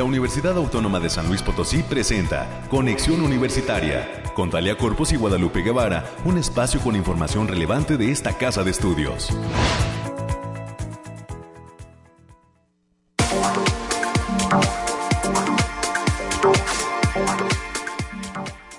la 0.00 0.04
Universidad 0.04 0.56
Autónoma 0.56 0.98
de 0.98 1.10
San 1.10 1.28
Luis 1.28 1.42
Potosí 1.42 1.82
presenta 1.82 2.66
Conexión 2.70 3.20
Universitaria 3.20 4.22
con 4.34 4.48
Talia 4.48 4.74
Corpus 4.74 5.12
y 5.12 5.16
Guadalupe 5.16 5.60
Guevara, 5.60 6.06
un 6.24 6.38
espacio 6.38 6.80
con 6.80 6.96
información 6.96 7.46
relevante 7.46 7.98
de 7.98 8.10
esta 8.10 8.32
casa 8.38 8.64
de 8.64 8.70
estudios. 8.70 9.28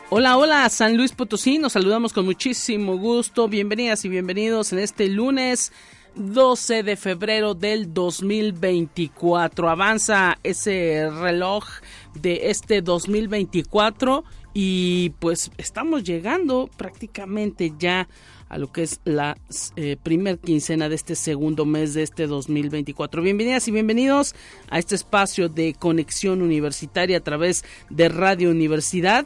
Hola, 0.10 0.38
hola, 0.38 0.68
San 0.70 0.98
Luis 0.98 1.12
Potosí, 1.12 1.60
nos 1.60 1.74
saludamos 1.74 2.14
con 2.14 2.26
muchísimo 2.26 2.98
gusto. 2.98 3.48
Bienvenidas 3.48 4.04
y 4.06 4.10
bienvenidos 4.10 4.74
en 4.74 4.80
este 4.80 5.08
lunes 5.08 5.72
12 6.16 6.84
de 6.84 6.96
febrero 6.96 7.54
del 7.54 7.94
2024. 7.94 9.70
Avanza 9.70 10.38
ese 10.44 11.10
reloj 11.10 11.66
de 12.16 12.50
este 12.50 12.82
2024 12.82 14.24
y 14.54 15.12
pues 15.20 15.52
estamos 15.58 16.04
llegando 16.04 16.70
prácticamente 16.78 17.74
ya 17.80 18.08
a 18.50 18.58
lo 18.58 18.70
que 18.70 18.84
es 18.84 19.00
la 19.06 19.38
eh, 19.78 19.96
primer 20.04 20.38
quincena 20.38 20.90
de 20.90 20.96
este 20.96 21.16
segundo 21.16 21.66
mes 21.66 21.94
de 21.94 22.04
este 22.04 22.28
2024. 22.28 23.22
Bienvenidas 23.22 23.68
y 23.70 23.72
bienvenidos 23.72 24.36
a 24.70 24.78
este 24.78 24.96
espacio 24.96 25.48
de 25.48 25.74
conexión 25.74 26.42
universitaria 26.42 27.18
a 27.18 27.22
través 27.22 27.64
de 27.90 28.10
Radio 28.10 28.52
Universidad 28.52 29.26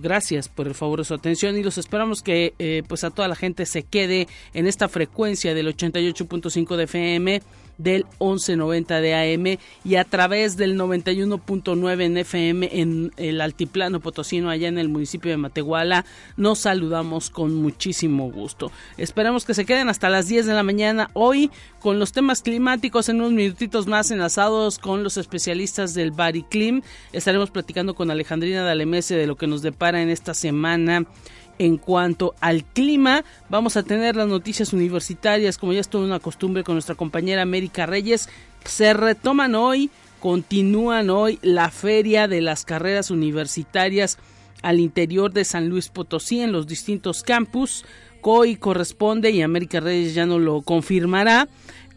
gracias 0.00 0.48
por 0.48 0.66
el 0.66 0.74
favor 0.74 1.00
de 1.00 1.04
su 1.04 1.14
atención 1.14 1.56
y 1.56 1.62
los 1.62 1.78
esperamos 1.78 2.22
que 2.22 2.54
eh, 2.58 2.82
pues 2.86 3.04
a 3.04 3.10
toda 3.10 3.28
la 3.28 3.36
gente 3.36 3.66
se 3.66 3.82
quede 3.82 4.28
en 4.54 4.66
esta 4.66 4.88
frecuencia 4.88 5.54
del 5.54 5.74
88.5 5.74 6.76
de 6.76 6.84
FM 6.84 7.42
del 7.78 8.04
1190 8.20 9.00
de 9.00 9.14
AM 9.14 9.58
y 9.84 9.96
a 9.96 10.04
través 10.04 10.56
del 10.56 10.78
91.9 10.78 12.02
en 12.02 12.16
FM 12.16 12.68
en 12.72 13.12
el 13.16 13.40
altiplano 13.40 14.00
potosino 14.00 14.50
allá 14.50 14.68
en 14.68 14.78
el 14.78 14.88
municipio 14.88 15.30
de 15.30 15.36
Matehuala. 15.36 16.04
Nos 16.36 16.60
saludamos 16.60 17.30
con 17.30 17.54
muchísimo 17.54 18.30
gusto. 18.30 18.70
Esperamos 18.96 19.44
que 19.44 19.54
se 19.54 19.64
queden 19.64 19.88
hasta 19.88 20.08
las 20.08 20.28
10 20.28 20.46
de 20.46 20.54
la 20.54 20.62
mañana 20.62 21.10
hoy 21.12 21.50
con 21.80 21.98
los 21.98 22.12
temas 22.12 22.42
climáticos 22.42 23.08
en 23.08 23.16
unos 23.16 23.32
minutitos 23.32 23.86
más 23.86 24.10
enlazados 24.10 24.78
con 24.78 25.02
los 25.02 25.16
especialistas 25.16 25.94
del 25.94 26.10
Bariclim. 26.10 26.82
Estaremos 27.12 27.50
platicando 27.50 27.94
con 27.94 28.10
Alejandrina 28.10 28.62
Dalemese 28.62 29.16
de 29.16 29.26
lo 29.26 29.36
que 29.36 29.46
nos 29.46 29.62
depara 29.62 30.02
en 30.02 30.10
esta 30.10 30.34
semana 30.34 31.06
en 31.58 31.76
cuanto 31.76 32.34
al 32.40 32.64
clima, 32.64 33.24
vamos 33.48 33.76
a 33.76 33.82
tener 33.82 34.16
las 34.16 34.28
noticias 34.28 34.72
universitarias, 34.72 35.58
como 35.58 35.72
ya 35.72 35.80
es 35.80 35.88
toda 35.88 36.04
una 36.04 36.20
costumbre 36.20 36.64
con 36.64 36.74
nuestra 36.74 36.94
compañera 36.94 37.42
América 37.42 37.86
Reyes. 37.86 38.28
Se 38.64 38.92
retoman 38.94 39.54
hoy, 39.54 39.90
continúan 40.20 41.10
hoy 41.10 41.38
la 41.42 41.70
feria 41.70 42.28
de 42.28 42.40
las 42.40 42.64
carreras 42.64 43.10
universitarias 43.10 44.18
al 44.62 44.80
interior 44.80 45.32
de 45.32 45.44
San 45.44 45.68
Luis 45.68 45.88
Potosí 45.88 46.40
en 46.40 46.52
los 46.52 46.66
distintos 46.66 47.22
campus. 47.22 47.84
COI 48.20 48.56
corresponde, 48.56 49.30
y 49.30 49.42
América 49.42 49.80
Reyes 49.80 50.14
ya 50.14 50.26
no 50.26 50.38
lo 50.38 50.62
confirmará, 50.62 51.48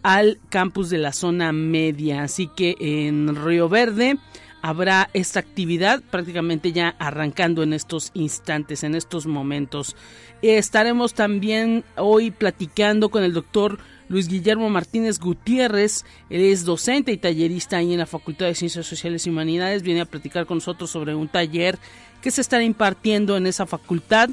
al 0.04 0.40
campus 0.50 0.90
de 0.90 1.00
la 1.00 1.12
zona 1.14 1.52
media. 1.52 2.24
Así 2.24 2.48
que 2.48 2.76
en 2.80 3.36
Río 3.36 3.70
Verde 3.70 4.18
habrá 4.62 5.10
esta 5.14 5.40
actividad 5.40 6.02
prácticamente 6.10 6.72
ya 6.72 6.96
arrancando 7.00 7.64
en 7.64 7.74
estos 7.74 8.12
instantes, 8.14 8.84
en 8.84 8.96
estos 8.96 9.26
momentos. 9.26 9.96
Estaremos 10.42 11.14
también 11.14 11.84
hoy 11.96 12.32
platicando 12.32 13.10
con 13.10 13.24
el 13.24 13.34
doctor 13.34 13.80
Luis 14.10 14.28
Guillermo 14.28 14.70
Martínez 14.70 15.20
Gutiérrez, 15.20 16.04
él 16.30 16.42
es 16.42 16.66
docente 16.66 17.12
y 17.12 17.18
tallerista 17.18 17.78
ahí 17.78 17.94
en 17.94 18.00
la 18.00 18.08
Facultad 18.08 18.48
de 18.48 18.56
Ciencias 18.56 18.88
Sociales 18.88 19.28
y 19.28 19.30
Humanidades, 19.30 19.84
viene 19.84 20.02
a 20.02 20.06
platicar 20.06 20.48
con 20.48 20.58
nosotros 20.58 20.90
sobre 20.90 21.14
un 21.14 21.28
taller 21.28 21.78
que 22.22 22.32
se 22.32 22.42
estará 22.42 22.64
impartiendo 22.64 23.38
en 23.38 23.46
esa 23.46 23.68
facultad, 23.68 24.30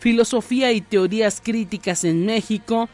Filosofía 0.00 0.72
y 0.72 0.80
Teorías 0.80 1.40
Críticas 1.40 2.04
en 2.04 2.26
México, 2.26 2.88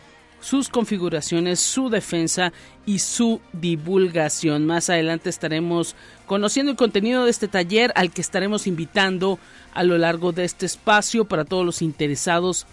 sus 0.46 0.68
configuraciones, 0.68 1.58
su 1.58 1.90
defensa 1.90 2.52
y 2.86 3.00
su 3.00 3.40
divulgación. 3.52 4.64
Más 4.64 4.88
adelante 4.88 5.28
estaremos 5.28 5.96
conociendo 6.24 6.70
el 6.70 6.78
contenido 6.78 7.24
de 7.24 7.32
este 7.32 7.48
taller 7.48 7.92
al 7.96 8.12
que 8.12 8.20
estaremos 8.20 8.68
invitando 8.68 9.40
a 9.74 9.82
lo 9.82 9.98
largo 9.98 10.30
de 10.30 10.44
este 10.44 10.64
espacio 10.64 11.24
para 11.24 11.44
todos 11.44 11.66
los 11.66 11.82
interesados 11.82 12.64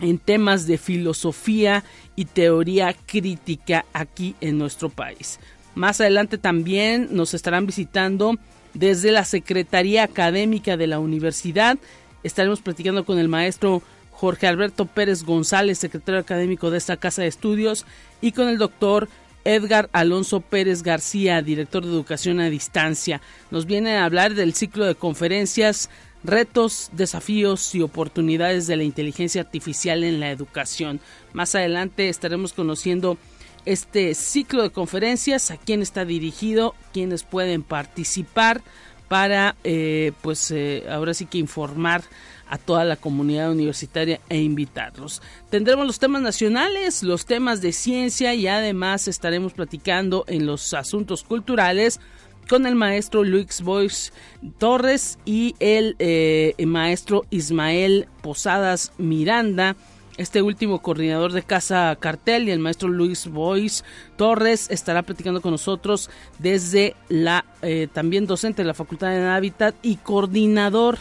en 0.00 0.18
temas 0.18 0.68
de 0.68 0.78
filosofía 0.78 1.82
y 2.14 2.26
teoría 2.26 2.94
crítica 3.04 3.84
aquí 3.92 4.36
en 4.40 4.56
nuestro 4.56 4.90
país. 4.90 5.40
Más 5.74 6.00
adelante 6.00 6.38
también 6.38 7.08
nos 7.10 7.34
estarán 7.34 7.66
visitando 7.66 8.36
desde 8.74 9.10
la 9.10 9.24
Secretaría 9.24 10.04
Académica 10.04 10.76
de 10.76 10.86
la 10.86 11.00
Universidad. 11.00 11.78
Estaremos 12.22 12.60
platicando 12.60 13.04
con 13.04 13.18
el 13.18 13.28
maestro 13.28 13.82
Jorge 14.20 14.46
Alberto 14.46 14.84
Pérez 14.84 15.24
González, 15.24 15.78
secretario 15.78 16.20
académico 16.20 16.70
de 16.70 16.76
esta 16.76 16.98
casa 16.98 17.22
de 17.22 17.28
estudios, 17.28 17.86
y 18.20 18.32
con 18.32 18.48
el 18.48 18.58
doctor 18.58 19.08
Edgar 19.44 19.88
Alonso 19.92 20.42
Pérez 20.42 20.82
García, 20.82 21.40
director 21.40 21.82
de 21.82 21.90
educación 21.90 22.38
a 22.38 22.50
distancia. 22.50 23.22
Nos 23.50 23.64
viene 23.64 23.96
a 23.96 24.04
hablar 24.04 24.34
del 24.34 24.52
ciclo 24.52 24.84
de 24.84 24.94
conferencias 24.94 25.88
Retos, 26.22 26.90
desafíos 26.92 27.74
y 27.74 27.80
oportunidades 27.80 28.66
de 28.66 28.76
la 28.76 28.84
inteligencia 28.84 29.40
artificial 29.40 30.04
en 30.04 30.20
la 30.20 30.30
educación. 30.30 31.00
Más 31.32 31.54
adelante 31.54 32.10
estaremos 32.10 32.52
conociendo 32.52 33.16
este 33.64 34.14
ciclo 34.14 34.62
de 34.62 34.68
conferencias, 34.68 35.50
a 35.50 35.56
quién 35.56 35.80
está 35.80 36.04
dirigido, 36.04 36.74
quiénes 36.92 37.22
pueden 37.22 37.62
participar 37.62 38.60
para, 39.08 39.56
eh, 39.64 40.12
pues, 40.20 40.50
eh, 40.50 40.84
ahora 40.90 41.14
sí 41.14 41.24
que 41.24 41.38
informar 41.38 42.02
a 42.50 42.58
toda 42.58 42.84
la 42.84 42.96
comunidad 42.96 43.50
universitaria 43.50 44.20
e 44.28 44.42
invitarlos. 44.42 45.22
Tendremos 45.48 45.86
los 45.86 46.00
temas 46.00 46.20
nacionales, 46.20 47.02
los 47.04 47.24
temas 47.24 47.62
de 47.62 47.72
ciencia 47.72 48.34
y 48.34 48.48
además 48.48 49.08
estaremos 49.08 49.52
platicando 49.52 50.24
en 50.26 50.46
los 50.46 50.74
asuntos 50.74 51.22
culturales 51.22 52.00
con 52.48 52.66
el 52.66 52.74
maestro 52.74 53.22
Luis 53.22 53.62
Boyce 53.62 54.12
Torres 54.58 55.18
y 55.24 55.54
el 55.60 55.94
eh, 56.00 56.54
maestro 56.66 57.24
Ismael 57.30 58.08
Posadas 58.20 58.92
Miranda. 58.98 59.76
Este 60.16 60.42
último 60.42 60.82
coordinador 60.82 61.32
de 61.32 61.44
Casa 61.44 61.96
Cartel 62.00 62.48
y 62.48 62.50
el 62.50 62.58
maestro 62.58 62.88
Luis 62.88 63.28
Boyce 63.28 63.84
Torres 64.16 64.66
estará 64.70 65.02
platicando 65.02 65.40
con 65.40 65.52
nosotros 65.52 66.10
desde 66.40 66.96
la 67.08 67.44
eh, 67.62 67.86
también 67.92 68.26
docente 68.26 68.62
de 68.62 68.66
la 68.66 68.74
Facultad 68.74 69.10
de 69.10 69.28
Hábitat 69.28 69.76
y 69.82 69.96
coordinador 69.96 70.98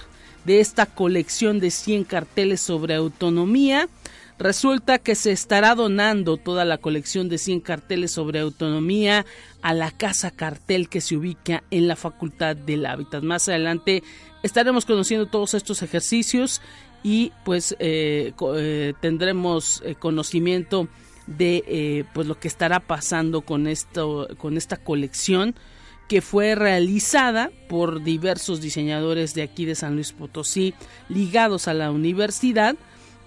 de 0.49 0.61
esta 0.61 0.87
colección 0.87 1.59
de 1.59 1.69
100 1.69 2.05
carteles 2.05 2.59
sobre 2.59 2.95
autonomía. 2.95 3.87
Resulta 4.39 4.97
que 4.97 5.13
se 5.13 5.31
estará 5.31 5.75
donando 5.75 6.37
toda 6.37 6.65
la 6.65 6.79
colección 6.79 7.29
de 7.29 7.37
100 7.37 7.59
carteles 7.59 8.09
sobre 8.13 8.39
autonomía 8.39 9.27
a 9.61 9.75
la 9.75 9.91
Casa 9.91 10.31
Cartel 10.31 10.89
que 10.89 11.01
se 11.01 11.15
ubica 11.15 11.63
en 11.69 11.87
la 11.87 11.95
Facultad 11.95 12.55
del 12.55 12.87
Hábitat. 12.87 13.21
Más 13.21 13.47
adelante 13.47 14.01
estaremos 14.41 14.85
conociendo 14.85 15.27
todos 15.27 15.53
estos 15.53 15.83
ejercicios 15.83 16.63
y 17.03 17.31
pues 17.45 17.75
eh, 17.77 18.33
eh, 18.55 18.93
tendremos 19.01 19.83
eh, 19.85 19.93
conocimiento 19.93 20.87
de 21.27 22.07
pues 22.11 22.25
lo 22.25 22.39
que 22.39 22.47
estará 22.47 22.79
pasando 22.79 23.41
con 23.41 23.67
esto 23.67 24.27
con 24.39 24.57
esta 24.57 24.77
colección 24.77 25.53
que 26.09 26.21
fue 26.21 26.55
realizada 26.55 27.51
por 27.69 28.03
diversos 28.03 28.59
diseñadores 28.59 29.35
de 29.35 29.43
aquí 29.43 29.65
de 29.65 29.75
San 29.75 29.93
Luis 29.93 30.11
Potosí 30.11 30.73
ligados 31.07 31.67
a 31.67 31.75
la 31.75 31.91
universidad 31.91 32.75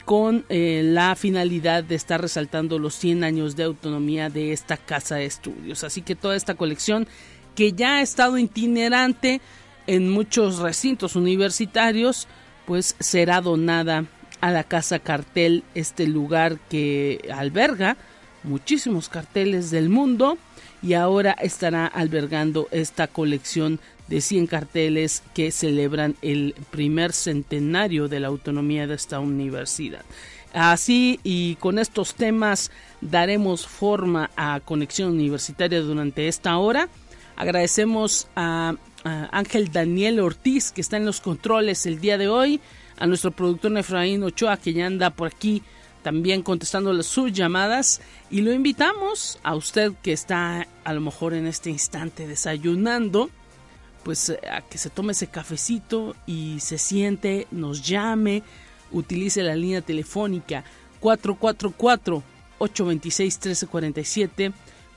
con 0.05 0.45
eh, 0.49 0.83
la 0.85 1.15
finalidad 1.15 1.85
de 1.85 1.95
estar 1.95 2.21
resaltando 2.21 2.81
los 2.81 2.97
100 2.97 3.23
años 3.23 3.55
de 3.55 3.63
autonomía 3.63 4.31
de 4.31 4.53
esta 4.53 4.77
casa 4.77 5.15
de 5.15 5.27
estudios. 5.27 5.85
Así 5.85 6.03
que 6.03 6.17
toda 6.17 6.35
esta 6.35 6.57
colección 6.57 7.07
que 7.55 7.73
ya 7.73 7.99
ha 7.99 8.03
estado 8.03 8.37
itinerante 8.37 9.41
en 9.87 10.11
muchos 10.11 10.59
recintos 10.59 11.15
universitarios, 11.15 12.27
pues 12.67 12.97
será 12.99 13.41
donada 13.41 14.07
a 14.41 14.51
la 14.51 14.65
Casa 14.65 14.99
Cartel, 14.99 15.63
este 15.77 16.09
lugar 16.09 16.59
que 16.69 17.29
alberga 17.33 17.97
muchísimos 18.43 19.09
carteles 19.09 19.71
del 19.71 19.89
mundo 19.89 20.37
y 20.83 20.95
ahora 20.95 21.33
estará 21.33 21.87
albergando 21.87 22.69
esta 22.71 23.07
colección 23.07 23.79
de 24.09 24.21
100 24.21 24.47
carteles 24.47 25.23
que 25.33 25.51
celebran 25.53 26.17
el 26.23 26.55
primer 26.71 27.13
centenario 27.13 28.09
de 28.09 28.21
la 28.21 28.29
autonomía 28.29 28.87
de 28.87 28.95
esta 28.95 29.21
universidad. 29.21 30.05
Así 30.53 31.19
y 31.23 31.55
con 31.57 31.79
estos 31.79 32.15
temas 32.15 32.71
daremos 33.01 33.67
forma 33.67 34.31
a 34.37 34.61
Conexión 34.61 35.13
Universitaria 35.13 35.81
durante 35.81 36.29
esta 36.29 36.59
hora. 36.59 36.89
Agradecemos 37.37 38.29
a, 38.37 38.75
Ángel 39.05 39.73
Daniel 39.73 40.21
Ortiz 40.21 40.71
que 40.71 40.81
está 40.81 40.97
en 40.97 41.07
los 41.07 41.21
controles 41.21 41.87
el 41.87 42.01
día 42.01 42.19
de 42.19 42.29
hoy, 42.29 42.61
a 42.99 43.07
nuestro 43.07 43.33
productor 43.33 43.77
Efraín 43.77 44.23
Ochoa 44.23 44.59
que 44.59 44.73
ya 44.73 44.87
anda 44.87 45.11
por 45.11 45.29
aquí 45.29 45.63
también 46.03 46.43
contestando 46.43 47.01
sus 47.03 47.33
llamadas 47.33 48.01
y 48.31 48.43
lo 48.43 48.53
invitamos 48.53 49.39
a 49.43 49.55
usted 49.55 49.93
que 50.03 50.13
está 50.13 50.67
a 50.85 50.93
lo 50.93 51.01
mejor 51.01 51.35
en 51.35 51.47
este 51.47 51.71
instante 51.71 52.27
desayunando 52.27 53.31
pues 54.03 54.37
a 54.51 54.63
que 54.63 54.79
se 54.79 54.91
tome 54.91 55.13
ese 55.13 55.29
cafecito 55.29 56.17
y 56.27 56.59
se 56.59 56.77
siente, 56.77 57.47
nos 57.53 57.87
llame, 57.87 58.43
utilice 58.91 59.43
la 59.43 59.55
línea 59.55 59.81
telefónica 59.81 60.65
444 61.01 62.23
826 62.59 63.35
1347 63.37 64.53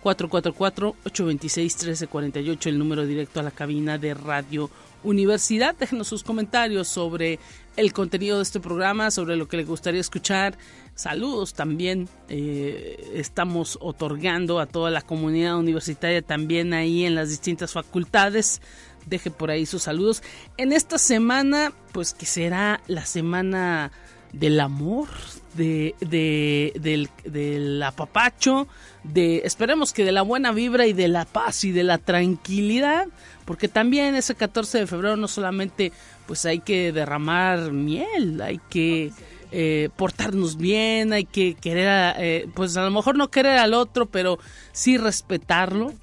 444-826-1348, 0.06 2.68
el 2.68 2.78
número 2.78 3.08
directo 3.08 3.40
a 3.40 3.44
la 3.44 3.50
cabina 3.50 3.98
de 3.98 4.14
Radio 4.14 4.70
Universidad. 5.04 5.76
Déjenos 5.76 6.08
sus 6.08 6.24
comentarios 6.24 6.88
sobre 6.88 7.40
el 7.76 7.92
contenido 7.92 8.38
de 8.38 8.44
este 8.44 8.60
programa, 8.60 9.10
sobre 9.10 9.36
lo 9.36 9.48
que 9.48 9.58
le 9.58 9.64
gustaría 9.64 10.02
escuchar. 10.02 10.56
Saludos 10.96 11.54
también 11.54 12.08
eh, 12.30 13.12
estamos 13.16 13.78
otorgando 13.82 14.62
a 14.62 14.66
toda 14.66 14.90
la 14.92 15.02
comunidad 15.02 15.58
universitaria 15.58 16.22
también 16.22 16.74
ahí 16.74 17.04
en 17.04 17.16
las 17.16 17.30
distintas 17.30 17.74
facultades. 17.74 18.62
Deje 19.06 19.30
por 19.30 19.52
ahí 19.52 19.66
sus 19.66 19.84
saludos. 19.84 20.24
En 20.56 20.72
esta 20.72 20.98
semana, 20.98 21.74
pues 21.92 22.14
que 22.14 22.26
será 22.26 22.80
la 22.88 23.06
semana 23.06 23.92
del 24.32 24.58
amor, 24.62 25.10
de, 25.56 25.96
de, 26.00 26.72
del, 26.80 27.10
del 27.26 27.84
apapacho, 27.84 28.68
de, 29.04 29.42
esperemos 29.44 29.92
que 29.92 30.06
de 30.06 30.14
la 30.14 30.22
buena 30.22 30.54
vibra 30.54 30.88
y 30.88 30.94
de 30.94 31.10
la 31.10 31.26
paz 31.26 31.66
y 31.66 31.74
de 31.74 31.84
la 31.84 31.98
tranquilidad, 31.98 33.08
porque 33.44 33.68
también 33.68 34.16
ese 34.16 34.36
14 34.36 34.80
de 34.80 34.88
febrero 34.88 35.18
no 35.18 35.28
solamente 35.28 35.92
pues 36.26 36.46
hay 36.46 36.60
que 36.60 36.92
derramar 36.92 37.72
miel, 37.72 38.42
hay 38.42 38.60
que 38.70 39.12
eh, 39.52 39.90
portarnos 39.96 40.58
bien, 40.58 41.14
hay 41.14 41.26
que 41.26 41.56
querer, 41.56 42.16
eh, 42.18 42.48
pues 42.54 42.76
a 42.78 42.84
lo 42.84 42.92
mejor 42.92 43.18
no 43.18 43.30
querer 43.30 43.58
al 43.58 43.74
otro, 43.74 44.06
pero 44.06 44.40
sí 44.72 44.98
respetarlo 44.98 45.94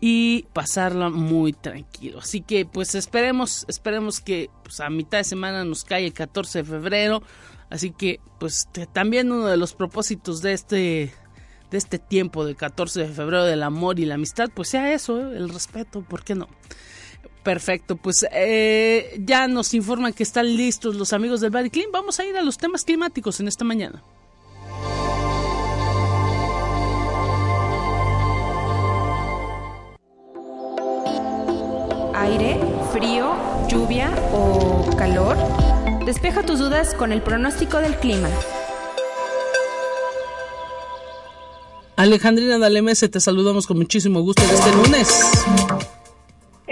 y 0.00 0.46
pasarla 0.52 1.10
muy 1.10 1.52
tranquilo. 1.52 2.18
Así 2.18 2.40
que 2.40 2.66
pues 2.66 2.94
esperemos, 2.94 3.64
esperemos 3.68 4.20
que 4.20 4.50
pues, 4.64 4.80
a 4.80 4.90
mitad 4.90 5.18
de 5.18 5.24
semana 5.24 5.64
nos 5.64 5.84
cae 5.84 6.06
el 6.06 6.12
14 6.12 6.58
de 6.58 6.64
febrero. 6.64 7.22
Así 7.70 7.90
que, 7.90 8.20
pues 8.38 8.68
también 8.92 9.32
uno 9.32 9.46
de 9.46 9.56
los 9.56 9.72
propósitos 9.72 10.42
de 10.42 10.52
este 10.52 11.14
de 11.70 11.78
este 11.78 11.98
tiempo 11.98 12.44
del 12.44 12.54
14 12.54 13.00
de 13.00 13.08
febrero 13.08 13.44
del 13.44 13.62
amor 13.62 13.98
y 13.98 14.04
la 14.04 14.16
amistad, 14.16 14.50
pues 14.54 14.68
sea 14.68 14.92
eso, 14.92 15.18
¿eh? 15.18 15.38
el 15.38 15.48
respeto, 15.48 16.02
¿por 16.02 16.22
qué 16.22 16.34
no? 16.34 16.48
Perfecto, 17.42 17.96
pues 17.96 18.24
eh, 18.30 19.16
ya 19.18 19.48
nos 19.48 19.74
informan 19.74 20.12
que 20.12 20.22
están 20.22 20.46
listos 20.56 20.94
los 20.94 21.12
amigos 21.12 21.40
del 21.40 21.50
Body 21.50 21.70
Clean. 21.70 21.90
Vamos 21.92 22.20
a 22.20 22.24
ir 22.24 22.36
a 22.36 22.42
los 22.42 22.56
temas 22.56 22.84
climáticos 22.84 23.40
en 23.40 23.48
esta 23.48 23.64
mañana. 23.64 24.02
Aire, 32.14 32.60
frío, 32.92 33.34
lluvia 33.68 34.12
o 34.32 34.88
calor. 34.96 35.36
Despeja 36.06 36.44
tus 36.44 36.60
dudas 36.60 36.94
con 36.94 37.10
el 37.10 37.22
pronóstico 37.22 37.78
del 37.78 37.96
clima. 37.96 38.28
Alejandrina 41.96 42.58
Dalemese, 42.58 43.08
te 43.08 43.20
saludamos 43.20 43.66
con 43.66 43.78
muchísimo 43.78 44.20
gusto 44.22 44.42
este 44.42 44.72
lunes. 44.72 45.44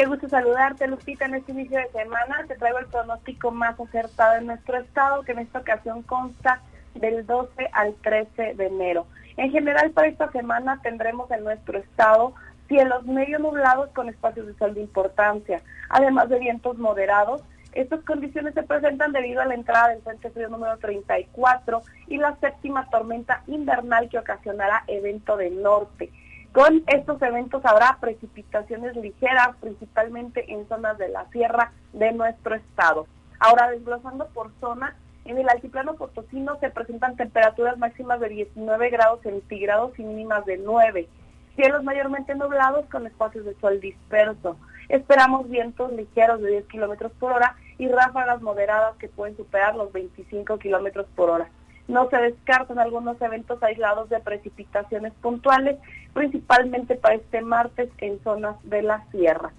Qué 0.00 0.06
gusto 0.06 0.30
saludarte, 0.30 0.86
Lupita, 0.86 1.26
en 1.26 1.34
este 1.34 1.52
inicio 1.52 1.76
de 1.76 1.90
semana. 1.90 2.42
Te 2.48 2.54
traigo 2.54 2.78
el 2.78 2.86
pronóstico 2.86 3.50
más 3.50 3.78
acertado 3.78 4.38
en 4.38 4.46
nuestro 4.46 4.78
estado, 4.78 5.22
que 5.24 5.32
en 5.32 5.40
esta 5.40 5.58
ocasión 5.58 6.00
consta 6.04 6.62
del 6.94 7.26
12 7.26 7.68
al 7.70 7.94
13 7.96 8.54
de 8.54 8.66
enero. 8.66 9.06
En 9.36 9.50
general, 9.50 9.90
para 9.90 10.08
esta 10.08 10.32
semana 10.32 10.80
tendremos 10.82 11.30
en 11.30 11.44
nuestro 11.44 11.76
estado 11.76 12.32
cielos 12.66 13.04
medio 13.04 13.38
nublados 13.40 13.90
con 13.90 14.08
espacios 14.08 14.46
de 14.46 14.54
sol 14.54 14.72
de 14.72 14.80
importancia, 14.80 15.60
además 15.90 16.30
de 16.30 16.38
vientos 16.38 16.78
moderados 16.78 17.42
estas 17.72 18.02
condiciones 18.02 18.54
se 18.54 18.64
presentan 18.64 19.12
debido 19.12 19.40
a 19.40 19.44
la 19.44 19.54
entrada 19.54 19.90
del 19.90 20.02
Frente 20.02 20.30
Frío 20.30 20.48
número 20.48 20.76
34 20.78 21.82
y 22.08 22.16
la 22.16 22.34
séptima 22.40 22.88
tormenta 22.90 23.44
invernal 23.46 24.08
que 24.08 24.18
ocasionará 24.18 24.82
evento 24.88 25.36
del 25.36 25.62
norte. 25.62 26.10
Con 26.52 26.82
estos 26.88 27.22
eventos 27.22 27.64
habrá 27.64 27.98
precipitaciones 28.00 28.96
ligeras, 28.96 29.50
principalmente 29.60 30.52
en 30.52 30.66
zonas 30.66 30.98
de 30.98 31.08
la 31.08 31.26
sierra 31.30 31.72
de 31.92 32.10
nuestro 32.12 32.56
estado. 32.56 33.06
Ahora, 33.38 33.70
desglosando 33.70 34.26
por 34.34 34.50
zona, 34.60 34.96
en 35.24 35.38
el 35.38 35.48
altiplano 35.48 35.94
potosino 35.94 36.58
se 36.58 36.70
presentan 36.70 37.14
temperaturas 37.14 37.78
máximas 37.78 38.18
de 38.18 38.30
19 38.30 38.90
grados 38.90 39.20
centígrados 39.22 39.96
y 39.96 40.02
mínimas 40.02 40.44
de 40.44 40.58
9. 40.58 41.08
Cielos 41.54 41.84
mayormente 41.84 42.34
nublados 42.34 42.84
con 42.86 43.06
espacios 43.06 43.44
de 43.44 43.54
sol 43.60 43.78
disperso. 43.78 44.56
Esperamos 44.88 45.48
vientos 45.48 45.92
ligeros 45.92 46.40
de 46.40 46.50
10 46.50 46.66
kilómetros 46.66 47.12
por 47.20 47.32
hora 47.32 47.54
y 47.78 47.86
ráfagas 47.86 48.42
moderadas 48.42 48.96
que 48.96 49.08
pueden 49.08 49.36
superar 49.36 49.76
los 49.76 49.92
25 49.92 50.58
kilómetros 50.58 51.06
por 51.14 51.30
hora. 51.30 51.48
No 51.90 52.08
se 52.08 52.18
descartan 52.18 52.78
algunos 52.78 53.20
eventos 53.20 53.60
aislados 53.64 54.08
de 54.10 54.20
precipitaciones 54.20 55.12
puntuales, 55.14 55.76
principalmente 56.14 56.94
para 56.94 57.16
este 57.16 57.42
martes 57.42 57.90
en 57.98 58.22
zonas 58.22 58.54
de 58.62 58.82
la 58.82 59.04
sierra. 59.10 59.50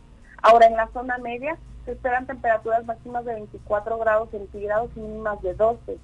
Ahora 0.42 0.68
en 0.68 0.78
la 0.78 0.88
zona 0.94 1.18
media 1.18 1.58
se 1.84 1.92
esperan 1.92 2.28
temperaturas 2.28 2.86
máximas 2.86 3.26
de 3.26 3.34
24 3.34 3.98
grados 3.98 4.30
centígrados 4.30 4.90
y 4.96 5.02
mínimas 5.02 5.42
de 5.42 5.56
12. 5.56 5.98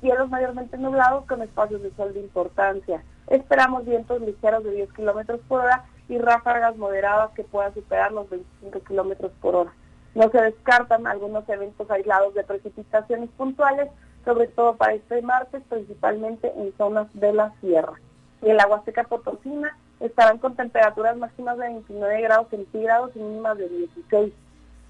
Cielos 0.00 0.30
mayormente 0.30 0.78
nublados 0.78 1.26
con 1.26 1.42
espacios 1.42 1.82
de 1.82 1.94
sol 1.96 2.14
de 2.14 2.20
importancia. 2.20 3.04
Esperamos 3.26 3.84
vientos 3.84 4.22
ligeros 4.22 4.64
de 4.64 4.70
10 4.70 4.92
kilómetros 4.94 5.40
por 5.46 5.64
hora 5.64 5.84
y 6.08 6.16
ráfagas 6.16 6.78
moderadas 6.78 7.30
que 7.32 7.44
puedan 7.44 7.74
superar 7.74 8.10
los 8.10 8.30
25 8.30 8.80
kilómetros 8.84 9.32
por 9.42 9.54
hora. 9.54 9.74
No 10.14 10.30
se 10.30 10.40
descartan 10.40 11.06
algunos 11.06 11.46
eventos 11.46 11.90
aislados 11.90 12.32
de 12.32 12.42
precipitaciones 12.42 13.28
puntuales, 13.36 13.90
sobre 14.24 14.48
todo 14.48 14.76
para 14.76 14.94
este 14.94 15.22
martes, 15.22 15.62
principalmente 15.68 16.52
en 16.56 16.76
zonas 16.76 17.08
de 17.14 17.32
la 17.32 17.52
sierra. 17.60 17.94
Y 18.42 18.50
en 18.50 18.56
la 18.56 18.66
Huasteca 18.66 19.04
Potosina 19.04 19.76
estarán 20.00 20.38
con 20.38 20.54
temperaturas 20.56 21.16
máximas 21.16 21.58
de 21.58 21.66
29 21.66 22.22
grados 22.22 22.48
centígrados 22.50 23.10
y 23.14 23.18
mínimas 23.18 23.58
de 23.58 23.68
16. 23.68 24.32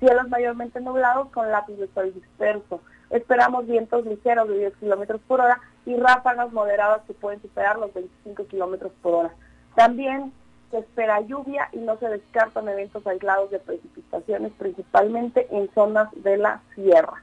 Cielos 0.01 0.29
mayormente 0.29 0.81
nublados 0.81 1.29
con 1.31 1.51
lápiz 1.51 1.75
de 1.75 1.89
sol 1.95 2.13
disperso. 2.13 2.81
Esperamos 3.11 3.67
vientos 3.67 4.05
ligeros 4.07 4.49
de 4.49 4.59
10 4.59 4.77
kilómetros 4.77 5.21
por 5.27 5.41
hora 5.41 5.61
y 5.87 5.97
ráfagas 5.97 6.53
moderadas 6.53 7.03
que 7.07 7.15
pueden 7.15 7.41
superar 7.43 7.79
los 7.79 7.93
25 7.95 8.47
kilómetros 8.47 8.93
por 9.03 9.15
hora. 9.15 9.35
También 9.75 10.33
se 10.71 10.79
espera 10.79 11.21
lluvia 11.21 11.69
y 11.73 11.79
no 11.79 11.97
se 11.99 12.09
descartan 12.09 12.69
eventos 12.69 13.07
aislados 13.07 13.51
de 13.51 13.61
precipitaciones, 13.61 14.53
principalmente 14.59 15.47
en 15.51 15.71
zonas 15.75 16.09
de 16.15 16.37
la 16.39 16.61
sierra. 16.75 17.23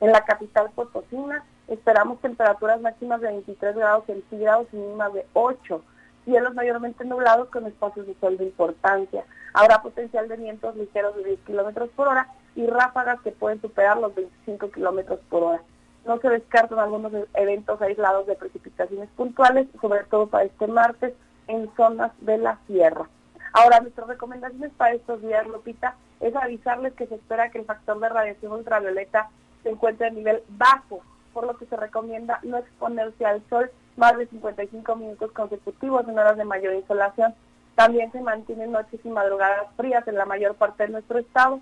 En 0.00 0.12
la 0.12 0.24
capital 0.24 0.70
Potosina 0.74 1.44
esperamos 1.68 2.20
temperaturas 2.20 2.80
máximas 2.80 3.20
de 3.20 3.28
23 3.28 3.76
grados 3.76 4.04
centígrados 4.06 4.66
y 4.72 4.76
mínimas 4.76 5.12
de 5.12 5.26
8. 5.32 5.82
Cielos 6.24 6.54
mayormente 6.54 7.04
nublados 7.04 7.48
con 7.48 7.66
espacios 7.66 8.06
de 8.06 8.14
sol 8.20 8.38
de 8.38 8.44
importancia. 8.44 9.24
Habrá 9.54 9.82
potencial 9.82 10.28
de 10.28 10.36
vientos 10.36 10.76
ligeros 10.76 11.16
de 11.16 11.24
10 11.24 11.40
kilómetros 11.40 11.90
por 11.90 12.08
hora 12.08 12.28
y 12.54 12.66
ráfagas 12.66 13.20
que 13.22 13.32
pueden 13.32 13.60
superar 13.60 13.98
los 13.98 14.14
25 14.14 14.70
kilómetros 14.70 15.20
por 15.28 15.42
hora. 15.42 15.62
No 16.04 16.18
se 16.18 16.28
descartan 16.28 16.78
algunos 16.78 17.12
eventos 17.34 17.80
aislados 17.80 18.26
de 18.26 18.34
precipitaciones 18.34 19.08
puntuales, 19.16 19.68
sobre 19.80 20.04
todo 20.04 20.26
para 20.26 20.44
este 20.44 20.66
martes, 20.66 21.14
en 21.48 21.70
zonas 21.76 22.12
de 22.20 22.38
la 22.38 22.58
sierra. 22.66 23.08
Ahora, 23.52 23.80
nuestras 23.80 24.08
recomendaciones 24.08 24.72
para 24.76 24.94
estos 24.94 25.20
días, 25.22 25.46
Lupita, 25.46 25.96
es 26.20 26.34
avisarles 26.34 26.94
que 26.94 27.06
se 27.06 27.16
espera 27.16 27.50
que 27.50 27.58
el 27.58 27.66
factor 27.66 28.00
de 28.00 28.08
radiación 28.08 28.52
ultravioleta 28.52 29.28
se 29.62 29.70
encuentre 29.70 30.06
a 30.06 30.10
nivel 30.10 30.42
bajo, 30.48 31.02
por 31.32 31.46
lo 31.46 31.56
que 31.56 31.66
se 31.66 31.76
recomienda 31.76 32.40
no 32.42 32.58
exponerse 32.58 33.24
al 33.24 33.42
sol 33.48 33.70
más 33.96 34.16
de 34.16 34.26
55 34.26 34.96
minutos 34.96 35.32
consecutivos 35.32 36.06
en 36.08 36.18
horas 36.18 36.36
de 36.36 36.44
mayor 36.44 36.74
insolación. 36.74 37.34
También 37.74 38.10
se 38.12 38.20
mantienen 38.20 38.72
noches 38.72 39.00
y 39.04 39.08
madrugadas 39.08 39.66
frías 39.76 40.06
en 40.06 40.16
la 40.16 40.26
mayor 40.26 40.54
parte 40.54 40.84
de 40.84 40.90
nuestro 40.90 41.18
estado 41.18 41.60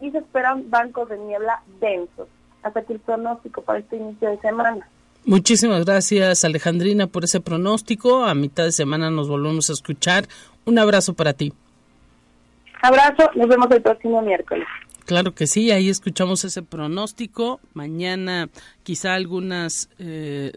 y 0.00 0.10
se 0.10 0.18
esperan 0.18 0.70
bancos 0.70 1.08
de 1.08 1.18
niebla 1.18 1.62
densos. 1.80 2.28
Hasta 2.62 2.80
aquí 2.80 2.94
el 2.94 3.00
pronóstico 3.00 3.62
para 3.62 3.78
este 3.78 3.96
inicio 3.96 4.30
de 4.30 4.38
semana. 4.38 4.88
Muchísimas 5.24 5.84
gracias 5.84 6.44
Alejandrina 6.44 7.06
por 7.06 7.24
ese 7.24 7.40
pronóstico. 7.40 8.24
A 8.24 8.34
mitad 8.34 8.64
de 8.64 8.72
semana 8.72 9.10
nos 9.10 9.28
volvemos 9.28 9.68
a 9.70 9.74
escuchar. 9.74 10.24
Un 10.64 10.78
abrazo 10.78 11.14
para 11.14 11.34
ti. 11.34 11.52
Abrazo, 12.82 13.30
nos 13.34 13.48
vemos 13.48 13.70
el 13.70 13.82
próximo 13.82 14.22
miércoles. 14.22 14.66
Claro 15.10 15.34
que 15.34 15.48
sí, 15.48 15.72
ahí 15.72 15.88
escuchamos 15.88 16.44
ese 16.44 16.62
pronóstico. 16.62 17.58
Mañana 17.74 18.48
quizá 18.84 19.14
algunas 19.14 19.88
eh, 19.98 20.52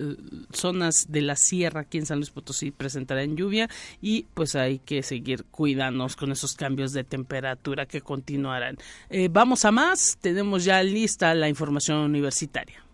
zonas 0.52 1.08
de 1.10 1.24
la 1.24 1.36
sierra 1.36 1.82
aquí 1.82 1.98
en 1.98 2.06
San 2.06 2.20
Luis 2.20 2.30
Potosí 2.30 2.70
presentarán 2.70 3.36
lluvia 3.36 3.68
y 4.00 4.28
pues 4.36 4.56
hay 4.56 4.78
que 4.78 5.02
seguir 5.02 5.46
cuidándonos 5.46 6.16
con 6.16 6.32
esos 6.32 6.54
cambios 6.54 6.94
de 6.94 7.04
temperatura 7.04 7.88
que 7.88 8.02
continuarán. 8.02 8.78
Eh, 9.10 9.28
vamos 9.32 9.66
a 9.66 9.72
más, 9.72 10.20
tenemos 10.22 10.66
ya 10.66 10.84
lista 10.84 11.34
la 11.34 11.50
información 11.50 11.98
universitaria. 11.98 12.86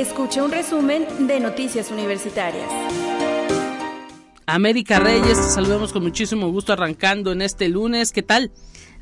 Escucha 0.00 0.42
un 0.42 0.50
resumen 0.50 1.26
de 1.26 1.40
Noticias 1.40 1.90
Universitarias. 1.90 2.66
América 4.46 4.98
Reyes, 4.98 5.36
te 5.36 5.50
saludamos 5.50 5.92
con 5.92 6.02
muchísimo 6.02 6.50
gusto 6.50 6.72
arrancando 6.72 7.32
en 7.32 7.42
este 7.42 7.68
lunes. 7.68 8.10
¿Qué 8.10 8.22
tal? 8.22 8.50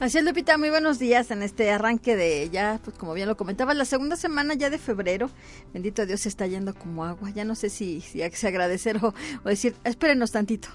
Así 0.00 0.18
es, 0.18 0.24
Lupita, 0.24 0.58
muy 0.58 0.70
buenos 0.70 0.98
días 0.98 1.30
en 1.30 1.44
este 1.44 1.70
arranque 1.70 2.16
de 2.16 2.50
ya, 2.50 2.80
pues 2.82 2.98
como 2.98 3.14
bien 3.14 3.28
lo 3.28 3.36
comentaba, 3.36 3.74
la 3.74 3.84
segunda 3.84 4.16
semana 4.16 4.54
ya 4.54 4.70
de 4.70 4.78
febrero. 4.78 5.30
Bendito 5.72 6.04
Dios, 6.04 6.22
se 6.22 6.30
está 6.30 6.48
yendo 6.48 6.74
como 6.74 7.04
agua. 7.04 7.30
Ya 7.30 7.44
no 7.44 7.54
sé 7.54 7.70
si, 7.70 8.00
si, 8.00 8.20
agradecer 8.20 8.96
o, 8.96 9.14
o 9.44 9.48
decir, 9.48 9.76
espérenos 9.84 10.32
tantito, 10.32 10.68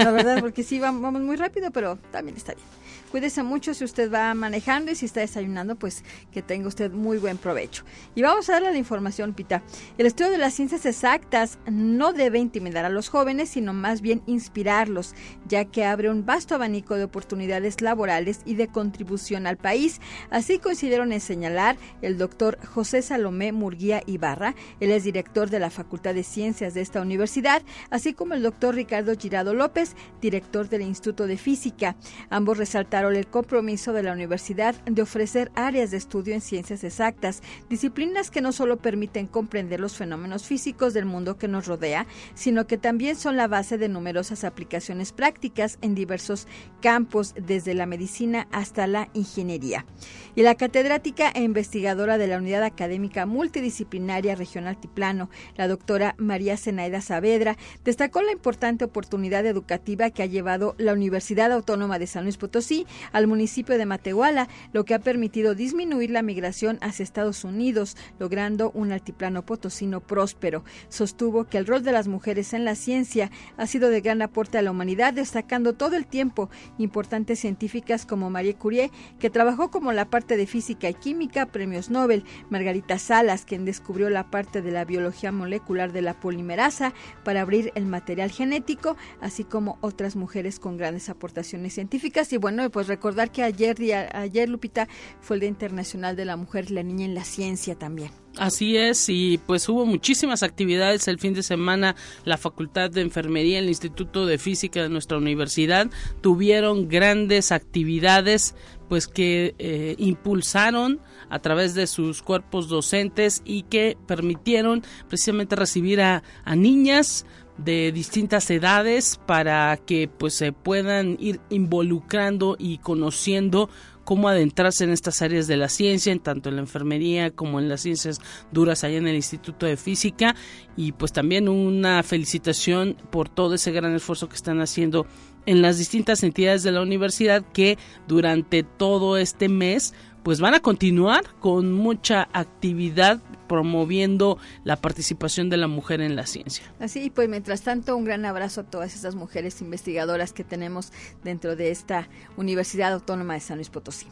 la 0.00 0.10
verdad, 0.10 0.40
porque 0.40 0.64
sí, 0.64 0.80
vamos 0.80 1.22
muy 1.22 1.36
rápido, 1.36 1.70
pero 1.70 2.00
también 2.10 2.36
está 2.36 2.52
bien. 2.52 2.66
Cuídese 3.10 3.42
mucho 3.42 3.72
si 3.72 3.84
usted 3.84 4.12
va 4.12 4.34
manejando 4.34 4.90
y 4.92 4.94
si 4.94 5.06
está 5.06 5.20
desayunando, 5.20 5.76
pues 5.76 6.04
que 6.30 6.42
tenga 6.42 6.68
usted 6.68 6.90
muy 6.90 7.18
buen 7.18 7.38
provecho. 7.38 7.84
Y 8.14 8.22
vamos 8.22 8.48
a 8.48 8.54
darle 8.54 8.70
la 8.70 8.78
información, 8.78 9.32
Pita. 9.32 9.62
El 9.96 10.06
estudio 10.06 10.30
de 10.30 10.38
las 10.38 10.54
ciencias 10.54 10.84
exactas 10.84 11.58
no 11.70 12.12
debe 12.12 12.38
intimidar 12.38 12.84
a 12.84 12.90
los 12.90 13.08
jóvenes, 13.08 13.48
sino 13.48 13.72
más 13.72 14.02
bien 14.02 14.22
inspirarlos, 14.26 15.14
ya 15.46 15.64
que 15.64 15.84
abre 15.84 16.10
un 16.10 16.26
vasto 16.26 16.54
abanico 16.54 16.96
de 16.96 17.04
oportunidades 17.04 17.80
laborales 17.80 18.40
y 18.44 18.56
de 18.56 18.68
contribución 18.68 19.46
al 19.46 19.56
país. 19.56 20.00
Así 20.30 20.58
coincidieron 20.58 21.12
en 21.12 21.20
señalar 21.20 21.76
el 22.02 22.18
doctor 22.18 22.58
José 22.66 23.00
Salomé 23.00 23.52
Murguía 23.52 24.02
Ibarra, 24.06 24.54
él 24.80 24.90
es 24.90 25.04
director 25.04 25.48
de 25.48 25.60
la 25.60 25.70
Facultad 25.70 26.14
de 26.14 26.22
Ciencias 26.24 26.74
de 26.74 26.82
esta 26.82 27.00
universidad, 27.00 27.62
así 27.90 28.12
como 28.12 28.34
el 28.34 28.42
doctor 28.42 28.74
Ricardo 28.74 29.16
Girado 29.16 29.54
López, 29.54 29.94
director 30.20 30.68
del 30.68 30.82
Instituto 30.82 31.26
de 31.26 31.36
Física. 31.36 31.96
Ambos 32.30 32.58
resaltaron 32.58 32.97
el 33.06 33.26
compromiso 33.26 33.92
de 33.92 34.02
la 34.02 34.12
universidad 34.12 34.74
de 34.84 35.02
ofrecer 35.02 35.50
áreas 35.54 35.90
de 35.90 35.96
estudio 35.96 36.34
en 36.34 36.40
ciencias 36.40 36.82
exactas, 36.84 37.42
disciplinas 37.68 38.30
que 38.30 38.40
no 38.40 38.52
solo 38.52 38.78
permiten 38.78 39.26
comprender 39.26 39.80
los 39.80 39.96
fenómenos 39.96 40.44
físicos 40.44 40.94
del 40.94 41.04
mundo 41.04 41.38
que 41.38 41.48
nos 41.48 41.66
rodea, 41.66 42.06
sino 42.34 42.66
que 42.66 42.78
también 42.78 43.16
son 43.16 43.36
la 43.36 43.46
base 43.46 43.78
de 43.78 43.88
numerosas 43.88 44.44
aplicaciones 44.44 45.12
prácticas 45.12 45.78
en 45.80 45.94
diversos 45.94 46.46
campos, 46.80 47.34
desde 47.40 47.74
la 47.74 47.86
medicina 47.86 48.48
hasta 48.50 48.86
la 48.86 49.08
ingeniería. 49.14 49.86
Y 50.34 50.42
la 50.42 50.54
catedrática 50.54 51.30
e 51.30 51.42
investigadora 51.42 52.18
de 52.18 52.26
la 52.26 52.38
Unidad 52.38 52.62
Académica 52.62 53.26
Multidisciplinaria 53.26 54.34
Regional 54.34 54.76
Altiplano, 54.76 55.30
la 55.56 55.68
doctora 55.68 56.14
María 56.18 56.56
Zenaida 56.56 57.00
Saavedra, 57.00 57.56
destacó 57.84 58.22
la 58.22 58.32
importante 58.32 58.84
oportunidad 58.84 59.46
educativa 59.46 60.10
que 60.10 60.22
ha 60.22 60.26
llevado 60.26 60.74
la 60.78 60.92
Universidad 60.92 61.52
Autónoma 61.52 61.98
de 61.98 62.06
San 62.06 62.24
Luis 62.24 62.36
Potosí 62.36 62.86
al 63.12 63.26
municipio 63.26 63.78
de 63.78 63.86
Matehuala, 63.86 64.48
lo 64.72 64.84
que 64.84 64.94
ha 64.94 64.98
permitido 64.98 65.54
disminuir 65.54 66.10
la 66.10 66.22
migración 66.22 66.78
hacia 66.80 67.02
Estados 67.02 67.44
Unidos, 67.44 67.96
logrando 68.18 68.70
un 68.72 68.92
altiplano 68.92 69.44
potosino 69.44 70.00
próspero. 70.00 70.64
Sostuvo 70.88 71.44
que 71.44 71.58
el 71.58 71.66
rol 71.66 71.82
de 71.82 71.92
las 71.92 72.08
mujeres 72.08 72.52
en 72.52 72.64
la 72.64 72.74
ciencia 72.74 73.30
ha 73.56 73.66
sido 73.66 73.90
de 73.90 74.00
gran 74.00 74.22
aporte 74.22 74.58
a 74.58 74.62
la 74.62 74.70
humanidad, 74.70 75.12
destacando 75.12 75.74
todo 75.74 75.96
el 75.96 76.06
tiempo 76.06 76.50
importantes 76.78 77.40
científicas 77.40 78.06
como 78.06 78.30
Marie 78.30 78.54
Curie, 78.54 78.90
que 79.18 79.30
trabajó 79.30 79.70
como 79.70 79.92
la 79.92 80.10
parte 80.10 80.36
de 80.36 80.46
física 80.46 80.88
y 80.88 80.94
química, 80.94 81.46
premios 81.46 81.90
Nobel, 81.90 82.24
Margarita 82.50 82.98
Salas, 82.98 83.44
quien 83.44 83.64
descubrió 83.64 84.10
la 84.10 84.30
parte 84.30 84.62
de 84.62 84.70
la 84.70 84.84
biología 84.84 85.32
molecular 85.32 85.92
de 85.92 86.02
la 86.02 86.18
polimerasa 86.20 86.92
para 87.24 87.40
abrir 87.40 87.72
el 87.74 87.86
material 87.86 88.30
genético, 88.30 88.96
así 89.20 89.44
como 89.44 89.78
otras 89.80 90.16
mujeres 90.16 90.58
con 90.58 90.76
grandes 90.76 91.08
aportaciones 91.08 91.74
científicas. 91.74 92.32
Y 92.32 92.36
bueno, 92.36 92.68
pues 92.70 92.77
recordar 92.86 93.30
que 93.32 93.42
ayer, 93.42 93.76
día, 93.76 94.08
ayer 94.12 94.48
Lupita, 94.48 94.88
fue 95.20 95.36
el 95.36 95.40
Día 95.40 95.48
Internacional 95.48 96.16
de 96.16 96.24
la 96.24 96.36
Mujer 96.36 96.66
y 96.68 96.74
la 96.74 96.82
Niña 96.82 97.04
en 97.06 97.14
la 97.14 97.24
Ciencia 97.24 97.74
también. 97.74 98.10
Así 98.36 98.76
es, 98.76 99.08
y 99.08 99.40
pues 99.46 99.68
hubo 99.68 99.84
muchísimas 99.84 100.44
actividades 100.44 101.08
el 101.08 101.18
fin 101.18 101.34
de 101.34 101.42
semana. 101.42 101.96
La 102.24 102.38
Facultad 102.38 102.90
de 102.90 103.00
Enfermería, 103.00 103.58
el 103.58 103.68
Instituto 103.68 104.26
de 104.26 104.38
Física 104.38 104.82
de 104.82 104.88
nuestra 104.88 105.18
universidad 105.18 105.90
tuvieron 106.20 106.88
grandes 106.88 107.50
actividades 107.50 108.54
pues 108.88 109.06
que 109.06 109.54
eh, 109.58 109.96
impulsaron 109.98 111.00
a 111.28 111.40
través 111.40 111.74
de 111.74 111.86
sus 111.86 112.22
cuerpos 112.22 112.68
docentes 112.68 113.42
y 113.44 113.64
que 113.64 113.98
permitieron 114.06 114.82
precisamente 115.08 115.56
recibir 115.56 116.00
a, 116.00 116.22
a 116.44 116.56
niñas 116.56 117.26
de 117.58 117.92
distintas 117.92 118.50
edades 118.50 119.20
para 119.26 119.76
que 119.76 120.08
pues 120.08 120.34
se 120.34 120.52
puedan 120.52 121.16
ir 121.20 121.40
involucrando 121.50 122.56
y 122.58 122.78
conociendo 122.78 123.68
cómo 124.04 124.28
adentrarse 124.30 124.84
en 124.84 124.90
estas 124.90 125.20
áreas 125.20 125.46
de 125.48 125.58
la 125.58 125.68
ciencia, 125.68 126.10
en 126.12 126.20
tanto 126.20 126.48
en 126.48 126.56
la 126.56 126.62
enfermería 126.62 127.30
como 127.30 127.60
en 127.60 127.68
las 127.68 127.82
ciencias 127.82 128.22
duras 128.52 128.82
allá 128.82 128.96
en 128.96 129.06
el 129.06 129.16
Instituto 129.16 129.66
de 129.66 129.76
Física. 129.76 130.34
Y 130.76 130.92
pues 130.92 131.12
también 131.12 131.46
una 131.46 132.02
felicitación 132.02 132.96
por 133.10 133.28
todo 133.28 133.54
ese 133.54 133.70
gran 133.70 133.94
esfuerzo 133.94 134.28
que 134.30 134.36
están 134.36 134.62
haciendo 134.62 135.06
en 135.44 135.60
las 135.60 135.76
distintas 135.76 136.22
entidades 136.22 136.62
de 136.62 136.72
la 136.72 136.80
universidad 136.80 137.44
que 137.52 137.76
durante 138.06 138.62
todo 138.62 139.18
este 139.18 139.50
mes 139.50 139.92
pues 140.22 140.40
van 140.40 140.54
a 140.54 140.60
continuar 140.60 141.24
con 141.40 141.72
mucha 141.72 142.28
actividad 142.32 143.20
promoviendo 143.48 144.38
la 144.64 144.76
participación 144.76 145.50
de 145.50 145.56
la 145.56 145.66
mujer 145.66 146.00
en 146.00 146.14
la 146.14 146.26
ciencia. 146.26 146.64
Así, 146.78 147.10
pues 147.10 147.28
mientras 147.28 147.62
tanto, 147.62 147.96
un 147.96 148.04
gran 148.04 148.24
abrazo 148.24 148.60
a 148.60 148.64
todas 148.64 148.94
esas 148.94 149.14
mujeres 149.14 149.60
investigadoras 149.60 150.32
que 150.32 150.44
tenemos 150.44 150.92
dentro 151.24 151.56
de 151.56 151.70
esta 151.70 152.08
Universidad 152.36 152.92
Autónoma 152.92 153.34
de 153.34 153.40
San 153.40 153.56
Luis 153.56 153.70
Potosí. 153.70 154.06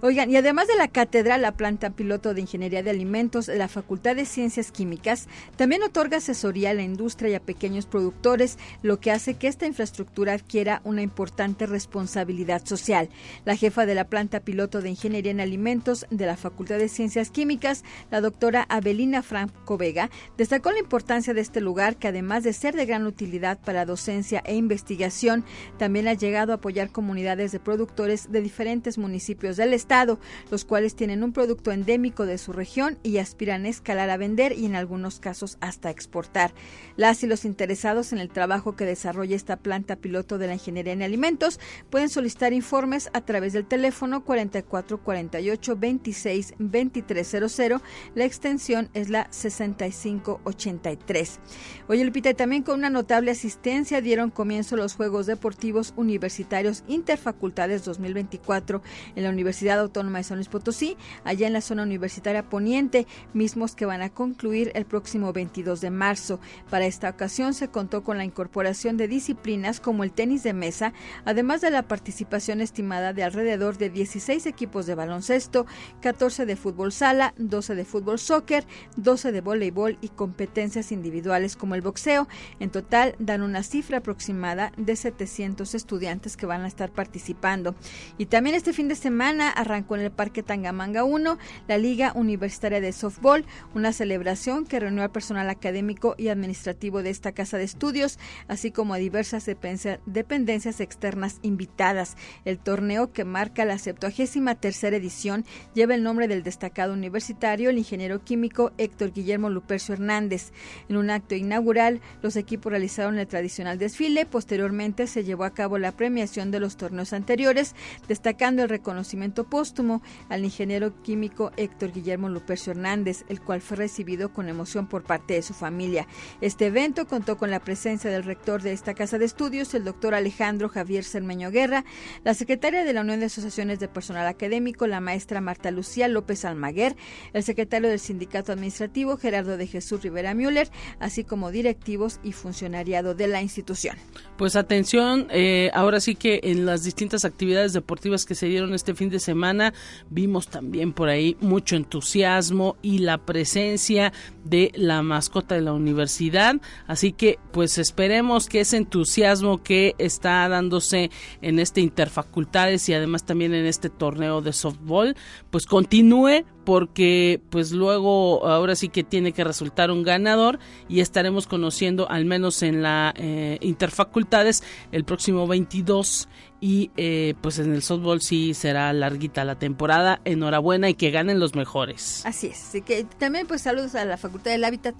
Oigan, 0.00 0.30
y 0.30 0.36
además 0.36 0.68
de 0.68 0.76
la 0.76 0.88
cátedra, 0.88 1.38
la 1.38 1.52
planta 1.52 1.90
piloto 1.90 2.34
de 2.34 2.40
Ingeniería 2.40 2.82
de 2.82 2.90
Alimentos, 2.90 3.48
la 3.48 3.68
Facultad 3.68 4.16
de 4.16 4.24
Ciencias 4.24 4.70
Químicas 4.70 5.26
también 5.56 5.82
otorga 5.82 6.18
asesoría 6.18 6.70
a 6.70 6.74
la 6.74 6.82
industria 6.82 7.30
y 7.30 7.34
a 7.34 7.40
pequeños 7.40 7.86
productores, 7.86 8.58
lo 8.82 9.00
que 9.00 9.10
hace 9.10 9.34
que 9.34 9.48
esta 9.48 9.66
infraestructura 9.66 10.34
adquiera 10.34 10.80
una 10.84 11.02
importante 11.02 11.66
responsabilidad 11.66 12.64
social. 12.64 13.08
La 13.44 13.56
jefa 13.56 13.86
de 13.86 13.94
la 13.94 14.04
planta 14.04 14.40
piloto 14.40 14.80
de 14.80 14.90
Ingeniería 14.90 15.32
en 15.32 15.40
Alimentos 15.40 16.06
de 16.10 16.26
la 16.26 16.36
Facultad 16.36 16.78
de 16.78 16.88
Ciencias 16.88 17.30
Químicas, 17.30 17.84
la 18.10 18.20
doctora 18.20 18.66
Abelina 18.76 19.22
Franco 19.22 19.76
Vega, 19.76 20.10
destacó 20.36 20.70
la 20.72 20.78
importancia 20.78 21.34
de 21.34 21.40
este 21.40 21.60
lugar 21.60 21.96
que 21.96 22.08
además 22.08 22.44
de 22.44 22.52
ser 22.52 22.74
de 22.74 22.86
gran 22.86 23.06
utilidad 23.06 23.58
para 23.58 23.84
docencia 23.84 24.42
e 24.44 24.54
investigación, 24.54 25.44
también 25.78 26.08
ha 26.08 26.14
llegado 26.14 26.52
a 26.52 26.56
apoyar 26.56 26.90
comunidades 26.90 27.52
de 27.52 27.60
productores 27.60 28.30
de 28.30 28.40
diferentes 28.40 28.98
municipios 28.98 29.56
del 29.56 29.72
estado, 29.72 30.18
los 30.50 30.64
cuales 30.64 30.94
tienen 30.94 31.22
un 31.22 31.32
producto 31.32 31.72
endémico 31.72 32.26
de 32.26 32.38
su 32.38 32.52
región 32.52 32.98
y 33.02 33.18
aspiran 33.18 33.64
a 33.64 33.68
escalar 33.68 34.10
a 34.10 34.16
vender 34.16 34.52
y 34.52 34.66
en 34.66 34.76
algunos 34.76 35.20
casos 35.20 35.58
hasta 35.60 35.90
exportar. 35.90 36.52
Las 36.96 37.22
y 37.22 37.26
los 37.26 37.44
interesados 37.44 38.12
en 38.12 38.18
el 38.18 38.28
trabajo 38.28 38.76
que 38.76 38.84
desarrolla 38.84 39.36
esta 39.36 39.56
planta 39.56 39.96
piloto 39.96 40.38
de 40.38 40.46
la 40.46 40.54
ingeniería 40.54 40.92
en 40.92 41.02
alimentos 41.02 41.60
pueden 41.90 42.08
solicitar 42.08 42.52
informes 42.52 43.10
a 43.12 43.20
través 43.22 43.52
del 43.52 43.66
teléfono 43.66 44.24
4448 44.24 45.76
26 45.76 46.54
2300, 46.58 47.82
la 48.14 48.24
extensión 48.24 48.65
es 48.94 49.10
la 49.10 49.28
6583. 49.30 51.38
Oye, 51.86 52.04
Lupita, 52.04 52.34
también 52.34 52.64
con 52.64 52.80
una 52.80 52.90
notable 52.90 53.30
asistencia 53.30 54.00
dieron 54.00 54.30
comienzo 54.30 54.76
los 54.76 54.94
Juegos 54.94 55.26
Deportivos 55.26 55.94
Universitarios 55.96 56.82
Interfacultades 56.88 57.84
2024 57.84 58.82
en 59.14 59.22
la 59.22 59.30
Universidad 59.30 59.78
Autónoma 59.78 60.18
de 60.18 60.24
San 60.24 60.38
Luis 60.38 60.48
Potosí, 60.48 60.96
allá 61.22 61.46
en 61.46 61.52
la 61.52 61.60
zona 61.60 61.84
universitaria 61.84 62.48
poniente, 62.48 63.06
mismos 63.34 63.76
que 63.76 63.86
van 63.86 64.02
a 64.02 64.10
concluir 64.10 64.72
el 64.74 64.84
próximo 64.84 65.32
22 65.32 65.80
de 65.80 65.90
marzo. 65.90 66.40
Para 66.68 66.86
esta 66.86 67.10
ocasión 67.10 67.54
se 67.54 67.68
contó 67.68 68.02
con 68.02 68.18
la 68.18 68.24
incorporación 68.24 68.96
de 68.96 69.06
disciplinas 69.06 69.78
como 69.78 70.02
el 70.02 70.10
tenis 70.10 70.42
de 70.42 70.54
mesa, 70.54 70.92
además 71.24 71.60
de 71.60 71.70
la 71.70 71.82
participación 71.82 72.60
estimada 72.60 73.12
de 73.12 73.22
alrededor 73.22 73.78
de 73.78 73.90
16 73.90 74.44
equipos 74.46 74.86
de 74.86 74.96
baloncesto, 74.96 75.66
14 76.02 76.46
de 76.46 76.56
fútbol 76.56 76.90
sala, 76.90 77.32
12 77.36 77.76
de 77.76 77.84
fútbol 77.84 78.18
soccer, 78.18 78.55
12 78.96 79.32
de 79.32 79.40
voleibol 79.40 79.98
y 80.00 80.08
competencias 80.08 80.92
individuales 80.92 81.56
como 81.56 81.74
el 81.74 81.82
boxeo. 81.82 82.28
En 82.60 82.70
total 82.70 83.14
dan 83.18 83.42
una 83.42 83.62
cifra 83.62 83.98
aproximada 83.98 84.72
de 84.76 84.96
700 84.96 85.74
estudiantes 85.74 86.36
que 86.36 86.46
van 86.46 86.62
a 86.62 86.68
estar 86.68 86.92
participando. 86.92 87.74
Y 88.18 88.26
también 88.26 88.56
este 88.56 88.72
fin 88.72 88.88
de 88.88 88.94
semana 88.94 89.50
arrancó 89.50 89.96
en 89.96 90.02
el 90.02 90.10
Parque 90.10 90.42
Tangamanga 90.42 91.04
1 91.04 91.38
la 91.68 91.78
Liga 91.78 92.12
Universitaria 92.14 92.80
de 92.80 92.92
Softball, 92.92 93.44
una 93.74 93.92
celebración 93.92 94.66
que 94.66 94.80
reunió 94.80 95.02
al 95.02 95.10
personal 95.10 95.48
académico 95.50 96.14
y 96.18 96.28
administrativo 96.28 97.02
de 97.02 97.10
esta 97.10 97.32
casa 97.32 97.58
de 97.58 97.64
estudios, 97.64 98.18
así 98.48 98.70
como 98.70 98.94
a 98.94 98.98
diversas 98.98 99.46
dependencias 99.46 100.80
externas 100.80 101.38
invitadas. 101.42 102.16
El 102.44 102.58
torneo 102.58 103.12
que 103.12 103.24
marca 103.24 103.64
la 103.64 103.78
73 103.78 104.84
edición 104.84 105.06
edición 105.06 105.44
lleva 105.74 105.94
el 105.94 106.02
nombre 106.02 106.28
del 106.28 106.42
destacado 106.42 106.92
universitario, 106.92 107.70
el 107.70 107.78
ingeniero 107.78 108.22
químico 108.24 108.45
Héctor 108.78 109.12
Guillermo 109.12 109.50
Lupercio 109.50 109.94
Hernández. 109.94 110.52
En 110.88 110.96
un 110.96 111.10
acto 111.10 111.34
inaugural, 111.34 112.00
los 112.22 112.36
equipos 112.36 112.70
realizaron 112.70 113.18
el 113.18 113.26
tradicional 113.26 113.78
desfile. 113.78 114.26
Posteriormente 114.26 115.06
se 115.06 115.24
llevó 115.24 115.44
a 115.44 115.54
cabo 115.54 115.78
la 115.78 115.92
premiación 115.92 116.50
de 116.50 116.60
los 116.60 116.76
torneos 116.76 117.12
anteriores, 117.12 117.74
destacando 118.08 118.62
el 118.62 118.68
reconocimiento 118.68 119.44
póstumo 119.44 120.02
al 120.28 120.44
ingeniero 120.44 121.02
químico 121.02 121.52
Héctor 121.56 121.92
Guillermo 121.92 122.28
Lupercio 122.28 122.72
Hernández, 122.72 123.24
el 123.28 123.40
cual 123.40 123.60
fue 123.60 123.76
recibido 123.76 124.32
con 124.32 124.48
emoción 124.48 124.86
por 124.86 125.02
parte 125.02 125.34
de 125.34 125.42
su 125.42 125.54
familia. 125.54 126.06
Este 126.40 126.66
evento 126.66 127.06
contó 127.06 127.36
con 127.36 127.50
la 127.50 127.60
presencia 127.60 128.10
del 128.10 128.24
rector 128.24 128.62
de 128.62 128.72
esta 128.72 128.94
casa 128.94 129.18
de 129.18 129.24
estudios, 129.24 129.74
el 129.74 129.84
doctor 129.84 130.14
Alejandro 130.14 130.68
Javier 130.68 131.04
Cermeño 131.04 131.50
Guerra, 131.50 131.84
la 132.24 132.34
secretaria 132.34 132.84
de 132.84 132.92
la 132.92 133.00
Unión 133.00 133.20
de 133.20 133.26
Asociaciones 133.26 133.80
de 133.80 133.88
Personal 133.88 134.26
Académico, 134.26 134.86
la 134.86 135.00
maestra 135.00 135.40
Marta 135.40 135.70
Lucía 135.70 136.08
López 136.08 136.44
Almaguer, 136.44 136.96
el 137.32 137.42
secretario 137.42 137.88
del 137.88 137.98
Sindicato 137.98 138.35
Administrativo, 138.36 139.16
Gerardo 139.16 139.56
de 139.56 139.66
Jesús 139.66 140.02
Rivera 140.02 140.34
Müller, 140.34 140.68
así 141.00 141.24
como 141.24 141.50
directivos 141.50 142.20
y 142.22 142.32
funcionariado 142.32 143.14
de 143.14 143.28
la 143.28 143.42
institución. 143.42 143.96
Pues 144.36 144.56
atención, 144.56 145.28
eh, 145.30 145.70
ahora 145.74 146.00
sí 146.00 146.14
que 146.14 146.40
en 146.42 146.66
las 146.66 146.84
distintas 146.84 147.24
actividades 147.24 147.72
deportivas 147.72 148.24
que 148.24 148.34
se 148.34 148.46
dieron 148.46 148.74
este 148.74 148.94
fin 148.94 149.10
de 149.10 149.18
semana, 149.18 149.72
vimos 150.10 150.48
también 150.48 150.92
por 150.92 151.08
ahí 151.08 151.36
mucho 151.40 151.76
entusiasmo 151.76 152.76
y 152.82 152.98
la 152.98 153.18
presencia 153.18 154.12
de 154.44 154.72
la 154.74 155.02
mascota 155.02 155.54
de 155.54 155.62
la 155.62 155.72
universidad. 155.72 156.56
Así 156.86 157.12
que 157.12 157.38
pues 157.52 157.78
esperemos 157.78 158.48
que 158.48 158.60
ese 158.60 158.76
entusiasmo 158.76 159.62
que 159.62 159.94
está 159.98 160.48
dándose 160.48 161.10
en 161.40 161.58
este 161.58 161.80
interfacultades 161.80 162.88
y 162.88 162.94
además 162.94 163.24
también 163.24 163.54
en 163.54 163.66
este 163.66 163.88
torneo 163.90 164.40
de 164.42 164.52
softball, 164.52 165.16
pues 165.50 165.66
continúe 165.66 166.44
porque 166.66 167.40
pues 167.48 167.70
luego 167.70 168.44
ahora 168.44 168.74
sí 168.74 168.88
que 168.88 169.04
tiene 169.04 169.30
que 169.30 169.44
resultar 169.44 169.92
un 169.92 170.02
ganador 170.02 170.58
y 170.88 170.98
estaremos 170.98 171.46
conociendo 171.46 172.10
al 172.10 172.24
menos 172.24 172.60
en 172.64 172.82
la 172.82 173.14
eh, 173.16 173.56
interfacultades 173.60 174.64
el 174.90 175.04
próximo 175.04 175.46
22 175.46 176.28
y 176.60 176.90
eh, 176.96 177.34
pues 177.40 177.60
en 177.60 177.72
el 177.72 177.82
softball 177.82 178.20
sí 178.20 178.52
será 178.52 178.92
larguita 178.92 179.44
la 179.44 179.54
temporada. 179.54 180.20
Enhorabuena 180.24 180.88
y 180.88 180.94
que 180.94 181.12
ganen 181.12 181.38
los 181.38 181.54
mejores. 181.54 182.26
Así 182.26 182.48
es, 182.48 182.60
así 182.68 182.82
que 182.82 183.04
también 183.04 183.46
pues 183.46 183.62
saludos 183.62 183.94
a 183.94 184.04
la 184.04 184.16
Facultad 184.16 184.50
del 184.50 184.64
Hábitat. 184.64 184.96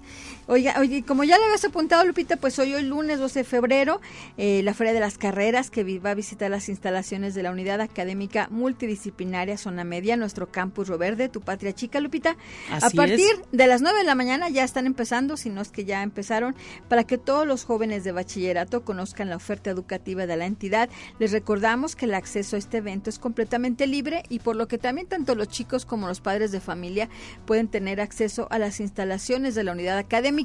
Oiga, 0.49 0.75
oye, 0.79 1.03
como 1.03 1.25
ya 1.25 1.37
le 1.37 1.43
habías 1.43 1.65
apuntado 1.65 2.05
Lupita, 2.05 2.37
pues 2.37 2.57
hoy, 2.57 2.73
hoy 2.73 2.83
lunes 2.83 3.19
12 3.19 3.39
de 3.39 3.43
febrero, 3.43 3.99
eh, 4.37 4.61
la 4.63 4.73
Feria 4.73 4.93
de 4.93 5.01
las 5.01 5.17
Carreras 5.17 5.69
que 5.69 5.99
va 5.99 6.11
a 6.11 6.13
visitar 6.13 6.49
las 6.49 6.69
instalaciones 6.69 7.35
de 7.35 7.43
la 7.43 7.51
Unidad 7.51 7.81
Académica 7.81 8.47
Multidisciplinaria 8.49 9.57
Zona 9.57 9.83
Media, 9.83 10.15
nuestro 10.15 10.49
campus 10.49 10.87
Roverde, 10.87 11.27
tu 11.27 11.41
patria 11.41 11.73
chica 11.73 11.99
Lupita. 11.99 12.37
a 12.71 12.89
partir 12.91 13.27
de 13.51 13.67
las 13.67 13.81
9 13.81 13.99
de 13.99 14.05
la 14.05 14.15
mañana 14.15 14.47
ya 14.47 14.63
están 14.63 14.85
empezando, 14.85 15.35
si 15.35 15.49
no 15.49 15.59
es 15.59 15.69
que 15.69 15.83
ya 15.83 16.01
empezaron, 16.01 16.55
para 16.87 17.03
que 17.03 17.17
todos 17.17 17.45
los 17.45 17.65
jóvenes 17.65 18.05
de 18.05 18.13
bachillerato 18.13 18.85
conozcan 18.85 19.29
la 19.29 19.35
oferta 19.35 19.69
educativa 19.69 20.27
de 20.27 20.37
la 20.37 20.45
entidad. 20.45 20.89
Les 21.19 21.33
recordamos 21.33 21.97
que 21.97 22.05
el 22.05 22.13
acceso 22.13 22.55
a 22.55 22.59
este 22.59 22.77
evento 22.77 23.09
es 23.09 23.19
completamente 23.19 23.85
libre 23.85 24.23
y 24.29 24.39
por 24.39 24.55
lo 24.55 24.69
que 24.69 24.77
también 24.77 25.07
tanto 25.07 25.35
los 25.35 25.49
chicos 25.49 25.85
como 25.85 26.07
los 26.07 26.21
padres 26.21 26.53
de 26.53 26.61
familia 26.61 27.09
pueden 27.45 27.67
tener 27.67 27.99
acceso 27.99 28.47
a 28.49 28.59
las 28.59 28.79
instalaciones 28.79 29.53
de 29.53 29.65
la 29.65 29.73
unidad 29.73 29.97
académica 29.97 30.36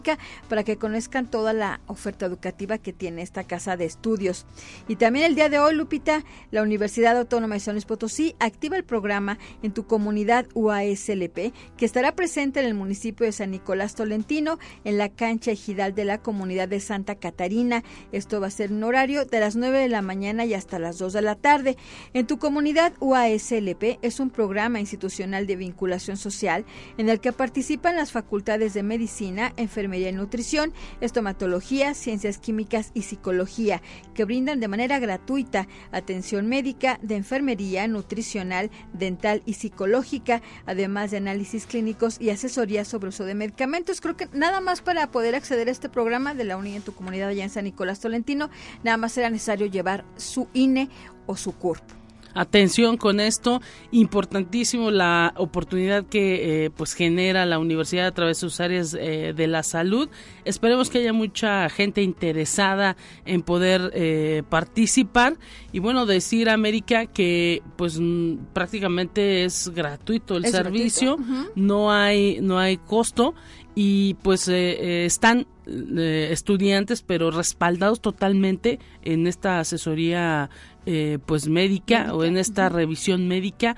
para 0.48 0.64
que 0.64 0.78
conozcan 0.78 1.30
toda 1.30 1.52
la 1.52 1.80
oferta 1.86 2.24
educativa 2.24 2.78
que 2.78 2.92
tiene 2.92 3.22
esta 3.22 3.44
casa 3.44 3.76
de 3.76 3.84
estudios. 3.84 4.46
Y 4.88 4.96
también 4.96 5.26
el 5.26 5.34
día 5.34 5.50
de 5.50 5.58
hoy, 5.58 5.74
Lupita, 5.74 6.24
la 6.50 6.62
Universidad 6.62 7.18
Autónoma 7.18 7.54
de 7.54 7.60
San 7.60 7.74
Luis 7.74 7.84
Potosí 7.84 8.34
activa 8.38 8.76
el 8.76 8.84
programa 8.84 9.38
en 9.62 9.72
tu 9.72 9.86
comunidad 9.86 10.46
UASLP 10.54 11.52
que 11.76 11.84
estará 11.84 12.14
presente 12.14 12.60
en 12.60 12.66
el 12.66 12.74
municipio 12.74 13.26
de 13.26 13.32
San 13.32 13.50
Nicolás 13.50 13.94
Tolentino 13.94 14.58
en 14.84 14.96
la 14.96 15.10
cancha 15.10 15.50
ejidal 15.50 15.94
de 15.94 16.04
la 16.04 16.18
comunidad 16.18 16.68
de 16.68 16.80
Santa 16.80 17.16
Catarina. 17.16 17.82
Esto 18.12 18.40
va 18.40 18.46
a 18.46 18.50
ser 18.50 18.70
en 18.70 18.82
horario 18.82 19.24
de 19.26 19.40
las 19.40 19.56
9 19.56 19.78
de 19.78 19.88
la 19.88 20.02
mañana 20.02 20.44
y 20.44 20.54
hasta 20.54 20.78
las 20.78 20.98
2 20.98 21.12
de 21.12 21.22
la 21.22 21.34
tarde. 21.34 21.76
En 22.14 22.26
tu 22.26 22.38
comunidad 22.38 22.94
UASLP 23.00 23.98
es 24.00 24.20
un 24.20 24.30
programa 24.30 24.80
institucional 24.80 25.46
de 25.46 25.56
vinculación 25.56 26.16
social 26.16 26.64
en 26.96 27.08
el 27.08 27.20
que 27.20 27.32
participan 27.32 27.96
las 27.96 28.12
facultades 28.12 28.74
de 28.74 28.82
medicina, 28.82 29.52
enfermería 29.56 29.81
y 29.82 30.12
nutrición, 30.12 30.72
estomatología, 31.00 31.94
ciencias 31.94 32.38
químicas 32.38 32.92
y 32.94 33.02
psicología, 33.02 33.82
que 34.14 34.24
brindan 34.24 34.60
de 34.60 34.68
manera 34.68 34.98
gratuita 34.98 35.66
atención 35.90 36.46
médica, 36.46 36.98
de 37.02 37.16
enfermería, 37.16 37.88
nutricional, 37.88 38.70
dental 38.92 39.42
y 39.44 39.54
psicológica, 39.54 40.42
además 40.66 41.10
de 41.10 41.16
análisis 41.16 41.66
clínicos 41.66 42.20
y 42.20 42.30
asesoría 42.30 42.84
sobre 42.84 43.08
uso 43.08 43.24
de 43.24 43.34
medicamentos. 43.34 44.00
Creo 44.00 44.16
que 44.16 44.28
nada 44.32 44.60
más 44.60 44.82
para 44.82 45.10
poder 45.10 45.34
acceder 45.34 45.68
a 45.68 45.72
este 45.72 45.88
programa 45.88 46.34
de 46.34 46.44
la 46.44 46.56
UNI 46.56 46.76
en 46.76 46.82
tu 46.82 46.92
comunidad 46.92 47.28
allá 47.28 47.44
en 47.44 47.50
San 47.50 47.64
Nicolás 47.64 48.00
Tolentino, 48.00 48.50
nada 48.84 48.96
más 48.96 49.16
era 49.18 49.30
necesario 49.30 49.66
llevar 49.66 50.04
su 50.16 50.48
INE 50.52 50.88
o 51.26 51.36
su 51.36 51.52
cuerpo. 51.52 52.01
Atención 52.34 52.96
con 52.96 53.20
esto, 53.20 53.60
importantísimo 53.90 54.90
la 54.90 55.34
oportunidad 55.36 56.06
que 56.06 56.64
eh, 56.64 56.70
pues 56.70 56.94
genera 56.94 57.44
la 57.44 57.58
universidad 57.58 58.06
a 58.06 58.12
través 58.12 58.38
de 58.38 58.40
sus 58.40 58.60
áreas 58.60 58.96
eh, 58.98 59.34
de 59.36 59.46
la 59.46 59.62
salud. 59.62 60.08
Esperemos 60.44 60.88
que 60.88 60.98
haya 60.98 61.12
mucha 61.12 61.68
gente 61.68 62.02
interesada 62.02 62.96
en 63.26 63.42
poder 63.42 63.90
eh, 63.94 64.42
participar. 64.48 65.36
Y 65.72 65.78
bueno 65.78 66.06
decir 66.06 66.48
a 66.48 66.54
América 66.54 67.06
que 67.06 67.62
pues 67.76 67.98
mm, 68.00 68.36
prácticamente 68.52 69.44
es 69.44 69.68
gratuito 69.68 70.36
el 70.36 70.46
servicio, 70.46 71.18
no 71.54 71.92
hay 71.92 72.38
no 72.40 72.58
hay 72.58 72.78
costo. 72.78 73.34
Y 73.74 74.14
pues 74.22 74.48
están 74.48 75.46
estudiantes 75.66 77.00
pero 77.00 77.30
respaldados 77.30 78.02
totalmente 78.02 78.78
en 79.02 79.26
esta 79.26 79.60
asesoría 79.60 80.50
eh, 80.86 81.18
pues 81.24 81.48
médica, 81.48 82.14
o 82.14 82.24
en 82.24 82.36
esta 82.36 82.68
revisión 82.68 83.28
médica 83.28 83.76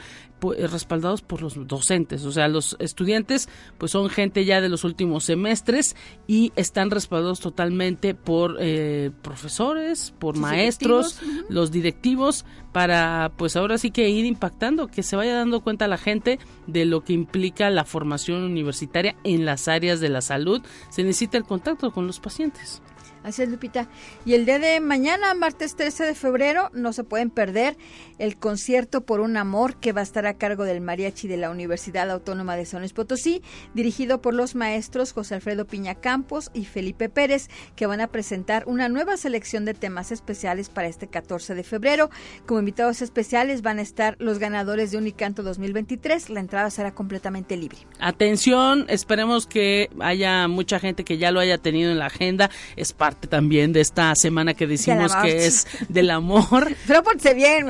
eh, 0.52 0.66
respaldados 0.66 1.22
por 1.22 1.40
los 1.42 1.54
docentes, 1.66 2.24
o 2.24 2.32
sea, 2.32 2.48
los 2.48 2.76
estudiantes 2.78 3.48
pues 3.78 3.92
son 3.92 4.10
gente 4.10 4.44
ya 4.44 4.60
de 4.60 4.68
los 4.68 4.84
últimos 4.84 5.24
semestres 5.24 5.96
y 6.26 6.52
están 6.56 6.90
respaldados 6.90 7.40
totalmente 7.40 8.14
por 8.14 8.56
eh, 8.60 9.10
profesores, 9.22 10.12
por 10.18 10.36
maestros, 10.36 11.20
los 11.48 11.70
directivos 11.70 12.44
para 12.72 13.32
pues 13.36 13.56
ahora 13.56 13.78
sí 13.78 13.90
que 13.90 14.08
ir 14.10 14.26
impactando, 14.26 14.88
que 14.88 15.02
se 15.02 15.16
vaya 15.16 15.34
dando 15.34 15.60
cuenta 15.60 15.88
la 15.88 15.98
gente 15.98 16.38
de 16.66 16.84
lo 16.84 17.04
que 17.04 17.12
implica 17.12 17.70
la 17.70 17.84
formación 17.84 18.42
universitaria 18.42 19.16
en 19.24 19.44
las 19.44 19.68
áreas 19.68 20.00
de 20.00 20.08
la 20.10 20.20
salud, 20.20 20.60
se 20.90 21.04
necesita 21.04 21.38
el 21.38 21.44
contacto 21.44 21.90
con 21.90 22.06
los 22.06 22.20
pacientes. 22.20 22.82
Así 23.24 23.42
es, 23.42 23.48
Lupita. 23.48 23.88
Y 24.26 24.34
el 24.34 24.44
día 24.44 24.58
de 24.58 24.80
mañana, 24.80 25.32
martes 25.32 25.76
13 25.76 26.04
de 26.04 26.14
febrero, 26.14 26.70
no 26.74 26.92
se 26.92 27.04
pueden 27.04 27.30
perder 27.30 27.74
el 28.18 28.36
concierto 28.36 29.00
por 29.00 29.20
un 29.20 29.38
amor 29.38 29.76
que 29.76 29.92
va 29.92 30.00
a 30.00 30.04
estar 30.04 30.26
a 30.26 30.34
cargo 30.34 30.64
del 30.64 30.82
mariachi 30.82 31.26
de 31.26 31.38
la 31.38 31.48
Universidad 31.50 32.10
Autónoma 32.10 32.54
de 32.54 32.66
San 32.66 32.84
Potosí, 32.94 33.42
dirigido 33.72 34.20
por 34.20 34.34
los 34.34 34.54
maestros 34.54 35.12
José 35.12 35.36
Alfredo 35.36 35.66
Piña 35.66 35.94
Campos 35.94 36.50
y 36.52 36.66
Felipe 36.66 37.08
Pérez, 37.08 37.48
que 37.76 37.86
van 37.86 38.02
a 38.02 38.08
presentar 38.08 38.64
una 38.66 38.90
nueva 38.90 39.16
selección 39.16 39.64
de 39.64 39.72
temas 39.72 40.12
especiales 40.12 40.68
para 40.68 40.88
este 40.88 41.08
14 41.08 41.54
de 41.54 41.64
febrero. 41.64 42.10
Como 42.44 42.60
invitados 42.60 43.00
especiales 43.00 43.62
van 43.62 43.78
a 43.78 43.82
estar 43.82 44.16
los 44.18 44.38
ganadores 44.38 44.90
de 44.90 44.98
Unicanto 44.98 45.42
2023. 45.42 46.28
La 46.28 46.40
entrada 46.40 46.68
será 46.68 46.94
completamente 46.94 47.56
libre. 47.56 47.78
Atención, 48.00 48.84
esperemos 48.90 49.46
que 49.46 49.88
haya 50.00 50.46
mucha 50.46 50.78
gente 50.78 51.04
que 51.04 51.16
ya 51.16 51.30
lo 51.30 51.40
haya 51.40 51.56
tenido 51.56 51.90
en 51.90 51.98
la 51.98 52.06
agenda. 52.06 52.50
Es 52.76 52.92
parte 52.92 53.13
también 53.14 53.72
de 53.72 53.80
esta 53.80 54.14
semana 54.14 54.54
que 54.54 54.66
decimos 54.66 55.14
que 55.16 55.46
es 55.46 55.66
del 55.88 56.10
amor. 56.10 56.74
Pero 56.86 57.02
ponte 57.02 57.34
bien, 57.34 57.68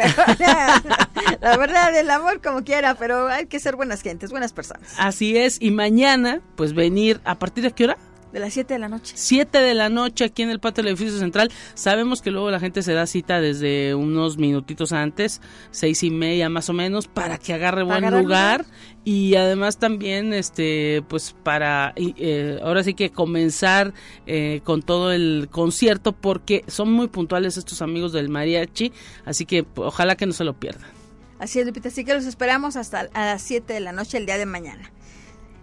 La 1.41 1.57
verdad, 1.57 1.93
del 1.93 2.11
amor 2.11 2.41
como 2.43 2.65
quiera, 2.65 2.95
pero 2.95 3.29
hay 3.29 3.47
que 3.47 3.59
ser 3.61 3.77
buenas 3.77 4.03
gentes, 4.03 4.31
buenas 4.31 4.53
personas. 4.53 4.95
Así 4.99 5.37
es, 5.37 5.59
y 5.61 5.71
mañana, 5.71 6.41
pues 6.57 6.75
venir, 6.75 7.21
¿a 7.25 7.39
partir 7.39 7.65
de 7.65 7.73
qué 7.73 7.85
hora? 7.85 7.99
De 8.35 8.41
las 8.41 8.53
7 8.53 8.75
de 8.75 8.81
la 8.81 8.89
noche. 8.89 9.15
7 9.17 9.59
de 9.59 9.75
la 9.75 9.89
noche 9.89 10.25
aquí 10.25 10.43
en 10.43 10.51
el 10.51 10.59
patio 10.59 10.83
del 10.83 10.95
edificio 10.95 11.21
central. 11.21 11.53
Sabemos 11.75 12.21
que 12.21 12.33
luego 12.33 12.51
la 12.51 12.59
gente 12.59 12.83
se 12.83 12.93
da 12.93 13.07
cita 13.07 13.41
desde 13.41 13.95
unos 13.95 14.39
minutitos 14.39 14.91
antes, 14.91 15.41
seis 15.71 16.03
y 16.03 16.11
media 16.11 16.49
más 16.49 16.69
o 16.69 16.73
menos, 16.73 17.07
para 17.07 17.39
que 17.39 17.53
agarre 17.53 17.85
buen 17.85 18.11
lugar. 18.11 18.65
Y 19.05 19.37
además 19.37 19.79
también, 19.79 20.33
este, 20.33 21.05
pues 21.07 21.37
para, 21.45 21.93
eh, 21.95 22.59
ahora 22.65 22.83
sí 22.83 22.95
que 22.95 23.11
comenzar 23.11 23.95
eh, 24.27 24.63
con 24.65 24.83
todo 24.83 25.13
el 25.13 25.47
concierto, 25.49 26.11
porque 26.11 26.65
son 26.67 26.91
muy 26.91 27.07
puntuales 27.07 27.57
estos 27.57 27.83
amigos 27.83 28.13
del 28.13 28.31
mariachi. 28.31 28.93
Así 29.25 29.47
que 29.47 29.65
ojalá 29.77 30.17
que 30.17 30.27
no 30.27 30.33
se 30.33 30.43
lo 30.43 30.55
pierdan. 30.55 30.91
Así 31.39 31.61
es, 31.61 31.67
Lupita. 31.67 31.87
Así 31.87 32.05
que 32.05 32.15
los 32.15 32.25
esperamos 32.25 32.75
hasta 32.75 33.09
a 33.13 33.27
las 33.27 33.43
7 33.43 33.75
de 33.75 33.79
la 33.79 33.93
noche 33.93 34.19
el 34.19 34.27
día 34.27 34.39
de 34.39 34.47
mañana. 34.47 34.91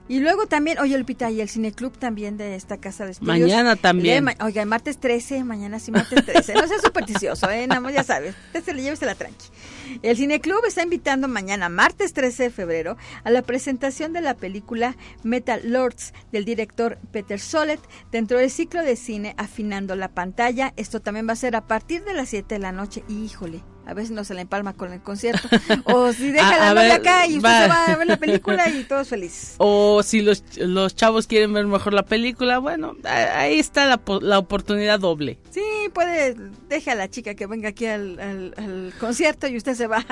Y 0.08 0.20
luego 0.20 0.46
también, 0.46 0.78
oye, 0.80 0.98
Lupita, 0.98 1.32
y 1.32 1.42
el 1.42 1.50
cineclub 1.50 1.98
también 1.98 2.38
de 2.38 2.56
esta 2.56 2.78
casa 2.78 3.06
de 3.06 3.12
estudios. 3.12 3.40
Mañana 3.40 3.76
también. 3.76 4.24
Ma 4.24 4.34
oiga, 4.42 4.66
martes 4.66 4.98
13, 5.00 5.44
mañana 5.44 5.80
sí, 5.80 5.92
martes 5.92 6.26
13. 6.26 6.54
No 6.56 6.68
sea 6.68 6.80
supersticioso, 6.80 7.50
¿eh? 7.50 7.66
Nada 7.68 7.80
más 7.80 7.94
ya 7.94 8.04
sabes. 8.04 8.36
Usted 8.48 8.64
se 8.64 8.74
le 8.74 8.92
la 9.06 9.16
tranqui. 9.16 9.46
El 10.02 10.18
cineclub 10.18 10.66
está 10.66 10.84
invitando 10.84 11.28
mañana, 11.28 11.70
martes 11.70 12.14
13 12.14 12.44
de 12.44 12.50
febrero, 12.50 12.98
a 13.24 13.30
la 13.30 13.42
presentación 13.42 14.14
de 14.14 14.22
la 14.22 14.36
película 14.36 14.96
Metal 15.24 15.62
Lords 15.64 16.14
del 16.32 16.46
director 16.46 16.98
Peter 17.12 17.40
Solet 17.40 17.80
dentro 18.12 18.38
del 18.38 18.50
ciclo 18.50 18.84
de 18.84 18.96
cine 18.96 19.34
Afinando 19.38 19.96
la 19.96 20.10
pantalla. 20.10 20.74
Esto 20.76 21.00
también 21.00 21.28
va 21.28 21.34
a 21.34 21.38
ser 21.38 21.56
a 21.56 21.68
partir 21.68 22.04
de 22.04 22.14
las 22.14 22.30
7 22.30 22.56
de 22.56 22.60
la 22.60 22.72
noche. 22.72 23.04
Híjole, 23.08 23.64
a 23.92 23.94
veces 23.94 24.12
no 24.12 24.24
se 24.24 24.34
la 24.34 24.42
empalma 24.42 24.74
con 24.74 24.94
el 24.94 25.02
concierto. 25.02 25.50
O 25.84 26.14
si 26.14 26.32
deja 26.32 26.58
la 26.58 26.74
novia 26.74 26.96
acá 26.96 27.28
y 27.28 27.38
usted 27.38 27.64
se 27.64 27.68
va 27.68 27.86
a 27.86 27.96
ver 27.98 28.08
la 28.08 28.18
película 28.18 28.70
y 28.70 28.84
todos 28.86 29.10
felices. 29.10 29.56
O 29.58 30.02
si 30.02 30.22
los, 30.22 30.44
los 30.58 30.96
chavos 30.96 31.28
quieren 31.28 31.52
ver 31.52 31.68
mejor 31.68 31.94
la 31.94 32.04
película, 32.04 32.60
bueno, 32.60 32.96
ahí 33.04 33.60
está 33.60 33.86
la, 33.86 34.02
la 34.22 34.40
oportunidad 34.40 35.00
doble. 35.00 35.40
Sí, 35.50 35.62
puede, 35.94 36.36
deje 36.70 36.92
a 36.92 36.96
la 36.96 37.10
chica 37.10 37.36
que 37.36 37.48
venga 37.48 37.70
aquí 37.70 37.86
al, 37.86 38.20
al, 38.20 38.94
concierto 38.98 39.48
y 39.48 39.58
usted 39.58 39.76
se 39.76 39.88
va 39.88 40.06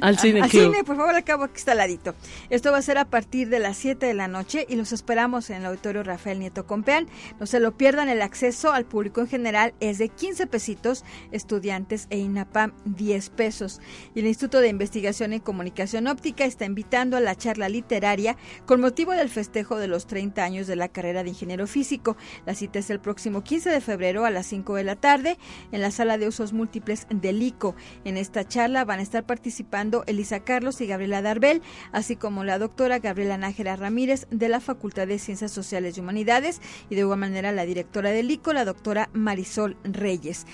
al, 0.00 0.18
cine. 0.18 0.42
Al 0.42 0.50
cine, 0.50 0.82
por 0.82 0.96
favor, 0.96 1.14
acabo 1.14 1.44
aquí 1.44 1.56
está 1.56 1.72
al 1.72 1.78
ladito. 1.78 2.14
Esto 2.50 2.72
va 2.72 2.78
a 2.78 2.82
ser 2.82 2.98
a 2.98 3.04
partir 3.04 3.48
de 3.48 3.60
las 3.60 3.76
7 3.76 4.06
de 4.06 4.14
la 4.14 4.26
noche 4.26 4.66
y 4.68 4.74
los 4.74 4.92
esperamos 4.92 5.50
en 5.50 5.58
el 5.58 5.66
auditorio 5.66 6.02
Rafael 6.02 6.40
Nieto 6.40 6.66
Compeán. 6.66 7.06
No 7.38 7.46
se 7.46 7.60
lo 7.60 7.76
pierdan, 7.76 8.08
el 8.08 8.22
acceso 8.22 8.72
al 8.72 8.86
público 8.86 9.20
en 9.20 9.28
general 9.28 9.74
es 9.78 9.98
de 9.98 10.08
15 10.08 10.48
pesitos, 10.48 11.04
estudiantes 11.30 12.08
e 12.10 12.18
INAPAM 12.18 12.72
10 12.84 13.03
pesos. 13.30 13.80
Y 14.14 14.20
el 14.20 14.26
Instituto 14.26 14.60
de 14.60 14.68
Investigación 14.68 15.32
en 15.32 15.40
Comunicación 15.40 16.06
Óptica 16.06 16.44
está 16.44 16.64
invitando 16.64 17.16
a 17.16 17.20
la 17.20 17.34
charla 17.34 17.68
literaria 17.68 18.36
con 18.66 18.80
motivo 18.80 19.12
del 19.12 19.28
festejo 19.28 19.76
de 19.76 19.88
los 19.88 20.06
30 20.06 20.42
años 20.42 20.66
de 20.66 20.76
la 20.76 20.88
carrera 20.88 21.22
de 21.22 21.30
ingeniero 21.30 21.66
físico. 21.66 22.16
La 22.46 22.54
cita 22.54 22.78
es 22.78 22.90
el 22.90 23.00
próximo 23.00 23.42
15 23.42 23.70
de 23.70 23.80
febrero 23.80 24.24
a 24.24 24.30
las 24.30 24.46
5 24.46 24.74
de 24.76 24.84
la 24.84 24.96
tarde 24.96 25.38
en 25.72 25.80
la 25.80 25.90
sala 25.90 26.18
de 26.18 26.28
usos 26.28 26.52
múltiples 26.52 27.06
del 27.10 27.42
ICO. 27.42 27.74
En 28.04 28.16
esta 28.16 28.46
charla 28.46 28.84
van 28.84 29.00
a 29.00 29.02
estar 29.02 29.24
participando 29.24 30.04
Elisa 30.06 30.40
Carlos 30.40 30.80
y 30.80 30.86
Gabriela 30.86 31.22
Darbel, 31.22 31.62
así 31.92 32.16
como 32.16 32.44
la 32.44 32.58
doctora 32.58 32.98
Gabriela 32.98 33.36
Nájera 33.36 33.76
Ramírez 33.76 34.26
de 34.30 34.48
la 34.48 34.60
Facultad 34.60 35.06
de 35.06 35.18
Ciencias 35.18 35.52
Sociales 35.52 35.96
y 35.96 36.00
Humanidades 36.00 36.60
y 36.88 36.94
de 36.94 37.02
igual 37.02 37.18
manera 37.18 37.52
la 37.52 37.66
directora 37.66 38.10
del 38.10 38.30
ICO, 38.30 38.52
la 38.52 38.64
doctora 38.64 39.10
Marisol 39.12 39.76
Reyes. 39.84 40.46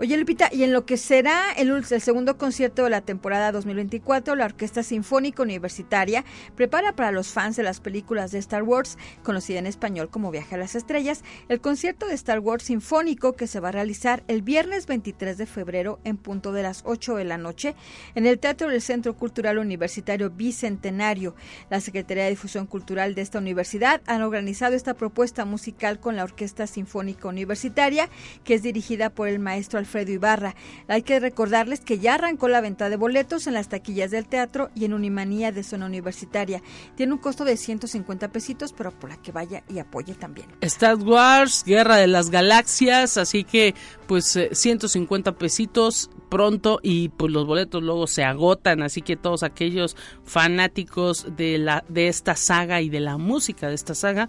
Oye, 0.00 0.16
Lupita, 0.16 0.48
y 0.52 0.62
en 0.62 0.72
lo 0.72 0.86
que 0.86 0.96
será 0.96 1.50
el, 1.56 1.70
el, 1.70 2.00
segundo 2.00 2.38
concierto 2.38 2.84
de 2.84 2.90
la 2.90 3.00
temporada 3.00 3.50
2024, 3.50 4.36
la 4.36 4.44
Orquesta 4.44 4.84
Sinfónica 4.84 5.42
Universitaria 5.42 6.24
prepara 6.54 6.94
para 6.94 7.10
los 7.10 7.32
fans 7.32 7.56
de 7.56 7.64
las 7.64 7.80
películas 7.80 8.30
de 8.30 8.38
Star 8.38 8.62
Wars, 8.62 8.96
conocida 9.24 9.58
en 9.58 9.66
español 9.66 10.08
como 10.08 10.30
Viaje 10.30 10.54
a 10.54 10.58
las 10.58 10.76
Estrellas, 10.76 11.24
el 11.48 11.60
concierto 11.60 12.06
de 12.06 12.14
Star 12.14 12.38
Wars 12.38 12.62
Sinfónico 12.62 13.32
que 13.32 13.48
se 13.48 13.58
va 13.58 13.70
a 13.70 13.72
realizar 13.72 14.22
el 14.28 14.42
viernes 14.42 14.86
23 14.86 15.36
de 15.36 15.46
febrero 15.46 15.98
en 16.04 16.16
punto 16.16 16.52
de 16.52 16.62
las 16.62 16.82
8 16.84 17.16
de 17.16 17.24
la 17.24 17.36
noche 17.36 17.74
en 18.14 18.24
el 18.26 18.38
Teatro 18.38 18.68
del 18.68 18.82
Centro 18.82 19.16
Cultural 19.16 19.58
Universitario 19.58 20.30
Bicentenario. 20.30 21.34
La 21.70 21.80
Secretaría 21.80 22.22
de 22.22 22.30
Difusión 22.30 22.66
Cultural 22.66 23.16
de 23.16 23.22
esta 23.22 23.40
universidad 23.40 24.00
han 24.06 24.22
organizado 24.22 24.76
esta 24.76 24.94
propuesta 24.94 25.44
musical 25.44 25.98
con 25.98 26.14
la 26.14 26.22
Orquesta 26.22 26.68
Sinfónica 26.68 27.26
Universitaria, 27.26 28.08
que 28.44 28.54
es 28.54 28.62
dirigida 28.62 29.10
por 29.10 29.26
el 29.26 29.40
maestro 29.40 29.80
Alfredo 29.88 30.12
Ibarra. 30.12 30.54
Hay 30.86 31.02
que 31.02 31.18
recordarles 31.18 31.80
que 31.80 31.98
ya 31.98 32.14
arrancó 32.14 32.48
la 32.48 32.60
venta 32.60 32.90
de 32.90 32.96
boletos 32.96 33.46
en 33.46 33.54
las 33.54 33.70
taquillas 33.70 34.10
del 34.10 34.28
teatro 34.28 34.70
y 34.74 34.84
en 34.84 34.92
Unimanía 34.92 35.50
de 35.50 35.62
zona 35.62 35.86
universitaria. 35.86 36.62
Tiene 36.94 37.14
un 37.14 37.18
costo 37.18 37.44
de 37.44 37.56
150 37.56 38.30
pesitos, 38.30 38.74
pero 38.74 38.90
por 38.92 39.08
la 39.08 39.16
que 39.16 39.32
vaya 39.32 39.64
y 39.66 39.78
apoye 39.78 40.14
también. 40.14 40.48
Star 40.60 40.96
Wars, 40.96 41.64
Guerra 41.64 41.96
de 41.96 42.06
las 42.06 42.28
Galaxias, 42.28 43.16
así 43.16 43.44
que 43.44 43.74
pues 44.06 44.38
150 44.52 45.32
pesitos 45.32 46.10
pronto 46.28 46.80
y 46.82 47.08
pues 47.08 47.32
los 47.32 47.46
boletos 47.46 47.82
luego 47.82 48.06
se 48.06 48.24
agotan, 48.24 48.82
así 48.82 49.00
que 49.00 49.16
todos 49.16 49.42
aquellos 49.42 49.96
fanáticos 50.24 51.26
de 51.36 51.58
la 51.58 51.84
de 51.88 52.08
esta 52.08 52.36
saga 52.36 52.82
y 52.82 52.90
de 52.90 53.00
la 53.00 53.16
música 53.16 53.68
de 53.68 53.74
esta 53.74 53.94
saga, 53.94 54.28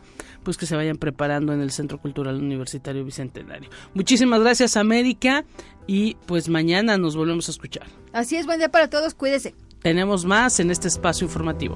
pues 0.50 0.58
que 0.58 0.66
se 0.66 0.76
vayan 0.76 0.98
preparando 0.98 1.54
en 1.54 1.62
el 1.62 1.70
Centro 1.70 2.00
Cultural 2.00 2.36
Universitario 2.38 3.06
Bicentenario. 3.06 3.70
Muchísimas 3.94 4.40
gracias 4.40 4.78
América 4.78 5.46
y 5.86 6.16
pues 6.26 6.50
mañana 6.50 6.98
nos 6.98 7.16
volvemos 7.16 7.48
a 7.50 7.52
escuchar. 7.52 7.86
Así 8.14 8.36
es, 8.36 8.48
buen 8.48 8.58
día 8.58 8.70
para 8.70 8.90
todos, 8.90 9.14
cuídese. 9.14 9.54
Tenemos 9.84 10.26
más 10.26 10.60
en 10.60 10.72
este 10.72 10.88
espacio 10.88 11.26
informativo. 11.28 11.76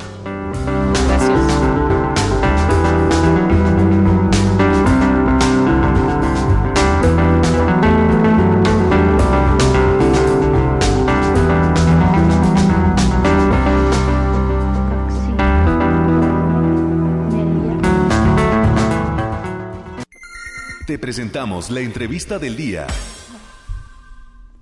Te 20.85 20.99
presentamos 20.99 21.71
la 21.71 21.79
entrevista 21.79 22.39
del 22.39 22.57
día. 22.57 22.87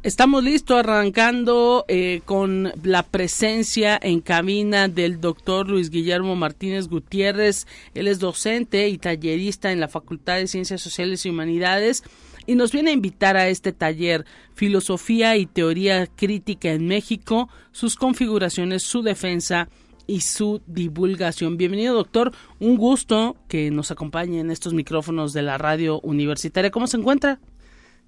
Estamos 0.03 0.43
listos 0.43 0.77
arrancando 0.77 1.83
eh, 1.87 2.21
con 2.25 2.71
la 2.83 3.01
presencia 3.01 3.99
en 3.99 4.21
cabina 4.21 4.87
del 4.87 5.19
doctor 5.19 5.67
Luis 5.67 5.89
Guillermo 5.89 6.35
Martínez 6.35 6.89
Gutiérrez. 6.89 7.65
Él 7.95 8.07
es 8.07 8.19
docente 8.19 8.87
y 8.89 8.99
tallerista 8.99 9.71
en 9.71 9.79
la 9.79 9.87
Facultad 9.87 10.35
de 10.35 10.45
Ciencias 10.45 10.81
Sociales 10.81 11.25
y 11.25 11.31
Humanidades 11.31 12.03
y 12.45 12.53
nos 12.53 12.71
viene 12.71 12.91
a 12.91 12.93
invitar 12.93 13.35
a 13.35 13.47
este 13.47 13.73
taller 13.73 14.25
Filosofía 14.53 15.37
y 15.37 15.47
Teoría 15.47 16.05
Crítica 16.05 16.69
en 16.69 16.87
México, 16.87 17.49
sus 17.71 17.95
configuraciones, 17.95 18.83
su 18.83 19.01
defensa 19.01 19.69
y 20.11 20.19
su 20.19 20.61
divulgación. 20.67 21.55
Bienvenido, 21.55 21.95
doctor. 21.95 22.33
Un 22.59 22.75
gusto 22.75 23.37
que 23.47 23.71
nos 23.71 23.91
acompañe 23.91 24.41
en 24.41 24.51
estos 24.51 24.73
micrófonos 24.73 25.31
de 25.31 25.41
la 25.41 25.57
radio 25.57 26.01
universitaria. 26.01 26.69
¿Cómo 26.69 26.85
se 26.87 26.97
encuentra? 26.97 27.39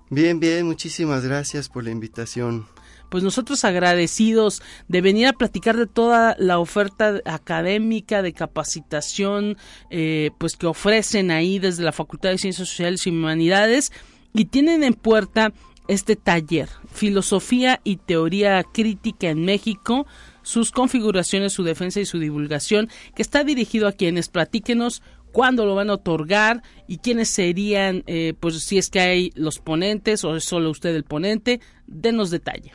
Bien, 0.10 0.42
bien. 0.42 0.66
Muchísimas 0.66 1.24
gracias 1.24 1.70
por 1.70 1.86
la 1.86 1.92
invitación. 1.92 2.66
Pues 3.10 3.24
nosotros 3.24 3.64
agradecidos 3.64 4.62
de 4.90 5.00
venir 5.00 5.28
a 5.28 5.34
platicar 5.34 5.78
de 5.78 5.88
toda 5.88 6.36
la 6.40 6.60
oferta 6.60 7.22
académica 7.24 8.22
de 8.22 8.34
capacitación 8.34 9.56
eh, 9.90 10.32
pues 10.40 10.58
que 10.58 10.68
ofrecen 10.68 11.32
ahí 11.32 11.58
desde 11.58 11.84
la 11.84 11.94
Facultad 11.94 12.32
de 12.32 12.38
Ciencias 12.38 12.68
Sociales 12.68 13.08
y 13.08 13.12
Humanidades 13.12 13.94
y 14.34 14.46
tienen 14.46 14.84
en 14.84 14.94
puerta 14.94 15.54
este 15.88 16.16
taller, 16.16 16.70
Filosofía 16.92 17.80
y 17.84 17.98
Teoría 17.98 18.64
Crítica 18.64 19.30
en 19.30 19.46
México, 19.46 20.06
sus 20.44 20.72
configuraciones, 20.72 21.54
su 21.54 21.64
defensa 21.64 22.00
y 22.00 22.06
su 22.06 22.20
divulgación, 22.20 22.90
que 23.16 23.22
está 23.22 23.44
dirigido 23.44 23.88
a 23.88 23.94
quienes 23.94 24.30
platíquenos 24.30 25.02
cuándo 25.32 25.66
lo 25.66 25.76
van 25.76 25.90
a 25.90 25.94
otorgar 25.94 26.62
y 26.88 27.00
quiénes 27.00 27.30
serían, 27.30 28.04
eh, 28.06 28.34
pues 28.40 28.64
si 28.64 28.78
es 28.78 28.90
que 28.90 29.02
hay 29.02 29.32
los 29.36 29.60
ponentes 29.60 30.24
o 30.24 30.36
es 30.36 30.46
solo 30.46 30.70
usted 30.70 30.96
el 30.96 31.04
ponente, 31.04 31.60
denos 31.88 32.30
detalle. 32.30 32.72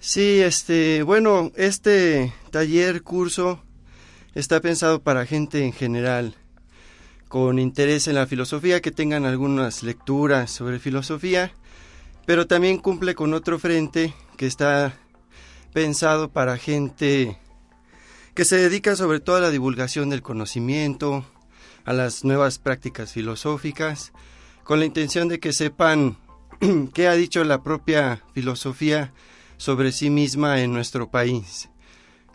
Sí, 0.00 0.40
este, 0.40 1.02
bueno, 1.02 1.52
este 1.56 2.32
taller, 2.50 3.02
curso, 3.02 3.62
está 4.34 4.60
pensado 4.60 5.02
para 5.02 5.26
gente 5.26 5.64
en 5.64 5.72
general 5.72 6.34
con 7.28 7.58
interés 7.58 8.06
en 8.06 8.14
la 8.14 8.26
filosofía, 8.26 8.80
que 8.80 8.90
tengan 8.90 9.24
algunas 9.24 9.82
lecturas 9.82 10.50
sobre 10.50 10.78
filosofía, 10.78 11.52
pero 12.26 12.46
también 12.46 12.78
cumple 12.78 13.14
con 13.14 13.34
otro 13.34 13.58
frente 13.58 14.14
que 14.36 14.46
está 14.46 14.98
pensado 15.74 16.30
para 16.30 16.56
gente 16.56 17.36
que 18.34 18.44
se 18.44 18.56
dedica 18.56 18.94
sobre 18.94 19.18
todo 19.18 19.36
a 19.36 19.40
la 19.40 19.50
divulgación 19.50 20.08
del 20.08 20.22
conocimiento, 20.22 21.26
a 21.84 21.92
las 21.92 22.24
nuevas 22.24 22.60
prácticas 22.60 23.12
filosóficas, 23.12 24.12
con 24.62 24.78
la 24.78 24.86
intención 24.86 25.26
de 25.26 25.40
que 25.40 25.52
sepan 25.52 26.16
qué 26.94 27.08
ha 27.08 27.14
dicho 27.14 27.42
la 27.42 27.64
propia 27.64 28.22
filosofía 28.34 29.12
sobre 29.56 29.90
sí 29.90 30.10
misma 30.10 30.60
en 30.60 30.72
nuestro 30.72 31.10
país, 31.10 31.68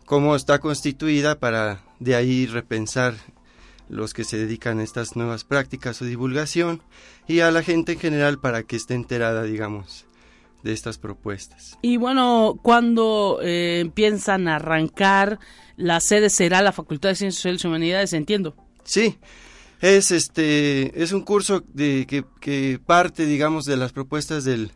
cómo 0.06 0.36
está 0.36 0.60
constituida 0.60 1.40
para 1.40 1.82
de 2.00 2.16
ahí 2.16 2.46
repensar 2.46 3.16
los 3.88 4.14
que 4.14 4.26
se 4.26 4.38
dedican 4.38 4.80
a 4.80 4.84
estas 4.84 5.16
nuevas 5.16 5.46
prácticas 5.46 6.02
o 6.02 6.06
divulgación 6.06 6.82
y 7.26 7.40
a 7.40 7.52
la 7.52 7.64
gente 7.64 7.94
en 7.94 8.00
general 8.00 8.38
para 8.38 8.64
que 8.64 8.76
esté 8.76 8.96
enterada, 8.96 9.44
digamos, 9.44 10.09
de 10.64 10.74
estas 10.74 10.98
propuestas. 10.98 11.78
Y 11.82 11.98
bueno, 11.98 12.60
cuando 12.62 13.40
eh, 13.42 13.80
empiezan 13.80 14.48
a 14.48 14.56
arrancar, 14.56 15.40
la 15.78 16.00
sede 16.00 16.30
será 16.30 16.62
la 16.62 16.72
Facultad 16.72 17.10
de 17.10 17.16
Ciencias 17.16 17.36
Sociales 17.36 17.64
y 17.64 17.68
Humanidades, 17.68 18.14
entiendo. 18.14 18.56
Sí, 18.84 19.18
es 19.82 20.12
este 20.12 21.02
es 21.02 21.12
un 21.12 21.22
curso 21.22 21.64
de, 21.74 22.06
que, 22.08 22.26
que 22.42 22.80
parte, 22.86 23.26
digamos, 23.26 23.66
de 23.66 23.78
las 23.78 23.94
propuestas 23.94 24.44
del 24.44 24.72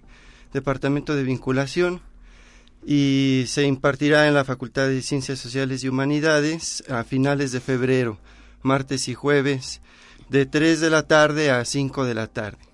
Departamento 0.54 1.16
de 1.16 1.24
Vinculación 1.24 2.02
y 2.86 3.46
se 3.48 3.64
impartirá 3.64 4.28
en 4.28 4.34
la 4.34 4.46
Facultad 4.46 4.88
de 4.88 5.02
Ciencias 5.02 5.40
Sociales 5.40 5.84
y 5.84 5.90
Humanidades 5.90 6.84
a 6.90 7.04
finales 7.04 7.52
de 7.52 7.60
febrero. 7.60 8.20
martes 8.62 9.10
y 9.10 9.14
jueves, 9.14 9.82
de 10.30 10.46
3 10.46 10.80
de 10.80 10.90
la 10.90 11.04
tarde 11.04 11.52
a 11.52 11.66
5 11.66 12.06
de 12.06 12.14
la 12.14 12.28
tarde. 12.28 12.73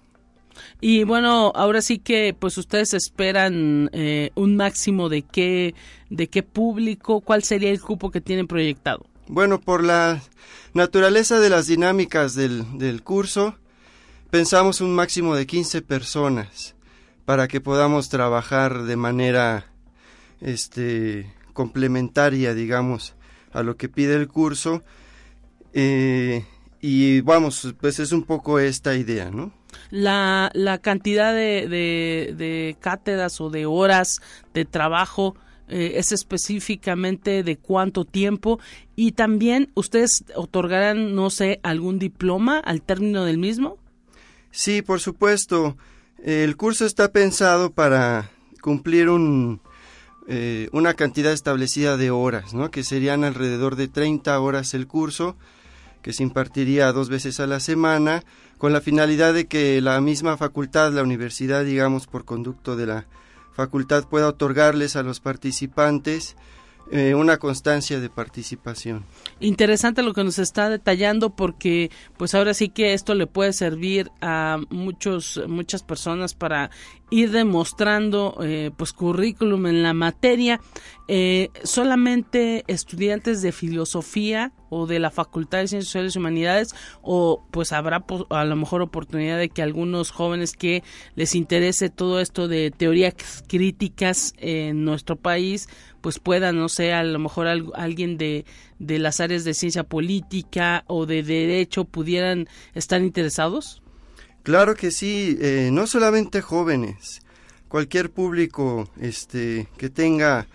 Y 0.82 1.04
bueno, 1.04 1.52
ahora 1.56 1.82
sí 1.82 2.00
que 2.00 2.36
pues 2.38 2.58
ustedes 2.58 2.94
esperan 2.94 3.90
eh, 3.92 4.32
un 4.36 4.56
máximo 4.56 5.10
de 5.10 5.24
qué, 5.24 5.76
de 6.10 6.28
qué 6.28 6.42
público, 6.42 7.22
cuál 7.22 7.44
sería 7.44 7.70
el 7.70 7.82
cupo 7.82 8.12
que 8.12 8.22
tienen 8.22 8.48
proyectado. 8.48 9.06
Bueno, 9.28 9.60
por 9.60 9.84
la 9.84 10.22
naturaleza 10.74 11.40
de 11.40 11.50
las 11.50 11.68
dinámicas 11.68 12.34
del, 12.34 12.78
del 12.78 13.04
curso, 13.04 13.56
pensamos 14.30 14.80
un 14.80 14.96
máximo 14.96 15.36
de 15.36 15.46
15 15.46 15.82
personas 15.82 16.76
para 17.26 17.48
que 17.48 17.62
podamos 17.62 18.10
trabajar 18.10 18.84
de 18.84 18.96
manera 18.96 19.72
este, 20.42 21.32
complementaria, 21.54 22.54
digamos, 22.54 23.16
a 23.52 23.64
lo 23.64 23.76
que 23.76 23.90
pide 23.90 24.16
el 24.16 24.28
curso. 24.28 24.82
Eh, 25.74 26.46
y 26.82 27.22
vamos, 27.22 27.76
pues 27.80 28.00
es 28.00 28.14
un 28.14 28.24
poco 28.24 28.60
esta 28.60 28.96
idea, 28.96 29.30
¿no? 29.30 29.59
La, 29.92 30.52
la 30.54 30.78
cantidad 30.78 31.34
de, 31.34 31.68
de, 31.68 32.78
cátedras 32.80 33.42
o 33.42 33.50
de 33.50 33.66
horas 33.66 34.22
de 34.54 34.66
trabajo 34.66 35.36
eh, 35.68 35.94
es 35.96 36.12
específicamente 36.12 37.44
de 37.44 37.58
cuánto 37.58 38.06
tiempo 38.06 38.60
y 38.96 39.14
también 39.14 39.72
ustedes 39.76 40.24
otorgarán, 40.36 41.16
no 41.16 41.30
sé, 41.30 41.60
algún 41.64 42.00
diploma 42.00 42.60
al 42.60 42.82
término 42.82 43.26
del 43.26 43.38
mismo. 43.38 43.78
Sí, 44.52 44.82
por 44.82 45.00
supuesto. 45.00 45.78
El 46.24 46.58
curso 46.58 46.86
está 46.86 47.12
pensado 47.12 47.72
para 47.72 48.30
cumplir 48.62 49.10
un, 49.10 49.62
eh, 50.28 50.70
una 50.74 50.94
cantidad 50.94 51.32
establecida 51.32 51.98
de 51.98 52.12
horas, 52.12 52.54
¿no? 52.54 52.70
que 52.70 52.84
serían 52.84 53.24
alrededor 53.24 53.76
de 53.76 53.88
30 53.88 54.40
horas 54.40 54.76
el 54.76 54.86
curso, 54.86 55.36
que 56.02 56.14
se 56.14 56.24
impartiría 56.24 56.92
dos 56.92 57.10
veces 57.10 57.40
a 57.40 57.48
la 57.48 57.60
semana, 57.60 58.24
con 58.58 58.74
la 58.74 58.82
finalidad 58.82 59.34
de 59.34 59.48
que 59.48 59.82
la 59.82 60.00
misma 60.02 60.38
facultad, 60.38 60.92
la 60.94 61.04
universidad, 61.04 61.64
digamos, 61.64 62.08
por 62.08 62.26
conducto 62.26 62.76
de 62.76 62.88
la 62.88 63.06
facultad, 63.54 64.06
pueda 64.08 64.28
otorgarles 64.28 64.96
a 64.96 65.04
los 65.04 65.20
participantes 65.20 66.36
eh, 66.92 67.14
una 67.14 67.38
constancia 67.38 68.00
de 68.00 68.10
participación. 68.10 69.06
Interesante 69.40 70.02
lo 70.02 70.16
que 70.16 70.24
nos 70.24 70.40
está 70.40 70.72
detallando 70.72 71.30
porque 71.30 71.92
pues 72.18 72.34
ahora 72.34 72.56
sí 72.56 72.70
que 72.70 72.94
esto 72.94 73.14
le 73.14 73.28
puede 73.28 73.54
servir 73.54 74.10
a 74.22 74.58
muchos 74.72 75.40
muchas 75.48 75.84
personas 75.84 76.34
para 76.34 76.72
ir 77.10 77.32
demostrando 77.32 78.38
eh, 78.42 78.72
pues 78.76 78.94
currículum 78.94 79.68
en 79.68 79.84
la 79.84 79.94
materia. 79.94 80.60
Eh, 81.08 81.50
solamente 81.64 82.64
estudiantes 82.68 83.42
de 83.42 83.52
filosofía 83.52 84.54
o 84.70 84.86
de 84.86 85.00
la 85.00 85.10
facultad 85.10 85.58
de 85.58 85.68
ciencias 85.68 85.86
sociales 85.86 86.16
y 86.16 86.20
humanidades 86.20 86.76
o 87.02 87.44
pues 87.50 87.72
habrá 87.72 88.06
a 88.30 88.46
lo 88.46 88.56
mejor 88.56 88.84
oportunidad 88.84 89.40
de 89.40 89.50
que 89.50 89.64
algunos 89.64 90.12
jóvenes 90.12 90.54
que 90.54 90.84
les 91.16 91.34
interese 91.34 91.90
todo 91.90 92.20
esto 92.20 92.48
de 92.48 92.70
teorías 92.70 93.16
críticas 93.48 94.36
en 94.38 94.86
nuestro 94.86 95.16
país 95.16 95.68
pues 96.02 96.20
puedan 96.20 96.58
no 96.58 96.70
sé 96.70 96.94
a 96.94 97.04
lo 97.04 97.18
mejor 97.18 97.48
alguien 97.48 98.20
de 98.20 98.46
de 98.78 99.00
las 99.00 99.20
áreas 99.20 99.44
de 99.44 99.56
ciencia 99.56 99.84
política 99.84 100.84
o 100.86 101.08
de 101.08 101.24
derecho 101.24 101.86
pudieran 101.86 102.48
estar 102.76 103.02
interesados 103.02 103.82
Claro 104.44 104.76
que 104.76 104.92
sí, 104.92 105.38
eh, 105.42 105.70
no 105.72 105.88
solamente 105.88 106.42
jóvenes, 106.42 107.22
cualquier 107.68 108.10
público 108.10 108.90
este, 109.00 109.68
que 109.78 109.90
tenga 109.90 110.48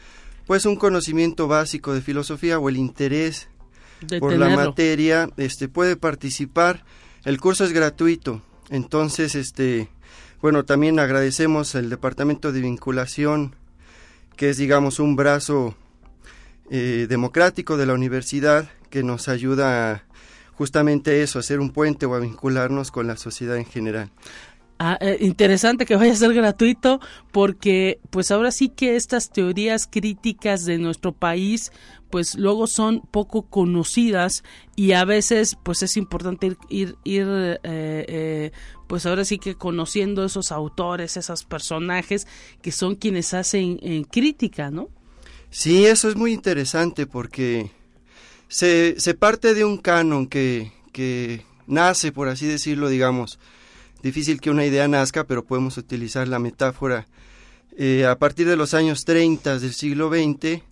pues 0.46 0.66
un 0.66 0.76
conocimiento 0.76 1.48
básico 1.48 1.94
de 1.94 2.02
filosofía 2.02 2.58
o 2.58 2.68
el 2.68 2.76
interés 2.76 3.48
por 4.20 4.34
la 4.34 4.50
materia 4.50 5.30
este, 5.36 5.68
puede 5.68 5.96
participar. 5.96 6.84
El 7.24 7.40
curso 7.40 7.64
es 7.64 7.72
gratuito, 7.72 8.42
entonces 8.68 9.34
este, 9.34 9.88
bueno, 10.42 10.64
también 10.64 10.98
agradecemos 10.98 11.74
al 11.74 11.88
Departamento 11.88 12.52
de 12.52 12.60
Vinculación, 12.60 13.54
que 14.36 14.50
es 14.50 14.58
digamos 14.58 14.98
un 14.98 15.16
brazo 15.16 15.74
eh, 16.70 17.06
democrático 17.08 17.76
de 17.76 17.86
la 17.86 17.94
universidad 17.94 18.68
que 18.90 19.02
nos 19.02 19.28
ayuda 19.28 19.92
a 19.92 20.04
justamente 20.56 21.22
eso, 21.22 21.38
hacer 21.38 21.60
un 21.60 21.70
puente 21.70 22.06
o 22.06 22.14
a 22.14 22.20
vincularnos 22.20 22.90
con 22.90 23.06
la 23.06 23.16
sociedad 23.16 23.56
en 23.56 23.66
general. 23.66 24.10
Ah, 24.78 24.98
eh, 25.00 25.18
interesante 25.20 25.86
que 25.86 25.94
vaya 25.94 26.12
a 26.12 26.16
ser 26.16 26.34
gratuito 26.34 27.00
porque 27.30 28.00
pues 28.10 28.32
ahora 28.32 28.50
sí 28.50 28.68
que 28.68 28.96
estas 28.96 29.30
teorías 29.30 29.86
críticas 29.86 30.64
de 30.64 30.78
nuestro 30.78 31.12
país 31.12 31.70
pues 32.10 32.34
luego 32.34 32.66
son 32.66 33.00
poco 33.12 33.42
conocidas 33.42 34.42
y 34.74 34.92
a 34.92 35.04
veces 35.04 35.56
pues 35.62 35.84
es 35.84 35.96
importante 35.96 36.56
ir, 36.68 36.96
ir, 37.04 37.26
eh, 37.28 37.58
eh, 37.62 38.50
pues 38.88 39.06
ahora 39.06 39.24
sí 39.24 39.38
que 39.38 39.54
conociendo 39.54 40.24
esos 40.24 40.50
autores, 40.50 41.16
esos 41.16 41.44
personajes 41.44 42.26
que 42.60 42.72
son 42.72 42.96
quienes 42.96 43.32
hacen 43.32 43.78
crítica, 44.10 44.70
¿no? 44.72 44.88
Sí, 45.50 45.86
eso 45.86 46.08
es 46.08 46.16
muy 46.16 46.32
interesante 46.32 47.06
porque 47.06 47.70
se, 48.54 49.14
parte 49.18 49.52
de 49.52 49.64
un 49.64 49.78
canon 49.78 50.28
que, 50.28 50.70
que 50.92 51.44
nace, 51.66 52.12
por 52.12 52.28
así 52.28 52.46
decirlo, 52.46 52.88
digamos, 52.88 53.40
difícil 54.00 54.40
que 54.40 54.50
una 54.50 54.64
idea 54.64 54.86
nazca, 54.86 55.24
pero 55.24 55.44
podemos 55.44 55.76
utilizar 55.76 56.28
la 56.28 56.38
metáfora 56.38 57.08
eh, 57.76 58.06
a 58.06 58.16
partir 58.16 58.46
de 58.46 58.54
los 58.54 58.72
años 58.72 59.04
30 59.04 59.58
del 59.58 59.74
siglo 59.74 60.08
XX 60.08 60.62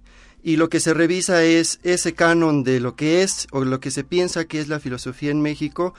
y 0.45 0.57
lo 0.57 0.69
que 0.69 0.79
se 0.79 0.95
revisa 0.95 1.43
es 1.43 1.81
ese 1.83 2.15
canon 2.15 2.63
de 2.63 2.79
lo 2.79 2.95
que 2.95 3.23
es 3.23 3.49
o 3.51 3.65
lo 3.65 3.81
que 3.81 3.91
se 3.91 4.05
piensa 4.05 4.45
que 4.45 4.61
es 4.61 4.69
la 4.69 4.79
filosofía 4.79 5.33
en 5.33 5.43
México 5.43 5.93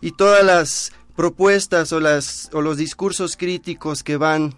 y 0.00 0.12
todas 0.12 0.44
las 0.44 0.92
propuestas 1.18 1.92
o, 1.92 1.98
las, 1.98 2.48
o 2.52 2.62
los 2.62 2.76
discursos 2.76 3.36
críticos 3.36 4.04
que 4.04 4.16
van 4.16 4.54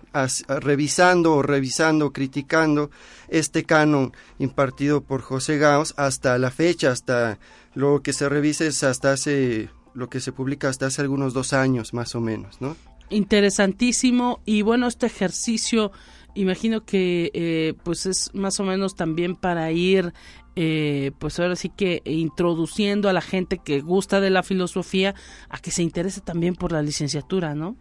revisando 0.46 1.32
o 1.32 1.42
revisando, 1.42 2.12
criticando 2.12 2.90
este 3.28 3.64
canon 3.64 4.12
impartido 4.38 5.00
por 5.00 5.22
José 5.22 5.56
Gauss 5.56 5.94
hasta 5.96 6.36
la 6.36 6.50
fecha, 6.50 6.90
hasta 6.90 7.38
lo 7.72 8.02
que 8.02 8.12
se 8.12 8.28
revisa 8.28 8.66
es 8.66 8.84
hasta 8.84 9.12
hace, 9.12 9.70
lo 9.94 10.10
que 10.10 10.20
se 10.20 10.32
publica 10.32 10.68
hasta 10.68 10.84
hace 10.84 11.00
algunos 11.00 11.32
dos 11.32 11.54
años 11.54 11.94
más 11.94 12.14
o 12.14 12.20
menos, 12.20 12.60
¿no? 12.60 12.76
Interesantísimo 13.08 14.42
y 14.44 14.60
bueno, 14.60 14.86
este 14.86 15.06
ejercicio 15.06 15.92
imagino 16.34 16.84
que 16.84 17.30
eh, 17.32 17.74
pues 17.82 18.06
es 18.06 18.34
más 18.34 18.60
o 18.60 18.64
menos 18.64 18.94
también 18.94 19.34
para 19.34 19.72
ir 19.72 20.12
eh, 20.56 21.12
pues 21.18 21.38
ahora 21.38 21.56
sí 21.56 21.68
que 21.68 22.02
introduciendo 22.04 23.08
a 23.08 23.12
la 23.12 23.20
gente 23.20 23.58
que 23.58 23.80
gusta 23.80 24.20
de 24.20 24.30
la 24.30 24.42
filosofía 24.42 25.14
a 25.48 25.58
que 25.58 25.70
se 25.70 25.82
interese 25.82 26.20
también 26.20 26.54
por 26.54 26.72
la 26.72 26.82
licenciatura, 26.82 27.54
¿no? 27.54 27.76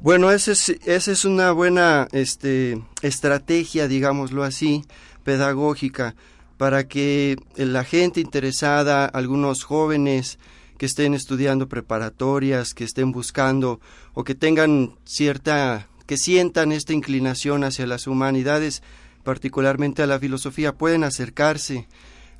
Bueno, 0.00 0.30
esa 0.30 0.52
es, 0.52 0.68
esa 0.68 1.10
es 1.10 1.24
una 1.24 1.52
buena 1.52 2.06
este, 2.12 2.82
estrategia, 3.00 3.88
digámoslo 3.88 4.44
así, 4.44 4.84
pedagógica, 5.24 6.14
para 6.58 6.86
que 6.86 7.36
la 7.56 7.82
gente 7.82 8.20
interesada, 8.20 9.06
algunos 9.06 9.64
jóvenes 9.64 10.38
que 10.76 10.86
estén 10.86 11.14
estudiando 11.14 11.68
preparatorias, 11.68 12.74
que 12.74 12.84
estén 12.84 13.10
buscando 13.10 13.80
o 14.12 14.24
que 14.24 14.34
tengan 14.34 14.96
cierta, 15.04 15.88
que 16.06 16.18
sientan 16.18 16.72
esta 16.72 16.92
inclinación 16.92 17.64
hacia 17.64 17.86
las 17.86 18.06
humanidades, 18.06 18.82
particularmente 19.26 20.04
a 20.04 20.06
la 20.06 20.20
filosofía, 20.20 20.72
pueden 20.72 21.02
acercarse 21.02 21.88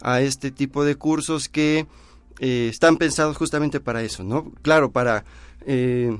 a 0.01 0.20
este 0.20 0.53
tipo 0.53 0.85
de 0.85 0.94
cursos 0.94 1.49
que 1.49 1.88
eh, 2.38 2.68
están 2.70 2.96
pensados 2.96 3.37
justamente 3.37 3.81
para 3.81 4.05
eso, 4.05 4.22
¿no? 4.22 4.53
Claro, 4.62 4.92
para 4.92 5.25
eh, 5.66 6.16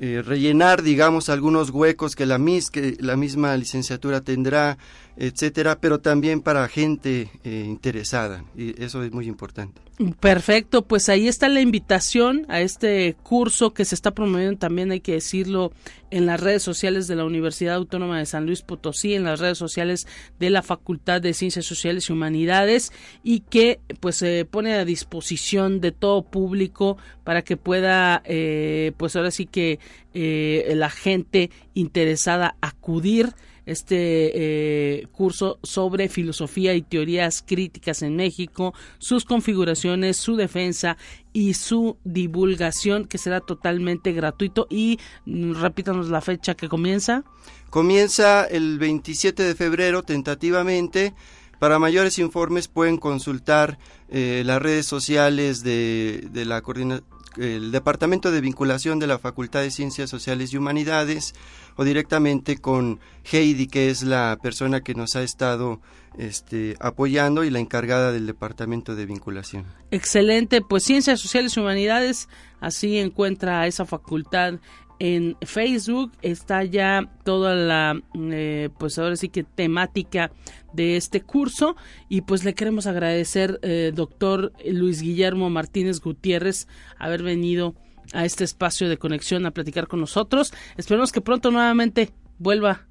eh, 0.00 0.22
rellenar, 0.24 0.82
digamos, 0.82 1.28
algunos 1.28 1.68
huecos 1.68 2.16
que 2.16 2.24
la, 2.24 2.38
mis, 2.38 2.70
que 2.70 2.96
la 2.98 3.16
misma 3.16 3.54
licenciatura 3.58 4.22
tendrá, 4.22 4.78
etcétera, 5.16 5.78
pero 5.80 6.00
también 6.00 6.40
para 6.40 6.68
gente 6.68 7.30
interesada, 7.44 8.44
y 8.56 8.82
eso 8.82 9.02
es 9.02 9.12
muy 9.12 9.26
importante. 9.26 9.80
Perfecto, 10.18 10.82
pues 10.82 11.08
ahí 11.08 11.28
está 11.28 11.48
la 11.48 11.60
invitación 11.60 12.46
a 12.48 12.60
este 12.60 13.14
curso 13.22 13.72
que 13.72 13.84
se 13.84 13.94
está 13.94 14.10
promoviendo 14.10 14.58
también, 14.58 14.90
hay 14.90 14.98
que 14.98 15.12
decirlo, 15.12 15.72
en 16.10 16.26
las 16.26 16.40
redes 16.40 16.64
sociales 16.64 17.06
de 17.06 17.14
la 17.14 17.24
Universidad 17.24 17.76
Autónoma 17.76 18.18
de 18.18 18.26
San 18.26 18.44
Luis 18.44 18.62
Potosí, 18.62 19.14
en 19.14 19.22
las 19.22 19.38
redes 19.38 19.56
sociales 19.56 20.08
de 20.40 20.50
la 20.50 20.62
Facultad 20.62 21.20
de 21.20 21.32
Ciencias 21.32 21.64
Sociales 21.64 22.08
y 22.08 22.12
Humanidades 22.12 22.92
y 23.22 23.40
que 23.40 23.78
pues 24.00 24.16
se 24.16 24.44
pone 24.44 24.74
a 24.74 24.84
disposición 24.84 25.80
de 25.80 25.92
todo 25.92 26.22
público 26.22 26.98
para 27.22 27.42
que 27.42 27.56
pueda 27.56 28.20
eh, 28.24 28.92
pues 28.96 29.14
ahora 29.14 29.30
sí 29.30 29.46
que 29.46 29.78
eh, 30.12 30.72
la 30.74 30.90
gente 30.90 31.50
interesada 31.74 32.56
acudir 32.60 33.34
este 33.66 34.30
eh, 34.34 35.06
curso 35.12 35.58
sobre 35.62 36.08
filosofía 36.08 36.74
y 36.74 36.82
teorías 36.82 37.42
críticas 37.46 38.02
en 38.02 38.16
México, 38.16 38.74
sus 38.98 39.24
configuraciones, 39.24 40.16
su 40.16 40.36
defensa 40.36 40.96
y 41.32 41.54
su 41.54 41.96
divulgación 42.04 43.06
que 43.06 43.18
será 43.18 43.40
totalmente 43.40 44.12
gratuito 44.12 44.66
y 44.70 44.98
mm, 45.26 45.54
repítanos 45.54 46.08
la 46.08 46.20
fecha 46.20 46.54
que 46.54 46.68
comienza. 46.68 47.24
Comienza 47.70 48.44
el 48.44 48.78
27 48.78 49.42
de 49.42 49.54
febrero 49.54 50.02
tentativamente 50.02 51.14
Para 51.58 51.78
mayores 51.78 52.18
informes 52.18 52.68
pueden 52.68 52.98
consultar 52.98 53.78
eh, 54.10 54.42
las 54.44 54.60
redes 54.60 54.86
sociales 54.86 55.62
de, 55.62 56.28
la 56.34 56.60
coordinación 56.62 57.04
el 57.36 57.72
Departamento 57.72 58.30
de 58.30 58.40
Vinculación 58.40 58.98
de 58.98 59.08
la 59.08 59.18
Facultad 59.18 59.62
de 59.62 59.70
Ciencias 59.70 60.08
Sociales 60.08 60.52
y 60.52 60.56
Humanidades 60.56 61.34
o 61.76 61.84
directamente 61.84 62.58
con 62.58 63.00
Heidi, 63.30 63.66
que 63.66 63.90
es 63.90 64.02
la 64.02 64.38
persona 64.42 64.80
que 64.80 64.94
nos 64.94 65.16
ha 65.16 65.22
estado 65.22 65.80
este, 66.18 66.76
apoyando 66.80 67.44
y 67.44 67.50
la 67.50 67.58
encargada 67.58 68.12
del 68.12 68.26
Departamento 68.26 68.94
de 68.94 69.06
Vinculación. 69.06 69.64
Excelente, 69.90 70.60
pues 70.60 70.84
Ciencias 70.84 71.20
Sociales 71.20 71.56
y 71.56 71.60
Humanidades, 71.60 72.28
así 72.60 72.98
encuentra 72.98 73.66
esa 73.66 73.84
facultad 73.84 74.54
en 74.98 75.36
Facebook. 75.42 76.12
Está 76.22 76.64
ya 76.64 77.10
toda 77.24 77.54
la 77.54 78.00
eh, 78.14 78.70
pues 78.78 78.98
ahora 78.98 79.16
sí 79.16 79.28
que 79.28 79.44
temática 79.44 80.30
de 80.72 80.96
este 80.96 81.20
curso. 81.20 81.76
Y 82.08 82.22
pues 82.22 82.44
le 82.44 82.54
queremos 82.54 82.86
agradecer 82.86 83.58
eh, 83.62 83.92
doctor 83.94 84.52
Luis 84.64 85.02
Guillermo 85.02 85.50
Martínez 85.50 86.00
Gutiérrez 86.00 86.68
haber 86.98 87.22
venido 87.22 87.74
a 88.12 88.24
este 88.24 88.44
espacio 88.44 88.88
de 88.88 88.98
conexión 88.98 89.46
a 89.46 89.50
platicar 89.50 89.88
con 89.88 90.00
nosotros 90.00 90.52
esperemos 90.76 91.12
que 91.12 91.20
pronto 91.20 91.50
nuevamente 91.50 92.12
vuelva 92.38 92.86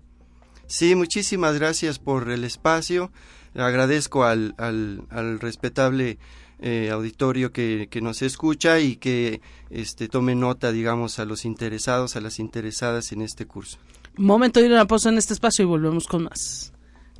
sí 0.67 0.95
muchísimas 0.95 1.56
gracias 1.56 1.99
por 1.99 2.30
el 2.30 2.43
espacio 2.43 3.12
agradezco 3.56 4.23
al, 4.23 4.56
al, 4.58 5.04
al 5.10 5.39
respetable 5.39 6.17
eh, 6.65 6.91
auditorio 6.91 7.52
que, 7.52 7.88
que, 7.91 7.99
nos 7.99 8.21
escucha 8.21 8.80
y 8.80 8.95
que 8.95 9.41
este, 9.69 10.08
tome 10.08 10.34
nota, 10.34 10.71
digamos, 10.71 11.19
a 11.19 11.26
los 11.26 11.43
interesados, 11.43 12.15
a 12.15 12.21
las 12.21 12.39
interesadas 12.39 13.12
en 13.12 13.21
este 13.21 13.45
curso. 13.45 13.80
Momento 14.15 14.62
de 14.62 14.67
ir 14.67 14.71
a 14.71 14.76
una 14.76 14.88
pausa 14.88 15.10
en 15.10 15.17
este 15.17 15.34
espacio 15.34 15.63
y 15.63 15.65
volvemos 15.65 16.08
con 16.08 16.23
más. 16.23 16.71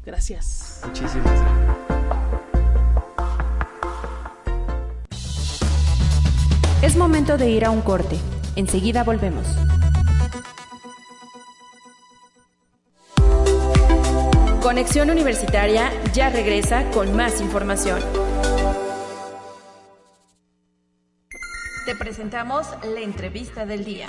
Gracias. 0.06 0.80
Muchísimas 0.86 1.26
gracias. 1.26 1.93
Es 6.94 7.00
momento 7.00 7.40
de 7.40 7.50
ir 7.50 7.66
a 7.66 7.72
un 7.72 7.82
corte. 7.82 8.20
Enseguida 8.56 9.04
volvemos. 9.04 9.48
Conexión 14.62 15.10
Universitaria 15.10 15.90
ya 16.14 16.30
regresa 16.30 16.88
con 16.92 17.16
más 17.16 17.42
información. 17.42 18.00
Te 21.88 21.96
presentamos 21.96 22.68
la 22.84 23.00
entrevista 23.00 23.66
del 23.66 23.86
día. 23.86 24.06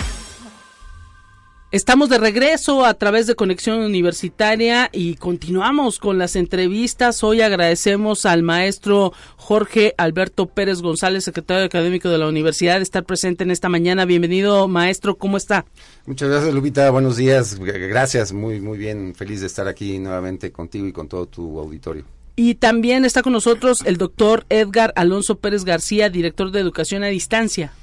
Estamos 1.71 2.09
de 2.09 2.19
regreso 2.19 2.85
a 2.85 2.93
través 2.93 3.25
de 3.25 3.35
Conexión 3.35 3.79
Universitaria 3.79 4.87
y 4.93 5.15
continuamos 5.15 5.97
con 5.97 6.19
las 6.19 6.35
entrevistas. 6.35 7.23
Hoy 7.23 7.41
agradecemos 7.41 8.27
al 8.27 8.43
maestro 8.43 9.13
Jorge 9.35 9.95
Alberto 9.97 10.45
Pérez 10.45 10.81
González, 10.81 11.23
secretario 11.23 11.65
académico 11.65 12.07
de 12.07 12.19
la 12.19 12.27
universidad, 12.27 12.77
de 12.77 12.83
estar 12.83 13.03
presente 13.03 13.43
en 13.43 13.51
esta 13.51 13.67
mañana. 13.67 14.05
Bienvenido, 14.05 14.67
maestro, 14.67 15.15
¿cómo 15.15 15.37
está? 15.37 15.65
Muchas 16.05 16.29
gracias, 16.29 16.53
Lupita. 16.53 16.89
Buenos 16.91 17.17
días. 17.17 17.59
Gracias, 17.59 18.31
muy, 18.31 18.61
muy 18.61 18.77
bien. 18.77 19.15
Feliz 19.15 19.41
de 19.41 19.47
estar 19.47 19.67
aquí 19.67 19.97
nuevamente 19.97 20.51
contigo 20.51 20.87
y 20.87 20.93
con 20.93 21.07
todo 21.07 21.25
tu 21.25 21.59
auditorio. 21.59 22.05
Y 22.35 22.55
también 22.55 23.05
está 23.05 23.23
con 23.23 23.33
nosotros 23.33 23.81
el 23.85 23.97
doctor 23.97 24.45
Edgar 24.49 24.93
Alonso 24.95 25.39
Pérez 25.39 25.65
García, 25.65 26.09
director 26.09 26.51
de 26.51 26.59
Educación 26.59 27.03
a 27.03 27.07
Distancia. 27.07 27.73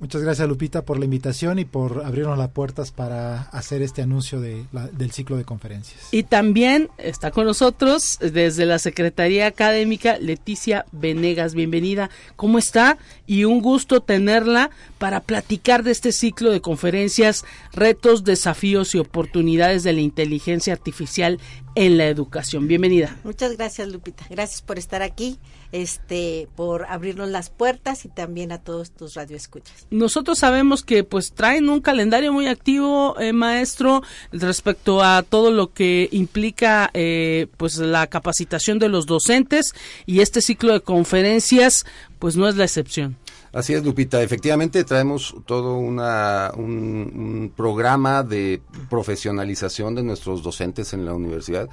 Muchas 0.00 0.22
gracias 0.22 0.48
Lupita 0.48 0.82
por 0.86 0.98
la 0.98 1.04
invitación 1.04 1.58
y 1.58 1.66
por 1.66 2.02
abrirnos 2.06 2.38
las 2.38 2.48
puertas 2.48 2.90
para 2.90 3.42
hacer 3.42 3.82
este 3.82 4.00
anuncio 4.00 4.40
de 4.40 4.64
del 4.92 5.10
ciclo 5.12 5.36
de 5.36 5.44
conferencias. 5.44 6.08
Y 6.10 6.22
también 6.22 6.88
está 6.96 7.30
con 7.30 7.44
nosotros 7.44 8.16
desde 8.18 8.64
la 8.64 8.78
Secretaría 8.78 9.46
Académica 9.46 10.16
Leticia 10.18 10.86
Venegas. 10.90 11.54
Bienvenida. 11.54 12.08
¿Cómo 12.36 12.58
está? 12.58 12.96
Y 13.26 13.44
un 13.44 13.60
gusto 13.60 14.00
tenerla 14.00 14.70
para 14.96 15.20
platicar 15.20 15.82
de 15.82 15.90
este 15.90 16.12
ciclo 16.12 16.50
de 16.50 16.62
conferencias, 16.62 17.44
retos, 17.74 18.24
desafíos 18.24 18.94
y 18.94 18.98
oportunidades 18.98 19.82
de 19.82 19.92
la 19.92 20.00
inteligencia 20.00 20.72
artificial 20.72 21.38
en 21.74 21.98
la 21.98 22.06
educación. 22.06 22.68
Bienvenida. 22.68 23.16
Muchas 23.24 23.56
gracias 23.56 23.88
Lupita. 23.88 24.24
Gracias 24.28 24.62
por 24.62 24.78
estar 24.78 25.02
aquí 25.02 25.38
este, 25.72 26.48
por 26.56 26.84
abrirnos 26.86 27.28
las 27.28 27.50
puertas 27.50 28.04
y 28.04 28.08
también 28.08 28.52
a 28.52 28.58
todos 28.58 28.90
tus 28.90 29.14
radioescuchas. 29.14 29.86
Nosotros 29.90 30.38
sabemos 30.38 30.82
que 30.82 31.04
pues 31.04 31.32
traen 31.32 31.68
un 31.68 31.80
calendario 31.80 32.32
muy 32.32 32.48
activo, 32.48 33.18
eh, 33.20 33.32
maestro, 33.32 34.02
respecto 34.32 35.02
a 35.02 35.22
todo 35.22 35.50
lo 35.50 35.72
que 35.72 36.08
implica 36.12 36.90
eh, 36.94 37.46
pues 37.56 37.76
la 37.76 38.06
capacitación 38.08 38.78
de 38.78 38.88
los 38.88 39.06
docentes 39.06 39.74
y 40.06 40.20
este 40.20 40.40
ciclo 40.40 40.72
de 40.72 40.80
conferencias 40.80 41.84
pues 42.18 42.36
no 42.36 42.48
es 42.48 42.56
la 42.56 42.64
excepción. 42.64 43.16
Así 43.52 43.74
es, 43.74 43.84
Lupita. 43.84 44.22
Efectivamente, 44.22 44.84
traemos 44.84 45.34
todo 45.44 45.76
una, 45.76 46.52
un, 46.56 46.64
un, 46.64 47.52
programa 47.56 48.22
de 48.22 48.62
profesionalización 48.88 49.96
de 49.96 50.04
nuestros 50.04 50.42
docentes 50.42 50.92
en 50.92 51.04
la 51.04 51.14
universidad. 51.14 51.68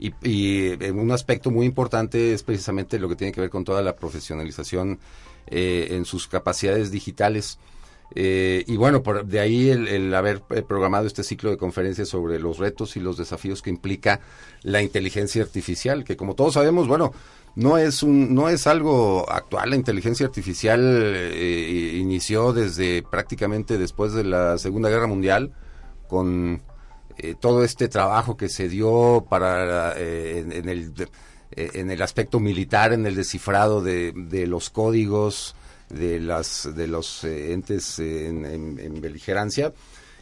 Y, 0.00 0.12
y, 0.22 0.72
un 0.90 1.12
aspecto 1.12 1.50
muy 1.50 1.66
importante 1.66 2.32
es 2.32 2.42
precisamente 2.42 2.98
lo 2.98 3.08
que 3.08 3.16
tiene 3.16 3.32
que 3.32 3.42
ver 3.42 3.50
con 3.50 3.64
toda 3.64 3.80
la 3.82 3.94
profesionalización 3.94 4.98
eh, 5.46 5.88
en 5.90 6.04
sus 6.04 6.26
capacidades 6.26 6.90
digitales. 6.90 7.58
Eh, 8.14 8.64
y 8.66 8.76
bueno, 8.76 9.02
por, 9.02 9.24
de 9.24 9.38
ahí 9.38 9.68
el, 9.68 9.86
el, 9.86 10.14
haber 10.14 10.42
eh, 10.50 10.62
programado 10.62 11.06
este 11.06 11.22
ciclo 11.22 11.50
de 11.50 11.56
conferencias 11.56 12.08
sobre 12.08 12.40
los 12.40 12.58
retos 12.58 12.96
y 12.96 13.00
los 13.00 13.16
desafíos 13.16 13.62
que 13.62 13.70
implica 13.70 14.20
la 14.62 14.82
inteligencia 14.82 15.42
artificial, 15.42 16.02
que 16.02 16.16
como 16.16 16.34
todos 16.34 16.54
sabemos, 16.54 16.88
bueno, 16.88 17.12
no 17.56 17.78
es 17.78 18.02
un 18.02 18.34
no 18.34 18.48
es 18.48 18.66
algo 18.66 19.30
actual. 19.30 19.70
La 19.70 19.76
inteligencia 19.76 20.26
artificial 20.26 20.80
eh, 20.82 21.96
inició 22.00 22.52
desde 22.52 23.02
prácticamente 23.02 23.78
después 23.78 24.12
de 24.12 24.24
la 24.24 24.58
segunda 24.58 24.88
guerra 24.88 25.06
mundial 25.06 25.52
con 26.08 26.62
eh, 27.22 27.34
todo 27.38 27.64
este 27.64 27.88
trabajo 27.88 28.36
que 28.36 28.48
se 28.48 28.68
dio 28.68 29.26
para 29.28 29.94
eh, 29.98 30.38
en, 30.38 30.68
el 30.68 30.94
eh, 31.52 31.70
en 31.74 31.90
el 31.90 32.00
aspecto 32.00 32.40
militar 32.40 32.92
en 32.92 33.04
el 33.04 33.14
descifrado 33.14 33.82
de, 33.82 34.12
los 34.46 34.70
códigos 34.70 35.54
de 35.90 36.18
las 36.18 36.68
de 36.74 36.86
los 36.86 37.24
entes 37.24 37.98
en, 37.98 38.46
en, 38.46 39.00
beligerancia. 39.00 39.74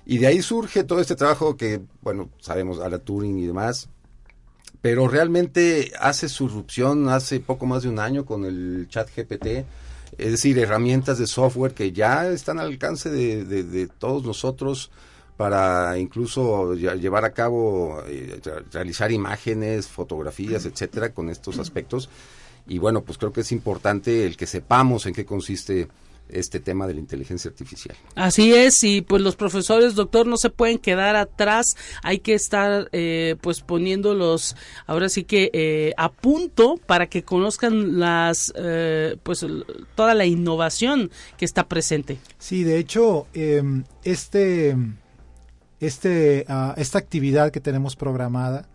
Y 0.06 0.18
de 0.18 0.26
ahí 0.26 0.42
surge 0.42 0.82
todo 0.82 1.00
este 1.00 1.14
trabajo 1.14 1.56
que 1.56 1.82
bueno 2.00 2.30
sabemos 2.40 2.80
a 2.80 2.88
la 2.88 2.98
Turing 2.98 3.38
y 3.38 3.46
demás 3.46 3.88
pero 4.80 5.08
realmente 5.08 5.92
hace 5.98 6.28
su 6.28 6.46
irrupción 6.46 7.08
hace 7.08 7.40
poco 7.40 7.66
más 7.66 7.82
de 7.82 7.88
un 7.88 7.98
año 7.98 8.24
con 8.24 8.44
el 8.44 8.86
chat 8.88 9.08
GPT, 9.14 9.64
es 10.16 10.30
decir, 10.32 10.58
herramientas 10.58 11.18
de 11.18 11.26
software 11.26 11.74
que 11.74 11.92
ya 11.92 12.28
están 12.28 12.58
al 12.58 12.68
alcance 12.68 13.10
de, 13.10 13.44
de, 13.44 13.64
de 13.64 13.86
todos 13.86 14.24
nosotros 14.24 14.90
para 15.38 15.96
incluso 15.98 16.74
llevar 16.74 17.24
a 17.24 17.32
cabo, 17.32 18.02
eh, 18.08 18.40
realizar 18.72 19.12
imágenes, 19.12 19.86
fotografías, 19.86 20.66
etcétera, 20.66 21.14
con 21.14 21.30
estos 21.30 21.60
aspectos. 21.60 22.10
Y 22.66 22.78
bueno, 22.78 23.02
pues 23.02 23.18
creo 23.18 23.32
que 23.32 23.42
es 23.42 23.52
importante 23.52 24.26
el 24.26 24.36
que 24.36 24.48
sepamos 24.48 25.06
en 25.06 25.14
qué 25.14 25.24
consiste 25.24 25.86
este 26.30 26.60
tema 26.60 26.86
de 26.86 26.94
la 26.94 27.00
inteligencia 27.00 27.50
artificial. 27.50 27.96
Así 28.14 28.52
es, 28.52 28.82
y 28.84 29.02
pues 29.02 29.22
los 29.22 29.36
profesores, 29.36 29.94
doctor, 29.94 30.26
no 30.26 30.36
se 30.36 30.50
pueden 30.50 30.78
quedar 30.78 31.16
atrás, 31.16 31.76
hay 32.02 32.18
que 32.18 32.34
estar 32.34 32.88
eh, 32.92 33.36
pues 33.40 33.60
poniéndolos 33.60 34.56
ahora 34.86 35.08
sí 35.08 35.24
que 35.24 35.50
eh, 35.52 35.92
a 35.96 36.10
punto 36.10 36.76
para 36.86 37.06
que 37.06 37.22
conozcan 37.22 37.98
las 37.98 38.52
eh, 38.56 39.16
pues 39.22 39.44
toda 39.94 40.14
la 40.14 40.26
innovación 40.26 41.10
que 41.36 41.44
está 41.44 41.66
presente. 41.68 42.18
Sí, 42.38 42.64
de 42.64 42.78
hecho, 42.78 43.26
em, 43.34 43.84
este, 44.04 44.76
este, 45.80 46.44
uh, 46.48 46.72
esta 46.76 46.98
actividad 46.98 47.50
que 47.50 47.60
tenemos 47.60 47.96
programada 47.96 48.68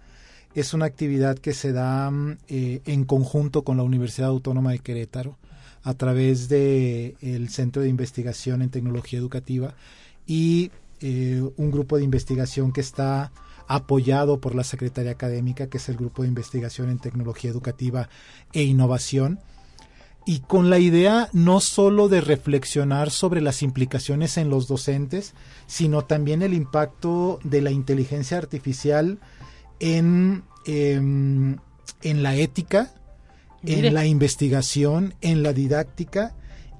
es 0.56 0.74
una 0.74 0.86
actividad 0.86 1.38
que 1.38 1.54
se 1.54 1.72
da 1.72 2.12
eh, 2.48 2.82
en 2.86 3.06
conjunto 3.06 3.64
con 3.64 3.78
la 3.78 3.84
Universidad 3.84 4.30
Autónoma 4.30 4.72
de 4.72 4.80
Querétaro 4.80 5.38
a 5.84 5.94
través 5.96 6.50
de 6.50 7.16
el 7.22 7.50
Centro 7.50 7.82
de 7.82 7.90
Investigación 7.90 8.62
en 8.62 8.70
Tecnología 8.70 9.20
Educativa 9.20 9.76
y 10.26 10.72
eh, 11.02 11.44
un 11.58 11.72
grupo 11.72 11.98
de 11.98 12.04
investigación 12.04 12.72
que 12.72 12.82
está 12.82 13.32
apoyado 13.68 14.40
por 14.40 14.56
la 14.56 14.64
Secretaría 14.64 15.12
Académica, 15.12 15.68
que 15.68 15.78
es 15.78 15.90
el 15.90 15.98
Grupo 15.98 16.22
de 16.22 16.30
Investigación 16.30 16.90
en 16.90 17.00
Tecnología 17.00 17.52
Educativa 17.52 18.10
e 18.54 18.64
Innovación, 18.64 19.40
y 20.26 20.40
con 20.40 20.70
la 20.70 20.80
idea 20.80 21.30
no 21.34 21.60
solo 21.60 22.08
de 22.08 22.22
reflexionar 22.22 23.12
sobre 23.12 23.42
las 23.42 23.62
implicaciones 23.62 24.38
en 24.38 24.50
los 24.50 24.68
docentes, 24.68 25.34
sino 25.68 26.04
también 26.04 26.42
el 26.42 26.54
impacto 26.54 27.40
de 27.44 27.62
la 27.62 27.72
inteligencia 27.72 28.38
artificial 28.38 29.20
en, 29.82 30.44
eh, 30.66 30.96
en 30.96 32.24
la 32.24 32.36
ética, 32.36 32.94
Mire. 33.64 33.88
en 33.88 33.94
la 33.94 34.06
investigación, 34.06 35.16
en 35.22 35.42
la 35.42 35.54
didáctica 35.54 36.36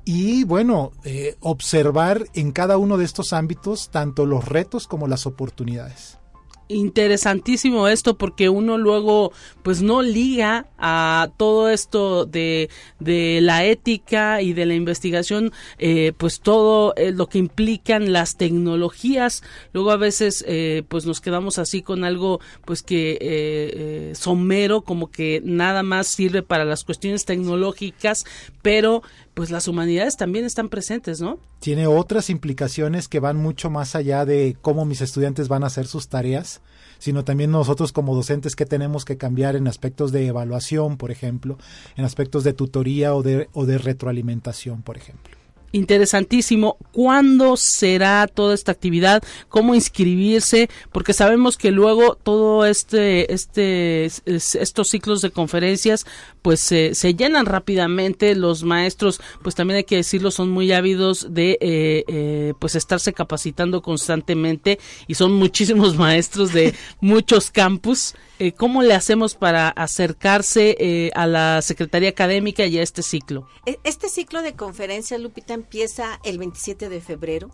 y 0.06 0.44
bueno, 0.44 0.92
eh, 1.06 1.38
observar 1.40 2.26
en 2.34 2.52
cada 2.52 2.78
uno 2.78 2.98
de 2.98 3.06
estos 3.06 3.32
ámbitos 3.32 3.90
tanto 3.90 4.26
los 4.26 4.46
retos 4.46 4.88
como 4.88 5.08
las 5.08 5.26
oportunidades. 5.26 6.20
Interesantísimo 6.68 7.88
esto 7.88 8.18
porque 8.18 8.50
uno 8.50 8.78
luego 8.78 9.32
pues 9.62 9.82
no 9.82 10.02
liga 10.02 10.68
a 10.78 11.30
todo 11.38 11.70
esto 11.70 12.26
de, 12.26 12.70
de 13.00 13.40
la 13.42 13.66
ética 13.66 14.42
y 14.42 14.54
de 14.54 14.66
la 14.66 14.74
investigación 14.74 15.52
eh, 15.78 16.14
pues 16.18 16.42
todo 16.42 16.94
eh, 16.96 17.12
lo 17.12 17.28
que 17.28 17.38
implican 17.38 18.12
las 18.12 18.38
tecnologías. 18.38 19.44
Luego 19.72 19.92
a 19.92 19.98
veces 19.98 20.44
eh, 20.48 20.84
pues 20.88 21.06
nos 21.06 21.22
quedamos 21.22 21.60
así 21.60 21.82
con 21.82 22.04
algo 22.04 22.40
pues 22.66 22.82
que 22.84 24.14
somero 24.16 24.82
como 24.82 25.12
que 25.12 25.42
nada 25.44 25.84
más 25.84 26.08
sirve 26.08 26.44
para 26.44 26.66
las 26.66 26.84
cuestiones 26.84 27.26
tecnológicas 27.26 28.26
pero 28.62 29.04
pues 29.34 29.50
las 29.52 29.68
humanidades 29.68 30.18
también 30.18 30.46
están 30.46 30.70
presentes, 30.70 31.20
¿no? 31.22 31.40
Tiene 31.60 31.88
otras 31.88 32.30
implicaciones 32.30 33.08
que 33.08 33.20
van 33.20 33.38
mucho 33.38 33.70
más 33.70 33.96
allá 33.96 34.26
de 34.26 34.56
cómo 34.62 34.86
mis 34.86 35.02
estudiantes 35.02 35.48
van 35.48 35.64
a 35.64 35.68
hacer 35.68 35.88
sus 35.88 36.08
tareas, 36.08 36.62
sino 37.00 37.24
también 37.24 37.52
nosotros 37.52 37.92
como 37.92 38.16
docentes 38.16 38.56
que 38.56 38.66
tenemos 38.66 39.06
que 39.06 39.18
cambiar 39.18 39.56
en 39.56 39.68
aspectos 39.68 40.12
de 40.12 40.28
evaluación, 40.28 40.98
por 40.98 41.12
ejemplo, 41.12 41.58
en 41.96 42.06
aspectos 42.06 42.44
de 42.44 42.54
tutoría 42.54 43.16
o 43.16 43.24
de, 43.24 43.50
o 43.54 43.66
de 43.66 43.78
retroalimentación, 43.78 44.82
por 44.84 44.98
ejemplo 44.98 45.43
interesantísimo. 45.74 46.78
¿Cuándo 46.94 47.58
será 47.58 48.28
toda 48.28 48.56
esta 48.56 48.72
actividad? 48.72 49.22
¿Cómo 49.50 49.76
inscribirse? 49.76 50.70
Porque 50.94 51.12
sabemos 51.12 51.58
que 51.58 51.72
luego 51.72 52.16
todo 52.16 52.66
este, 52.66 53.34
este, 53.34 54.06
estos 54.06 54.88
ciclos 54.88 55.22
de 55.22 55.32
conferencias, 55.32 56.06
pues 56.42 56.62
se, 56.62 56.96
se 56.96 57.16
llenan 57.16 57.46
rápidamente. 57.46 58.36
Los 58.36 58.64
maestros, 58.64 59.20
pues 59.42 59.56
también 59.56 59.78
hay 59.78 59.84
que 59.84 59.98
decirlo, 59.98 60.32
son 60.32 60.50
muy 60.50 60.72
ávidos 60.72 61.34
de, 61.34 61.58
eh, 61.60 62.06
eh, 62.08 62.54
pues 62.60 62.76
estarse 62.76 63.12
capacitando 63.12 63.82
constantemente 63.82 64.80
y 65.08 65.16
son 65.16 65.34
muchísimos 65.34 65.96
maestros 65.98 66.54
de 66.54 66.74
muchos 67.02 67.52
campus. 67.52 68.16
Eh, 68.44 68.52
¿Cómo 68.52 68.84
le 68.84 68.94
hacemos 68.94 69.36
para 69.36 69.70
acercarse 69.70 71.12
a 71.16 71.28
la 71.28 71.62
Secretaría 71.62 72.10
Académica 72.10 72.66
y 72.66 72.78
a 72.78 72.84
este 72.84 73.02
ciclo? 73.02 73.48
E, 73.66 73.80
este 73.86 74.10
ciclo 74.10 74.42
de 74.42 74.54
conferencias, 74.54 75.22
Lupita, 75.22 75.54
empieza 75.54 76.20
el 76.26 76.40
27 76.40 76.90
de 76.90 77.00
febrero. 77.00 77.52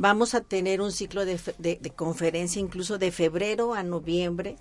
Vamos 0.00 0.34
a 0.34 0.40
tener 0.40 0.80
un 0.80 0.90
ciclo 0.90 1.24
de, 1.24 1.92
conferencia 1.94 2.58
incluso 2.58 2.98
de 2.98 3.12
febrero 3.12 3.72
a 3.74 3.84
noviembre. 3.84 4.56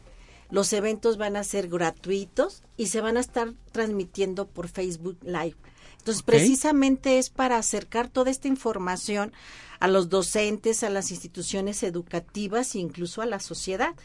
Los 0.52 0.72
eventos 0.72 1.18
van 1.18 1.36
a 1.36 1.44
ser 1.44 1.68
gratuitos 1.68 2.62
y 2.78 2.88
se 2.88 3.02
van 3.02 3.18
a 3.18 3.22
estar 3.22 3.52
transmitiendo 3.72 4.46
por 4.46 4.68
Facebook 4.68 5.18
Live. 5.24 5.56
Entonces, 5.98 6.22
precisamente 6.22 7.18
es 7.18 7.32
para 7.32 7.58
acercar 7.58 8.08
toda 8.08 8.30
esta 8.30 8.48
información 8.48 9.34
a 9.80 9.88
los 9.88 10.10
docentes, 10.10 10.84
a 10.84 10.92
las 10.92 11.10
instituciones 11.10 11.82
educativas 11.82 12.76
e 12.76 12.80
incluso 12.80 13.24
a 13.24 13.26
la 13.26 13.40
sociedad. 13.40 13.96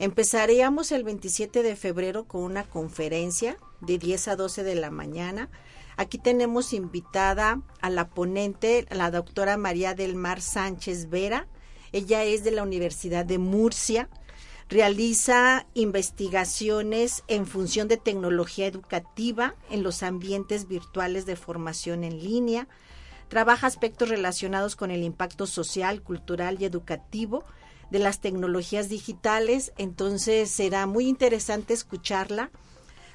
Empezaríamos 0.00 0.90
el 0.90 1.04
27 1.04 1.62
de 1.62 1.76
febrero 1.76 2.24
con 2.24 2.42
una 2.42 2.64
conferencia 2.64 3.56
de 3.80 3.98
10 3.98 4.28
a 4.28 4.36
12 4.36 4.64
de 4.64 4.74
la 4.74 4.90
mañana 4.90 5.48
Aquí 6.00 6.16
tenemos 6.16 6.72
invitada 6.72 7.60
a 7.82 7.90
la 7.90 8.08
ponente, 8.08 8.86
la 8.90 9.10
doctora 9.10 9.58
María 9.58 9.92
del 9.94 10.14
Mar 10.14 10.40
Sánchez 10.40 11.10
Vera. 11.10 11.46
Ella 11.92 12.24
es 12.24 12.42
de 12.42 12.52
la 12.52 12.62
Universidad 12.62 13.26
de 13.26 13.36
Murcia. 13.36 14.08
Realiza 14.70 15.66
investigaciones 15.74 17.22
en 17.28 17.44
función 17.44 17.86
de 17.86 17.98
tecnología 17.98 18.66
educativa 18.66 19.56
en 19.68 19.82
los 19.82 20.02
ambientes 20.02 20.68
virtuales 20.68 21.26
de 21.26 21.36
formación 21.36 22.02
en 22.02 22.24
línea. 22.24 22.66
Trabaja 23.28 23.66
aspectos 23.66 24.08
relacionados 24.08 24.76
con 24.76 24.90
el 24.90 25.02
impacto 25.02 25.46
social, 25.46 26.00
cultural 26.00 26.56
y 26.60 26.64
educativo 26.64 27.44
de 27.90 27.98
las 27.98 28.20
tecnologías 28.20 28.88
digitales. 28.88 29.72
Entonces 29.78 30.50
será 30.50 30.86
muy 30.86 31.06
interesante 31.06 31.74
escucharla 31.74 32.50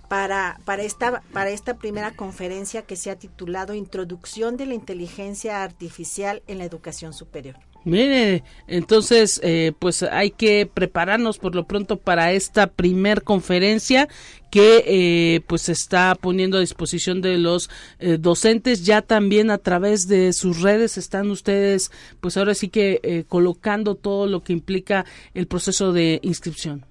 para, 0.07 0.59
para, 0.65 0.83
esta, 0.83 1.21
para 1.33 1.49
esta 1.49 1.77
primera 1.77 2.15
conferencia 2.15 2.83
que 2.83 2.95
se 2.95 3.09
ha 3.11 3.15
titulado 3.17 3.73
Introducción 3.73 4.57
de 4.57 4.65
la 4.67 4.73
Inteligencia 4.73 5.63
Artificial 5.63 6.43
en 6.47 6.59
la 6.59 6.65
Educación 6.65 7.13
Superior. 7.13 7.55
Mire, 7.85 8.43
entonces, 8.67 9.39
eh, 9.43 9.71
pues 9.77 10.01
hay 10.01 10.31
que 10.31 10.65
prepararnos 10.65 11.37
por 11.37 11.53
lo 11.53 11.67
pronto 11.67 11.97
para 11.97 12.33
esta 12.33 12.65
primer 12.65 13.21
conferencia 13.21 14.09
que 14.49 14.83
eh, 14.87 15.41
pues 15.45 15.69
está 15.69 16.15
poniendo 16.19 16.57
a 16.57 16.61
disposición 16.61 17.21
de 17.21 17.37
los 17.37 17.69
eh, 17.99 18.17
docentes 18.19 18.85
ya 18.85 19.03
también 19.03 19.51
a 19.51 19.59
través 19.59 20.07
de 20.07 20.33
sus 20.33 20.61
redes 20.61 20.97
están 20.97 21.29
ustedes 21.29 21.91
pues 22.21 22.37
ahora 22.37 22.55
sí 22.55 22.69
que 22.69 23.25
colocando 23.27 23.93
todo 23.93 24.25
lo 24.25 24.43
que 24.43 24.53
implica 24.53 25.05
el 25.35 25.45
proceso 25.45 25.93
de 25.93 26.19
inscripción. 26.23 26.85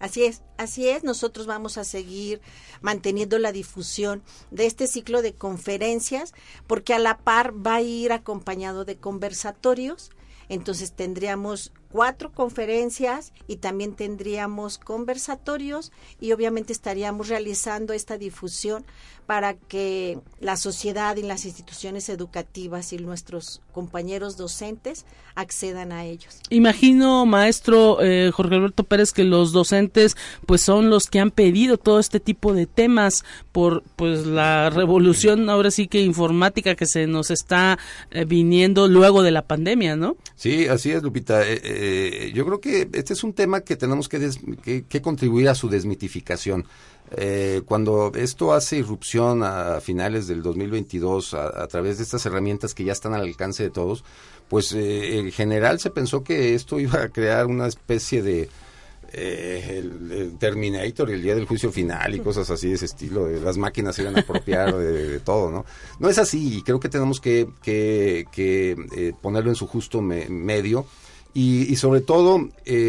Así 0.00 0.24
es, 0.24 0.42
así 0.56 0.88
es. 0.88 1.04
Nosotros 1.04 1.46
vamos 1.46 1.76
a 1.76 1.84
seguir 1.84 2.40
manteniendo 2.80 3.38
la 3.38 3.52
difusión 3.52 4.22
de 4.50 4.64
este 4.66 4.86
ciclo 4.86 5.20
de 5.20 5.34
conferencias 5.34 6.32
porque 6.66 6.94
a 6.94 6.98
la 6.98 7.18
par 7.18 7.54
va 7.54 7.76
a 7.76 7.82
ir 7.82 8.10
acompañado 8.10 8.84
de 8.84 8.96
conversatorios. 8.96 10.10
Entonces 10.50 10.92
tendríamos 10.92 11.72
cuatro 11.90 12.32
conferencias 12.32 13.32
y 13.46 13.56
también 13.56 13.94
tendríamos 13.94 14.78
conversatorios 14.78 15.92
y 16.20 16.32
obviamente 16.32 16.72
estaríamos 16.72 17.28
realizando 17.28 17.92
esta 17.92 18.18
difusión 18.18 18.84
para 19.30 19.54
que 19.54 20.18
la 20.40 20.56
sociedad 20.56 21.16
y 21.16 21.22
las 21.22 21.44
instituciones 21.44 22.08
educativas 22.08 22.92
y 22.92 22.98
nuestros 22.98 23.62
compañeros 23.72 24.36
docentes 24.36 25.04
accedan 25.36 25.92
a 25.92 26.04
ellos. 26.04 26.40
Imagino, 26.50 27.24
maestro 27.26 28.02
eh, 28.02 28.32
Jorge 28.32 28.56
Alberto 28.56 28.82
Pérez, 28.82 29.12
que 29.12 29.22
los 29.22 29.52
docentes 29.52 30.16
pues 30.46 30.62
son 30.62 30.90
los 30.90 31.06
que 31.06 31.20
han 31.20 31.30
pedido 31.30 31.76
todo 31.76 32.00
este 32.00 32.18
tipo 32.18 32.54
de 32.54 32.66
temas 32.66 33.24
por 33.52 33.84
pues 33.94 34.26
la 34.26 34.68
revolución 34.68 35.48
ahora 35.48 35.70
sí 35.70 35.86
que 35.86 36.02
informática 36.02 36.74
que 36.74 36.86
se 36.86 37.06
nos 37.06 37.30
está 37.30 37.78
eh, 38.10 38.24
viniendo 38.24 38.88
luego 38.88 39.22
de 39.22 39.30
la 39.30 39.42
pandemia, 39.42 39.94
¿no? 39.94 40.16
Sí, 40.34 40.66
así 40.66 40.90
es, 40.90 41.04
Lupita. 41.04 41.46
Eh, 41.48 41.60
yo 42.34 42.44
creo 42.46 42.60
que 42.60 42.88
este 42.92 43.12
es 43.12 43.24
un 43.24 43.32
tema 43.32 43.60
que 43.60 43.76
tenemos 43.76 44.08
que, 44.08 44.84
que 44.88 45.02
contribuir 45.02 45.48
a 45.48 45.54
su 45.54 45.68
desmitificación. 45.68 46.66
Eh, 47.12 47.62
cuando 47.66 48.12
esto 48.14 48.52
hace 48.52 48.76
irrupción 48.76 49.42
a 49.42 49.80
finales 49.80 50.28
del 50.28 50.42
2022 50.42 51.34
a, 51.34 51.62
a, 51.62 51.66
través 51.66 51.96
de 51.98 52.04
estas 52.04 52.24
herramientas 52.24 52.72
que 52.72 52.84
ya 52.84 52.92
están 52.92 53.14
al 53.14 53.22
alcance 53.22 53.64
de 53.64 53.70
todos, 53.70 54.04
pues 54.48 54.72
eh, 54.72 55.18
en 55.18 55.32
general 55.32 55.80
se 55.80 55.90
pensó 55.90 56.22
que 56.22 56.54
esto 56.54 56.78
iba 56.78 57.02
a 57.02 57.08
crear 57.08 57.46
una 57.46 57.66
especie 57.66 58.22
de 58.22 58.48
eh, 59.12 60.30
Terminator 60.38 61.10
el 61.10 61.20
día 61.20 61.34
del 61.34 61.46
juicio 61.46 61.72
final 61.72 62.14
y 62.14 62.20
cosas 62.20 62.48
así 62.48 62.68
de 62.68 62.74
ese 62.74 62.84
estilo, 62.84 63.24
de 63.24 63.40
las 63.40 63.58
máquinas 63.58 63.96
se 63.96 64.02
iban 64.02 64.16
a 64.16 64.20
apropiar 64.20 64.76
de, 64.76 65.18
todo, 65.18 65.50
¿no? 65.50 65.64
No 65.98 66.08
es 66.08 66.18
así 66.18 66.58
y 66.58 66.62
creo 66.62 66.78
que 66.78 66.88
tenemos 66.88 67.20
que, 67.20 67.48
que, 67.60 68.26
que 68.30 69.14
ponerlo 69.20 69.50
en 69.50 69.56
su 69.56 69.66
justo 69.66 70.00
medio 70.00 70.86
y, 71.34 71.72
y, 71.72 71.76
sobre 71.76 72.00
todo 72.00 72.48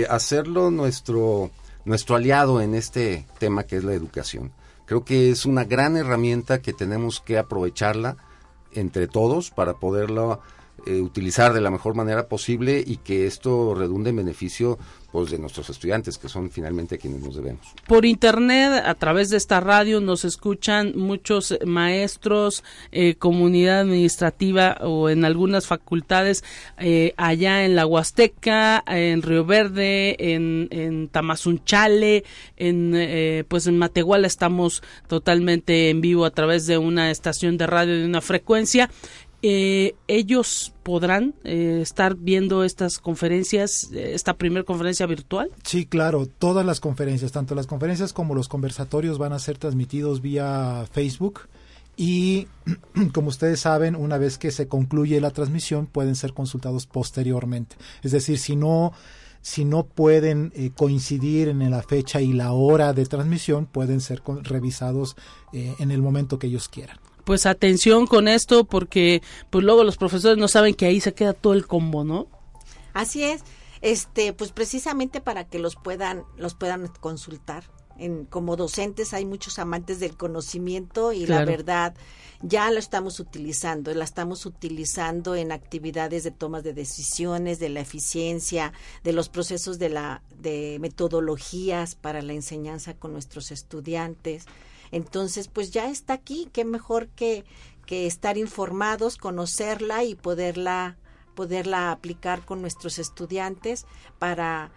hacerlo 0.10 0.72
nuestro 0.72 1.52
nuestro 1.86 2.16
aliado 2.16 2.62
en 2.62 2.76
este 2.76 3.26
tema 3.40 3.64
que 3.64 3.78
es 3.78 3.84
la 3.84 3.94
educación. 3.94 4.52
Creo 4.86 5.04
que 5.06 5.30
es 5.30 5.46
una 5.46 5.64
gran 5.64 5.98
herramienta 5.98 6.62
que 6.62 6.74
tenemos 6.74 7.22
que 7.22 7.38
aprovecharla 7.38 8.18
entre 8.74 9.08
todos 9.08 9.52
para 9.52 9.76
poderla 9.76 10.40
eh, 10.86 11.02
utilizar 11.02 11.54
de 11.54 11.62
la 11.62 11.70
mejor 11.70 11.96
manera 11.96 12.28
posible 12.28 12.84
y 12.86 12.98
que 12.98 13.28
esto 13.28 13.76
redunde 13.76 14.10
en 14.10 14.18
beneficio 14.18 14.80
de 15.12 15.38
nuestros 15.38 15.70
estudiantes, 15.70 16.18
que 16.18 16.30
son 16.30 16.50
finalmente 16.50 16.98
quienes 16.98 17.22
nos 17.22 17.36
debemos. 17.36 17.68
Por 17.86 18.06
internet, 18.06 18.82
a 18.86 18.96
través 18.96 19.30
de 19.30 19.38
esta 19.38 19.60
radio, 19.60 20.00
nos 20.00 20.24
escuchan 20.24 20.94
muchos 20.96 21.58
maestros, 21.66 22.64
eh, 22.92 23.16
comunidad 23.16 23.82
administrativa 23.82 24.78
o 24.82 25.10
en 25.10 25.26
algunas 25.26 25.68
facultades 25.68 26.46
eh, 26.78 27.14
allá 27.18 27.66
en 27.66 27.76
la 27.76 27.86
Huasteca, 27.86 28.84
en 28.88 29.22
Río 29.22 29.46
Verde, 29.46 30.16
en, 30.34 30.70
en 30.72 31.10
Tamazunchale, 31.10 32.24
en, 32.56 33.46
pues 33.50 33.68
en 33.68 33.78
Matehuala 33.78 34.28
estamos 34.28 34.82
totalmente 35.08 35.90
en 35.90 36.00
vivo 36.00 36.24
a 36.24 36.32
través 36.32 36.68
de 36.68 36.78
una 36.78 37.12
estación 37.12 37.58
de 37.58 37.68
radio 37.68 37.98
de 37.98 38.06
una 38.06 38.22
frecuencia 38.22 38.90
eh, 39.44 39.96
ellos 40.08 40.74
podrán 40.84 41.34
eh, 41.44 41.80
estar 41.82 42.16
viendo 42.16 42.64
estas 42.64 43.00
conferencias, 43.00 43.92
eh, 43.92 44.12
esta 44.14 44.36
primera 44.36 44.64
conferencia 44.64 45.06
virtual? 45.08 45.50
Sí, 45.64 45.86
claro, 45.86 46.28
todas 46.28 46.66
las 46.66 46.80
conferencias, 46.80 47.32
tanto 47.32 47.56
las 47.56 47.68
conferencias 47.68 48.14
como 48.14 48.36
los 48.36 48.48
conversatorios 48.48 49.18
van 49.18 49.34
a 49.34 49.40
ser 49.40 49.58
transmitidos 49.58 50.22
vía 50.22 50.86
Facebook 50.92 51.42
y 51.98 52.48
como 53.14 53.30
ustedes 53.30 53.62
saben, 53.62 53.96
una 53.96 54.20
vez 54.20 54.38
que 54.38 54.52
se 54.52 54.68
concluye 54.68 55.20
la 55.20 55.32
transmisión 55.32 55.88
pueden 55.88 56.16
ser 56.16 56.34
consultados 56.34 56.86
posteriormente. 56.86 57.76
Es 58.04 58.12
decir, 58.12 58.38
si 58.38 58.56
no 58.56 58.94
si 59.44 59.66
no 59.66 59.88
pueden 59.88 60.54
eh, 60.56 60.70
coincidir 60.70 61.48
en 61.48 61.68
la 61.72 61.82
fecha 61.82 62.22
y 62.22 62.32
la 62.32 62.52
hora 62.52 62.94
de 62.94 63.08
transmisión, 63.08 63.66
pueden 63.66 64.00
ser 64.00 64.22
revisados 64.44 65.16
en 65.52 65.90
el 65.90 66.04
momento 66.04 66.38
que 66.38 66.46
ellos 66.46 66.70
quieran 66.70 67.00
pues 67.24 67.46
atención 67.46 68.08
con 68.08 68.28
esto 68.28 68.66
porque 68.66 69.22
pues 69.50 69.64
luego 69.64 69.84
los 69.84 69.98
profesores 69.98 70.38
no 70.38 70.48
saben 70.48 70.74
que 70.74 70.86
ahí 70.86 71.02
se 71.02 71.14
queda 71.14 71.34
todo 71.34 71.54
el 71.54 71.68
combo, 71.68 72.04
¿no? 72.04 72.28
Así 72.94 73.24
es. 73.24 73.44
este, 73.82 74.34
pues 74.34 74.52
precisamente 74.52 75.22
para 75.22 75.46
que 75.46 75.60
los 75.60 75.76
puedan, 75.76 76.24
los 76.38 76.54
puedan 76.54 76.88
consultar. 76.88 77.64
En, 77.98 78.26
como 78.26 78.56
docentes 78.56 79.14
hay 79.14 79.26
muchos 79.26 79.60
amantes 79.60 80.00
del 80.00 80.18
conocimiento 80.18 81.12
y 81.12 81.28
la 81.28 81.46
verdad 81.46 81.94
ya 82.42 82.72
lo 82.72 82.80
estamos 82.80 83.20
utilizando, 83.20 83.94
la 83.94 84.04
estamos 84.04 84.46
utilizando 84.46 85.36
en 85.36 85.52
actividades 85.52 86.24
de 86.24 86.32
tomas 86.32 86.64
de 86.64 86.74
decisiones, 86.74 87.60
de 87.60 87.70
la 87.70 87.82
eficiencia, 87.82 88.74
de 89.04 89.14
los 89.14 89.30
procesos 89.30 89.78
de 89.78 89.90
la 89.90 90.24
de 90.40 90.78
metodologías 90.80 91.96
para 91.96 92.22
la 92.22 92.34
enseñanza 92.34 92.96
con 92.96 93.14
nuestros 93.14 93.52
estudiantes. 93.52 94.46
Entonces, 94.92 95.48
pues 95.48 95.72
ya 95.72 95.90
está 95.90 96.14
aquí, 96.14 96.50
qué 96.52 96.66
mejor 96.66 97.08
que 97.10 97.46
que 97.86 98.08
estar 98.08 98.38
informados, 98.38 99.18
conocerla 99.18 100.04
y 100.04 100.16
poderla 100.16 100.98
poderla 101.36 101.92
aplicar 101.92 102.46
con 102.46 102.62
nuestros 102.62 103.00
estudiantes 103.00 103.86
para 104.20 104.72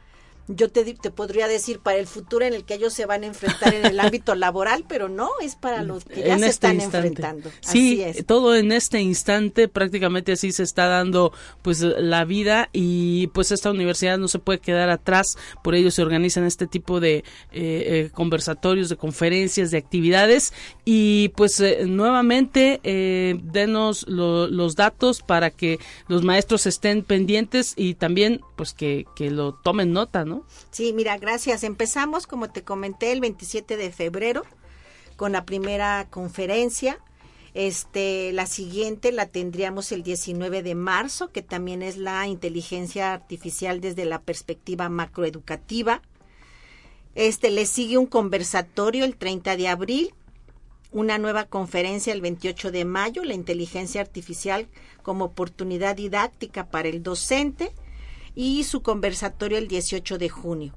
yo 0.48 0.70
te, 0.70 0.84
te 0.94 1.10
podría 1.10 1.48
decir 1.48 1.78
para 1.78 1.98
el 1.98 2.06
futuro 2.06 2.44
en 2.44 2.52
el 2.52 2.64
que 2.64 2.74
ellos 2.74 2.92
se 2.92 3.06
van 3.06 3.22
a 3.22 3.26
enfrentar 3.26 3.74
en 3.74 3.86
el 3.86 3.98
ámbito 3.98 4.34
laboral, 4.34 4.84
pero 4.86 5.08
no, 5.08 5.30
es 5.40 5.56
para 5.56 5.82
los 5.82 6.04
que 6.04 6.20
ya 6.20 6.38
se 6.38 6.46
este 6.46 6.46
están 6.46 6.80
enfrentando. 6.80 7.50
Sí, 7.60 8.04
todo 8.26 8.54
en 8.54 8.72
este 8.72 9.00
instante, 9.00 9.68
prácticamente 9.68 10.32
así 10.32 10.52
se 10.52 10.62
está 10.62 10.86
dando 10.86 11.32
pues 11.62 11.80
la 11.80 12.24
vida 12.24 12.68
y 12.72 13.28
pues 13.28 13.52
esta 13.52 13.70
universidad 13.70 14.18
no 14.18 14.28
se 14.28 14.38
puede 14.38 14.58
quedar 14.58 14.90
atrás, 14.90 15.38
por 15.62 15.74
ello 15.74 15.90
se 15.90 16.02
organizan 16.02 16.44
este 16.44 16.66
tipo 16.66 17.00
de 17.00 17.16
eh, 17.16 17.22
eh, 17.52 18.10
conversatorios, 18.12 18.88
de 18.88 18.96
conferencias, 18.96 19.70
de 19.70 19.78
actividades 19.78 20.52
y 20.84 21.30
pues 21.36 21.58
eh, 21.60 21.84
nuevamente 21.86 22.80
denos 23.44 24.06
los 24.08 24.76
datos 24.76 25.22
para 25.22 25.50
que 25.50 25.78
los 26.08 26.22
maestros 26.22 26.66
estén 26.66 27.02
pendientes 27.02 27.72
y 27.76 27.94
también 27.94 28.40
pues 28.56 28.74
que, 28.74 29.06
que 29.16 29.30
lo 29.30 29.54
tomen 29.54 29.92
nota, 29.92 30.24
¿no? 30.24 30.33
Sí, 30.70 30.92
mira, 30.92 31.16
gracias. 31.18 31.64
Empezamos, 31.64 32.26
como 32.26 32.50
te 32.50 32.62
comenté, 32.62 33.12
el 33.12 33.20
27 33.20 33.76
de 33.76 33.92
febrero 33.92 34.44
con 35.16 35.32
la 35.32 35.44
primera 35.44 36.06
conferencia. 36.10 36.98
Este, 37.54 38.32
la 38.32 38.46
siguiente 38.46 39.12
la 39.12 39.26
tendríamos 39.26 39.92
el 39.92 40.02
19 40.02 40.62
de 40.62 40.74
marzo, 40.74 41.30
que 41.30 41.42
también 41.42 41.82
es 41.82 41.96
la 41.96 42.26
inteligencia 42.26 43.12
artificial 43.12 43.80
desde 43.80 44.04
la 44.04 44.20
perspectiva 44.20 44.88
macroeducativa. 44.88 46.02
Este, 47.14 47.50
le 47.50 47.66
sigue 47.66 47.96
un 47.96 48.06
conversatorio 48.06 49.04
el 49.04 49.16
30 49.16 49.56
de 49.56 49.68
abril, 49.68 50.14
una 50.90 51.18
nueva 51.18 51.44
conferencia 51.44 52.12
el 52.12 52.20
28 52.20 52.72
de 52.72 52.84
mayo, 52.84 53.22
la 53.22 53.34
inteligencia 53.34 54.00
artificial 54.00 54.66
como 55.02 55.26
oportunidad 55.26 55.94
didáctica 55.94 56.66
para 56.66 56.88
el 56.88 57.04
docente 57.04 57.72
y 58.34 58.64
su 58.64 58.82
conversatorio 58.82 59.58
el 59.58 59.68
18 59.68 60.18
de 60.18 60.28
junio. 60.28 60.74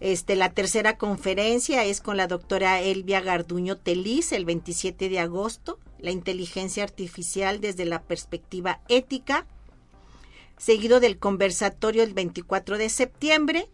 Este, 0.00 0.36
la 0.36 0.52
tercera 0.52 0.96
conferencia 0.96 1.84
es 1.84 2.00
con 2.00 2.16
la 2.16 2.28
doctora 2.28 2.80
Elvia 2.80 3.20
Garduño 3.20 3.76
Teliz 3.76 4.32
el 4.32 4.44
27 4.44 5.08
de 5.08 5.18
agosto, 5.18 5.78
la 5.98 6.12
inteligencia 6.12 6.84
artificial 6.84 7.60
desde 7.60 7.84
la 7.84 8.02
perspectiva 8.02 8.80
ética, 8.88 9.46
seguido 10.56 11.00
del 11.00 11.18
conversatorio 11.18 12.04
el 12.04 12.14
24 12.14 12.78
de 12.78 12.88
septiembre 12.90 13.68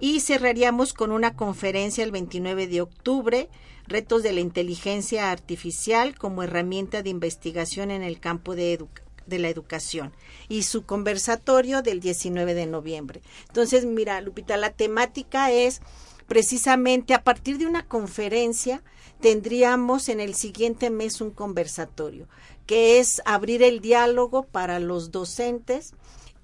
y 0.00 0.20
cerraríamos 0.20 0.94
con 0.94 1.12
una 1.12 1.34
conferencia 1.36 2.04
el 2.04 2.10
29 2.10 2.68
de 2.68 2.80
octubre, 2.80 3.48
retos 3.86 4.22
de 4.22 4.32
la 4.32 4.40
inteligencia 4.40 5.30
artificial 5.30 6.18
como 6.18 6.42
herramienta 6.42 7.02
de 7.02 7.10
investigación 7.10 7.90
en 7.90 8.02
el 8.02 8.18
campo 8.18 8.54
de 8.54 8.72
educación 8.72 9.05
de 9.26 9.38
la 9.38 9.48
educación 9.48 10.12
y 10.48 10.62
su 10.62 10.84
conversatorio 10.84 11.82
del 11.82 12.00
19 12.00 12.54
de 12.54 12.66
noviembre. 12.66 13.22
Entonces, 13.48 13.84
mira, 13.84 14.20
Lupita, 14.20 14.56
la 14.56 14.70
temática 14.70 15.50
es 15.50 15.80
precisamente 16.26 17.14
a 17.14 17.22
partir 17.24 17.58
de 17.58 17.66
una 17.66 17.86
conferencia 17.86 18.82
tendríamos 19.20 20.08
en 20.08 20.20
el 20.20 20.34
siguiente 20.34 20.90
mes 20.90 21.20
un 21.20 21.30
conversatorio, 21.30 22.28
que 22.66 22.98
es 22.98 23.22
abrir 23.24 23.62
el 23.62 23.80
diálogo 23.80 24.44
para 24.44 24.78
los 24.80 25.10
docentes 25.10 25.94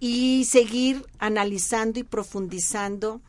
y 0.00 0.44
seguir 0.44 1.06
analizando 1.18 1.98
y 1.98 2.04
profundizando 2.04 3.20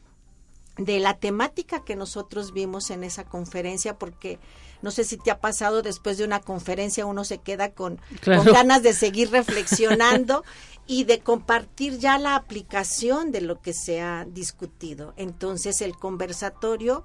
de 0.77 0.99
la 0.99 1.19
temática 1.19 1.83
que 1.83 1.95
nosotros 1.95 2.51
vimos 2.51 2.89
en 2.89 3.03
esa 3.03 3.25
conferencia, 3.25 3.99
porque 3.99 4.39
no 4.83 4.91
sé 4.91 5.05
si 5.05 5.17
te 5.17 5.31
ha 5.31 5.39
pasado 5.39 5.81
después 5.81 6.17
de 6.17 6.25
una 6.25 6.41
conferencia, 6.41 7.05
uno 7.05 7.23
se 7.23 7.37
queda 7.39 7.71
con, 7.71 7.99
ganas 8.25 8.83
de 8.83 8.93
seguir 8.93 9.31
reflexionando 9.31 10.43
y 10.87 11.05
de 11.05 11.21
compartir 11.21 11.97
ya 11.99 12.17
la 12.19 12.35
aplicación 12.35 13.31
de 13.31 13.39
lo 13.39 13.61
que 13.61 13.71
se 13.71 14.01
ha 14.01 14.25
discutido. 14.25 15.13
Entonces 15.15 15.81
el 15.81 15.95
conversatorio 15.95 17.03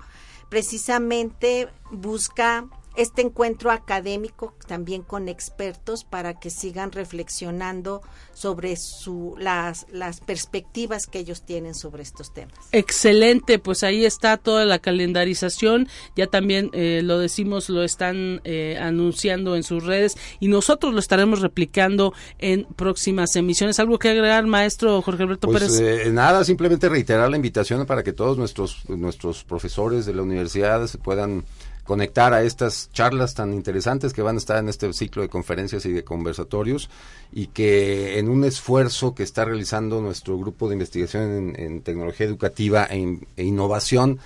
precisamente 0.49 1.69
busca 1.93 2.67
este 2.99 3.23
encuentro 3.23 3.71
académico 3.71 4.55
también 4.67 5.03
con 5.03 5.29
expertos 5.29 6.03
para 6.03 6.35
que 6.35 6.51
sigan 6.51 6.91
reflexionando 6.91 8.03
sobre 8.35 8.75
su, 8.77 9.37
las, 9.39 9.87
las 9.93 10.21
perspectivas 10.21 11.07
que 11.07 11.21
ellos 11.21 11.43
tienen 11.43 11.75
sobre 11.75 12.03
estos 12.03 12.35
temas. 12.35 12.57
Excelente, 12.73 13.61
pues 13.61 13.85
ahí 13.85 14.05
está 14.05 14.37
toda 14.37 14.65
la 14.65 14.81
calendarización, 14.81 15.89
ya 16.17 16.27
también 16.27 16.71
eh, 16.73 17.01
lo 17.05 17.21
decimos, 17.21 17.71
lo 17.71 17.85
están 17.85 18.41
eh, 18.43 18.77
anunciando 18.81 19.55
en 19.55 19.63
sus 19.63 19.85
redes 19.85 20.17
y 20.41 20.49
nosotros 20.49 20.93
lo 20.93 20.99
estaremos 20.99 21.41
replicando 21.41 22.13
en 22.39 22.65
próximas 22.65 23.35
emisiones. 23.37 23.79
¿Algo 23.79 24.01
que 24.01 24.09
agregar, 24.09 24.45
maestro 24.47 25.01
Jorge 25.03 25.23
Alberto 25.23 25.47
pues, 25.47 25.63
Pérez? 25.63 26.07
Eh, 26.07 26.11
nada, 26.11 26.43
simplemente 26.43 26.89
reiterar 26.89 27.31
la 27.31 27.37
invitación 27.37 27.87
para 27.87 28.03
que 28.03 28.13
todos 28.13 28.37
nuestros, 28.37 28.89
nuestros 28.89 29.45
profesores 29.45 30.05
de 30.05 30.15
la 30.15 30.23
universidad 30.23 30.85
se 30.89 30.99
puedan 30.99 31.45
conectar 31.89 32.35
a 32.35 32.43
estas 32.43 32.91
charlas 32.93 33.33
tan 33.33 33.55
interesantes 33.55 34.13
que 34.13 34.21
van 34.21 34.35
a 34.35 34.39
estar 34.39 34.59
en 34.59 34.69
este 34.69 34.93
ciclo 34.93 35.23
de 35.23 35.31
conferencias 35.31 35.87
y 35.87 35.93
de 35.93 36.05
conversatorios 36.05 36.91
y 37.33 37.47
que 37.47 38.19
en 38.19 38.29
un 38.29 38.45
esfuerzo 38.45 39.15
que 39.15 39.23
está 39.23 39.47
realizando 39.47 40.03
nuestro 40.03 40.39
grupo 40.39 40.69
de 40.69 40.75
investigación 40.75 41.55
en, 41.57 41.81
tecnología 41.81 42.27
educativa 42.27 42.87
e, 42.91 43.21
e, 43.39 43.43
innovación, 43.43 44.19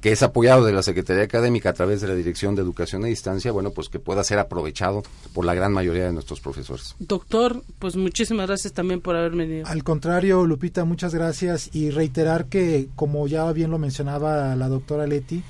que 0.00 0.12
es 0.12 0.22
apoyado 0.22 0.64
de 0.64 0.70
la 0.70 0.84
Secretaría 0.84 1.24
Académica 1.24 1.70
a 1.70 1.72
través 1.72 2.00
de 2.00 2.06
la 2.06 2.14
Dirección 2.14 2.54
de 2.54 2.62
Educación 2.62 3.02
a 3.02 3.08
Distancia, 3.08 3.50
bueno, 3.50 3.72
pues 3.72 3.88
que 3.88 3.98
pueda 3.98 4.22
ser 4.22 4.38
aprovechado 4.38 5.02
por 5.32 5.44
la 5.44 5.54
gran 5.54 5.72
mayoría 5.72 6.04
de 6.04 6.12
nuestros 6.12 6.38
profesores. 6.40 6.94
Doctor, 7.00 7.64
pues 7.80 7.96
muchísimas 7.96 8.46
gracias 8.46 8.72
también 8.74 9.00
por 9.00 9.16
haber 9.16 9.32
venido. 9.32 9.66
Al 9.66 9.82
contrario, 9.82 10.46
Lupita, 10.46 10.84
muchas 10.84 11.12
gracias 11.16 11.68
y 11.74 11.90
reiterar 11.90 12.46
que, 12.46 12.86
como 12.94 13.26
ya 13.26 13.50
bien 13.50 13.72
lo 13.72 13.78
mencionaba 13.78 14.54
la 14.54 14.68
doctora 14.68 15.08
Leti, 15.08 15.42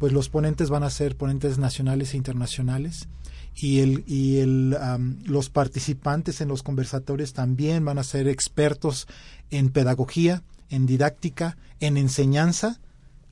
pues 0.00 0.14
los 0.14 0.30
ponentes 0.30 0.70
van 0.70 0.82
a 0.82 0.88
ser 0.88 1.14
ponentes 1.14 1.58
nacionales 1.58 2.14
e 2.14 2.16
internacionales 2.16 3.06
y 3.54 3.80
el 3.80 4.02
y 4.06 4.38
el 4.38 4.70
los 5.26 5.50
participantes 5.50 6.40
en 6.40 6.48
los 6.48 6.62
conversatorios 6.62 7.34
también 7.34 7.84
van 7.84 7.98
a 7.98 8.02
ser 8.02 8.26
expertos 8.26 9.06
en 9.50 9.68
pedagogía, 9.68 10.42
en 10.70 10.86
didáctica, 10.86 11.58
en 11.80 11.98
enseñanza 11.98 12.80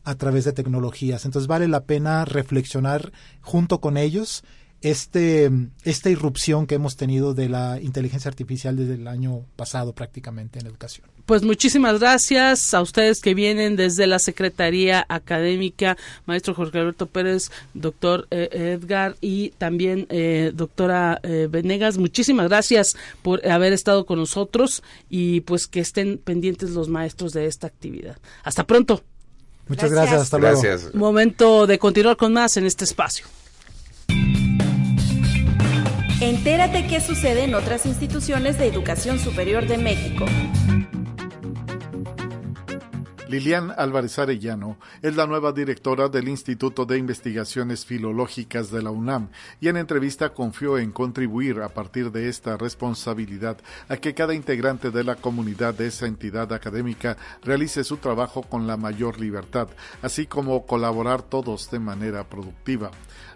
a 0.04 0.14
través 0.16 0.44
de 0.44 0.52
tecnologías. 0.52 1.24
Entonces 1.24 1.46
vale 1.46 1.68
la 1.68 1.84
pena 1.84 2.26
reflexionar 2.26 3.12
junto 3.40 3.80
con 3.80 3.96
ellos 3.96 4.44
este, 4.82 5.50
esta 5.84 6.10
irrupción 6.10 6.66
que 6.66 6.76
hemos 6.76 6.96
tenido 6.96 7.34
de 7.34 7.48
la 7.48 7.80
inteligencia 7.80 8.28
artificial 8.28 8.76
desde 8.76 8.94
el 8.94 9.08
año 9.08 9.42
pasado 9.56 9.92
prácticamente 9.92 10.58
en 10.60 10.66
educación. 10.66 11.06
Pues 11.26 11.42
muchísimas 11.42 12.00
gracias 12.00 12.72
a 12.72 12.80
ustedes 12.80 13.20
que 13.20 13.34
vienen 13.34 13.76
desde 13.76 14.06
la 14.06 14.18
Secretaría 14.18 15.04
Académica, 15.10 15.98
maestro 16.24 16.54
Jorge 16.54 16.78
Alberto 16.78 17.04
Pérez, 17.04 17.50
doctor 17.74 18.26
eh, 18.30 18.78
Edgar 18.80 19.14
y 19.20 19.50
también 19.58 20.06
eh, 20.08 20.52
doctora 20.54 21.20
eh, 21.22 21.46
Venegas. 21.50 21.98
Muchísimas 21.98 22.48
gracias 22.48 22.96
por 23.20 23.46
haber 23.46 23.74
estado 23.74 24.06
con 24.06 24.18
nosotros 24.18 24.82
y 25.10 25.42
pues 25.42 25.66
que 25.66 25.80
estén 25.80 26.16
pendientes 26.16 26.70
los 26.70 26.88
maestros 26.88 27.34
de 27.34 27.44
esta 27.44 27.66
actividad. 27.66 28.16
Hasta 28.42 28.66
pronto. 28.66 29.02
Muchas 29.66 29.90
gracias, 29.90 30.22
hasta 30.22 30.38
luego. 30.38 30.62
Momento 30.94 31.66
de 31.66 31.78
continuar 31.78 32.16
con 32.16 32.32
más 32.32 32.56
en 32.56 32.64
este 32.64 32.84
espacio. 32.86 33.26
Entérate 36.20 36.88
qué 36.88 37.00
sucede 37.00 37.44
en 37.44 37.54
otras 37.54 37.86
instituciones 37.86 38.58
de 38.58 38.66
educación 38.66 39.20
superior 39.20 39.68
de 39.68 39.78
México. 39.78 40.26
Lilian 43.28 43.72
Álvarez 43.76 44.18
Arellano 44.18 44.78
es 45.02 45.14
la 45.14 45.26
nueva 45.26 45.52
directora 45.52 46.08
del 46.08 46.28
Instituto 46.28 46.86
de 46.86 46.98
Investigaciones 46.98 47.84
Filológicas 47.84 48.72
de 48.72 48.82
la 48.82 48.90
UNAM 48.90 49.28
y 49.60 49.68
en 49.68 49.76
entrevista 49.76 50.30
confió 50.30 50.78
en 50.78 50.90
contribuir 50.90 51.60
a 51.60 51.68
partir 51.68 52.10
de 52.10 52.28
esta 52.28 52.56
responsabilidad 52.56 53.58
a 53.88 53.98
que 53.98 54.14
cada 54.14 54.34
integrante 54.34 54.90
de 54.90 55.04
la 55.04 55.14
comunidad 55.14 55.74
de 55.74 55.86
esa 55.86 56.06
entidad 56.06 56.52
académica 56.52 57.16
realice 57.44 57.84
su 57.84 57.98
trabajo 57.98 58.42
con 58.42 58.66
la 58.66 58.76
mayor 58.76 59.20
libertad, 59.20 59.68
así 60.02 60.26
como 60.26 60.66
colaborar 60.66 61.22
todos 61.22 61.70
de 61.70 61.78
manera 61.78 62.24
productiva. 62.24 62.90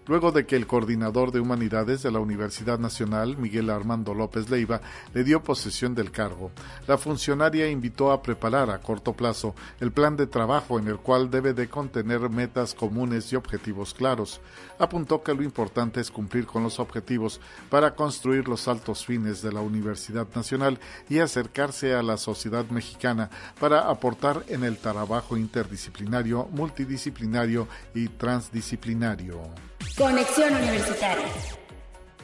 Luego 0.06 0.32
de 0.32 0.46
que 0.46 0.56
el 0.56 0.66
coordinador 0.66 1.32
de 1.32 1.40
humanidades 1.40 2.02
de 2.02 2.10
la 2.10 2.20
Universidad 2.20 2.78
Nacional, 2.78 3.36
Miguel 3.36 3.70
Armando 3.70 4.14
López 4.14 4.50
Leiva, 4.50 4.80
le 5.14 5.24
dio 5.24 5.42
posesión 5.42 5.94
del 5.94 6.10
cargo. 6.10 6.50
La 6.86 6.98
funcionaria 6.98 7.68
invitó 7.68 8.12
a 8.12 8.22
preparar 8.22 8.70
a 8.70 8.78
corto 8.78 9.12
plazo 9.12 9.54
el 9.80 9.92
plan 9.92 10.16
de 10.16 10.26
trabajo 10.26 10.78
en 10.78 10.88
el 10.88 10.98
cual 10.98 11.30
debe 11.30 11.54
de 11.54 11.68
contener 11.68 12.28
metas 12.30 12.74
comunes 12.74 13.32
y 13.32 13.36
objetivos 13.36 13.94
claros. 13.94 14.40
Apuntó 14.78 15.22
que 15.22 15.34
lo 15.34 15.42
importante 15.42 16.00
es 16.00 16.10
cumplir 16.10 16.46
con 16.46 16.62
los 16.62 16.80
objetivos 16.80 17.40
para 17.70 17.94
construir 17.94 18.48
los 18.48 18.68
altos 18.68 19.06
fines 19.06 19.42
de 19.42 19.52
la 19.52 19.60
Universidad 19.60 20.26
Nacional 20.34 20.78
y 21.08 21.18
acercarse 21.18 21.94
a 21.94 22.02
la 22.02 22.16
sociedad 22.16 22.64
mexicana 22.70 23.30
para 23.60 23.88
aportar 23.90 24.44
en 24.48 24.64
el 24.64 24.78
trabajo 24.78 25.36
interdisciplinario, 25.36 26.48
multidisciplinario 26.52 27.68
y 27.94 28.08
transdisciplinario. 28.08 29.71
Conexión 29.96 30.54
Universitaria. 30.54 31.61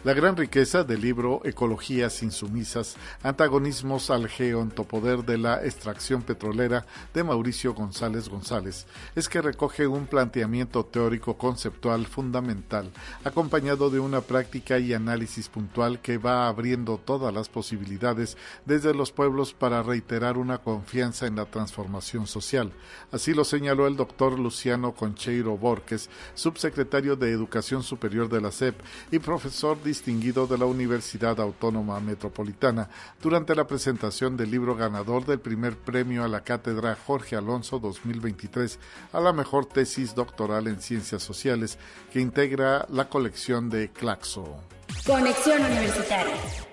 La 0.04 0.14
gran 0.14 0.36
riqueza 0.36 0.84
del 0.84 1.00
libro 1.00 1.40
Ecologías 1.44 2.22
insumisas, 2.22 2.96
antagonismos 3.24 4.10
al 4.10 4.28
geontopoder 4.28 5.24
de 5.24 5.38
la 5.38 5.64
extracción 5.64 6.22
petrolera 6.22 6.86
de 7.12 7.24
Mauricio 7.24 7.74
González 7.74 8.28
González 8.28 8.86
es 9.16 9.28
que 9.28 9.42
recoge 9.42 9.88
un 9.88 10.06
planteamiento 10.06 10.84
teórico 10.84 11.36
conceptual 11.36 12.06
fundamental, 12.06 12.92
acompañado 13.24 13.90
de 13.90 13.98
una 13.98 14.20
práctica 14.20 14.78
y 14.78 14.94
análisis 14.94 15.48
puntual 15.48 16.00
que 16.00 16.16
va 16.16 16.46
abriendo 16.46 16.98
todas 17.04 17.34
las 17.34 17.48
posibilidades 17.48 18.36
desde 18.66 18.94
los 18.94 19.10
pueblos 19.10 19.52
para 19.52 19.82
reiterar 19.82 20.38
una 20.38 20.58
confianza 20.58 21.26
en 21.26 21.34
la 21.34 21.46
transformación 21.46 22.28
social. 22.28 22.70
Así 23.10 23.34
lo 23.34 23.42
señaló 23.42 23.88
el 23.88 23.96
doctor 23.96 24.38
Luciano 24.38 24.92
Concheiro 24.92 25.56
Borges, 25.56 26.08
subsecretario 26.36 27.16
de 27.16 27.32
Educación 27.32 27.82
Superior 27.82 28.28
de 28.28 28.40
la 28.40 28.52
SEP 28.52 28.78
y 29.10 29.18
profesor 29.18 29.76
distinguido 29.88 30.46
de 30.46 30.58
la 30.58 30.66
Universidad 30.66 31.40
Autónoma 31.40 31.98
Metropolitana 31.98 32.90
durante 33.22 33.54
la 33.54 33.66
presentación 33.66 34.36
del 34.36 34.50
libro 34.50 34.76
ganador 34.76 35.24
del 35.24 35.40
primer 35.40 35.78
premio 35.78 36.24
a 36.24 36.28
la 36.28 36.42
cátedra 36.42 36.94
Jorge 37.06 37.36
Alonso 37.36 37.78
2023 37.78 38.78
a 39.14 39.20
la 39.20 39.32
mejor 39.32 39.64
tesis 39.64 40.14
doctoral 40.14 40.66
en 40.66 40.82
ciencias 40.82 41.22
sociales 41.22 41.78
que 42.12 42.20
integra 42.20 42.86
la 42.90 43.08
colección 43.08 43.70
de 43.70 43.88
Claxo. 43.88 44.56
Conexión 45.06 45.64
Universitaria. 45.64 46.67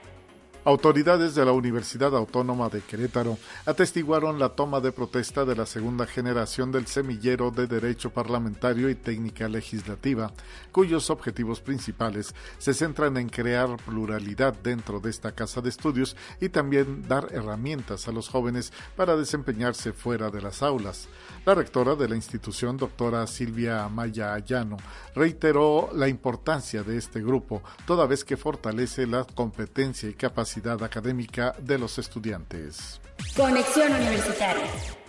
Autoridades 0.68 1.36
de 1.36 1.45
la 1.45 1.51
Universidad 1.51 2.16
Autónoma 2.16 2.70
de 2.70 2.82
Querétaro 2.82 3.38
atestiguaron 3.68 4.39
la 4.39 4.49
toma 4.49 4.82
de 4.82 4.91
protesta 4.91 5.45
de 5.45 5.55
la 5.55 5.68
segunda 5.68 6.07
generación 6.07 6.72
del 6.72 6.88
semillero 6.88 7.51
de 7.51 7.68
Derecho 7.68 8.09
Parlamentario 8.09 8.89
y 8.89 8.95
Técnica 8.95 9.47
Legislativa, 9.47 10.32
cuyos 10.72 11.11
objetivos 11.11 11.61
principales 11.61 12.34
se 12.57 12.74
centran 12.74 13.16
en 13.18 13.30
crear 13.30 13.78
pluralidad 13.78 14.55
dentro 14.55 14.99
de 14.99 15.11
esta 15.11 15.34
casa 15.34 15.61
de 15.61 15.70
estudios 15.70 16.16
y 16.41 16.49
también 16.49 17.07
dar 17.07 17.28
herramientas 17.32 18.07
a 18.07 18.11
los 18.11 18.28
jóvenes 18.28 18.74
para 18.95 19.16
desempeñarse 19.16 19.93
fuera 19.93 20.32
de 20.32 20.41
las 20.41 20.63
aulas. 20.63 21.07
La 21.45 21.53
rectora 21.53 21.93
de 21.93 22.09
la 22.09 22.16
institución, 22.16 22.76
doctora 22.76 23.28
Silvia 23.28 23.86
Amaya 23.86 24.34
Ayano, 24.34 24.78
reiteró 25.13 25.91
la 25.93 26.07
importancia 26.07 26.82
de 26.82 26.97
este 26.97 27.22
grupo, 27.22 27.61
toda 27.86 28.07
vez 28.07 28.26
que 28.26 28.36
fortalece 28.36 29.05
la 29.05 29.26
competencia 29.26 30.09
y 30.09 30.16
capacidad 30.16 30.55
académica 30.86 31.56
de 31.60 31.78
los 31.78 31.97
estudiantes. 31.97 33.01
Conexión 33.36 33.91
Universitaria. 33.93 35.05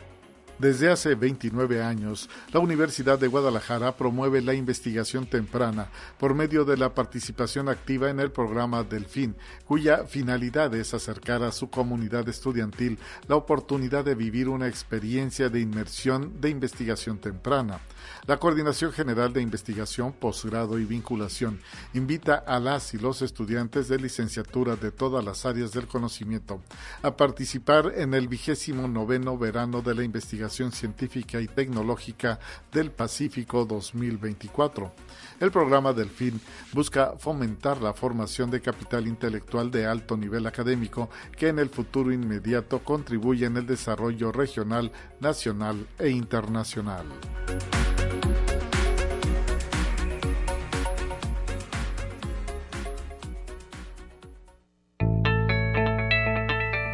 Desde 0.58 0.90
hace 0.90 1.14
29 1.14 1.82
años, 1.82 2.30
la 2.50 2.60
Universidad 2.60 3.18
de 3.18 3.26
Guadalajara 3.26 3.94
promueve 3.94 4.40
la 4.40 4.54
investigación 4.54 5.26
temprana 5.26 5.90
por 6.18 6.34
medio 6.34 6.64
de 6.64 6.78
la 6.78 6.94
participación 6.94 7.68
activa 7.68 8.08
en 8.08 8.20
el 8.20 8.30
programa 8.30 8.82
Delfín, 8.82 9.36
cuya 9.66 10.04
finalidad 10.04 10.74
es 10.74 10.94
acercar 10.94 11.42
a 11.42 11.52
su 11.52 11.68
comunidad 11.68 12.26
estudiantil 12.30 12.98
la 13.28 13.36
oportunidad 13.36 14.02
de 14.02 14.14
vivir 14.14 14.48
una 14.48 14.66
experiencia 14.66 15.50
de 15.50 15.60
inmersión 15.60 16.40
de 16.40 16.48
investigación 16.48 17.18
temprana. 17.18 17.80
La 18.26 18.38
Coordinación 18.38 18.92
General 18.92 19.32
de 19.34 19.42
Investigación, 19.42 20.14
Posgrado 20.14 20.78
y 20.78 20.86
Vinculación 20.86 21.60
invita 21.92 22.36
a 22.36 22.58
las 22.60 22.94
y 22.94 22.98
los 22.98 23.20
estudiantes 23.20 23.88
de 23.88 23.98
licenciatura 23.98 24.76
de 24.76 24.90
todas 24.90 25.22
las 25.22 25.44
áreas 25.44 25.72
del 25.72 25.86
conocimiento 25.86 26.62
a 27.02 27.14
participar 27.14 27.92
en 27.94 28.14
el 28.14 28.26
vigésimo 28.26 28.88
noveno 28.88 29.36
verano 29.36 29.82
de 29.82 29.94
la 29.94 30.02
investigación 30.02 30.45
científica 30.48 31.40
y 31.40 31.46
tecnológica 31.46 32.38
del 32.72 32.90
Pacífico 32.90 33.64
2024. 33.64 34.92
El 35.40 35.50
programa 35.50 35.92
Delfín 35.92 36.40
busca 36.72 37.14
fomentar 37.18 37.82
la 37.82 37.92
formación 37.92 38.50
de 38.50 38.60
capital 38.60 39.06
intelectual 39.06 39.70
de 39.70 39.86
alto 39.86 40.16
nivel 40.16 40.46
académico 40.46 41.10
que 41.36 41.48
en 41.48 41.58
el 41.58 41.68
futuro 41.68 42.12
inmediato 42.12 42.80
contribuye 42.80 43.46
en 43.46 43.56
el 43.56 43.66
desarrollo 43.66 44.32
regional, 44.32 44.92
nacional 45.20 45.86
e 45.98 46.08
internacional. 46.08 47.06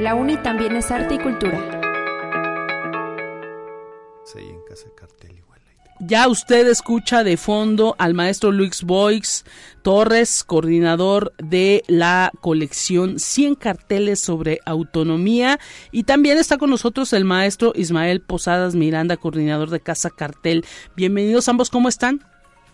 La 0.03 0.17
UNI 0.17 0.39
también 0.39 0.75
es 0.75 0.91
arte 0.91 1.15
y 1.15 1.19
cultura. 1.21 1.82
Ya 6.05 6.27
usted 6.27 6.67
escucha 6.67 7.23
de 7.23 7.37
fondo 7.37 7.95
al 7.97 8.13
maestro 8.13 8.51
Luis 8.51 8.83
Boix 8.83 9.45
Torres, 9.83 10.43
coordinador 10.43 11.33
de 11.39 11.85
la 11.87 12.33
colección 12.41 13.21
100 13.21 13.55
carteles 13.55 14.19
sobre 14.19 14.59
autonomía. 14.67 15.61
Y 15.93 16.03
también 16.03 16.39
está 16.39 16.59
con 16.59 16.71
nosotros 16.71 17.13
el 17.13 17.25
maestro 17.25 17.73
Ismael 17.77 18.21
Posadas 18.21 18.75
Miranda, 18.75 19.17
coordinador 19.17 19.71
de 19.71 19.79
Casa 19.79 20.11
Cartel. 20.11 20.65
Bienvenidos 20.97 21.49
ambos, 21.49 21.71
¿cómo 21.71 21.89
están? 21.89 22.25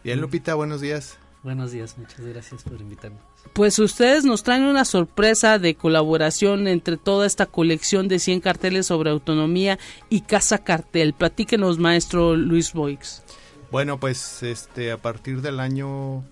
Bien, 0.03 0.22
Lupita, 0.22 0.55
buenos 0.55 0.81
días. 0.81 1.18
Buenos 1.43 1.70
días, 1.72 1.99
muchas 1.99 2.24
gracias 2.24 2.62
por 2.62 2.81
invitarme. 2.81 3.18
Pues 3.53 3.78
ustedes 3.78 4.24
nos 4.24 4.42
traen 4.42 4.64
una 4.64 4.84
sorpresa 4.84 5.59
de 5.59 5.74
colaboración 5.74 6.68
entre 6.68 6.96
toda 6.96 7.26
esta 7.26 7.46
colección 7.46 8.09
de 8.09 8.18
100 8.18 8.40
carteles 8.40 8.86
sobre 8.86 9.11
autonomía 9.11 9.78
y 10.09 10.22
Casa 10.22 10.59
Cartel. 10.59 11.12
Platíquenos, 11.12 11.78
maestro 11.78 12.36
Luis 12.36 12.72
Boix. 12.72 13.22
Bueno, 13.70 14.01
pues 14.01 14.42
este 14.42 14.92
a 14.92 14.96
partir 14.96 15.42
del 15.42 15.61
año 15.61 16.24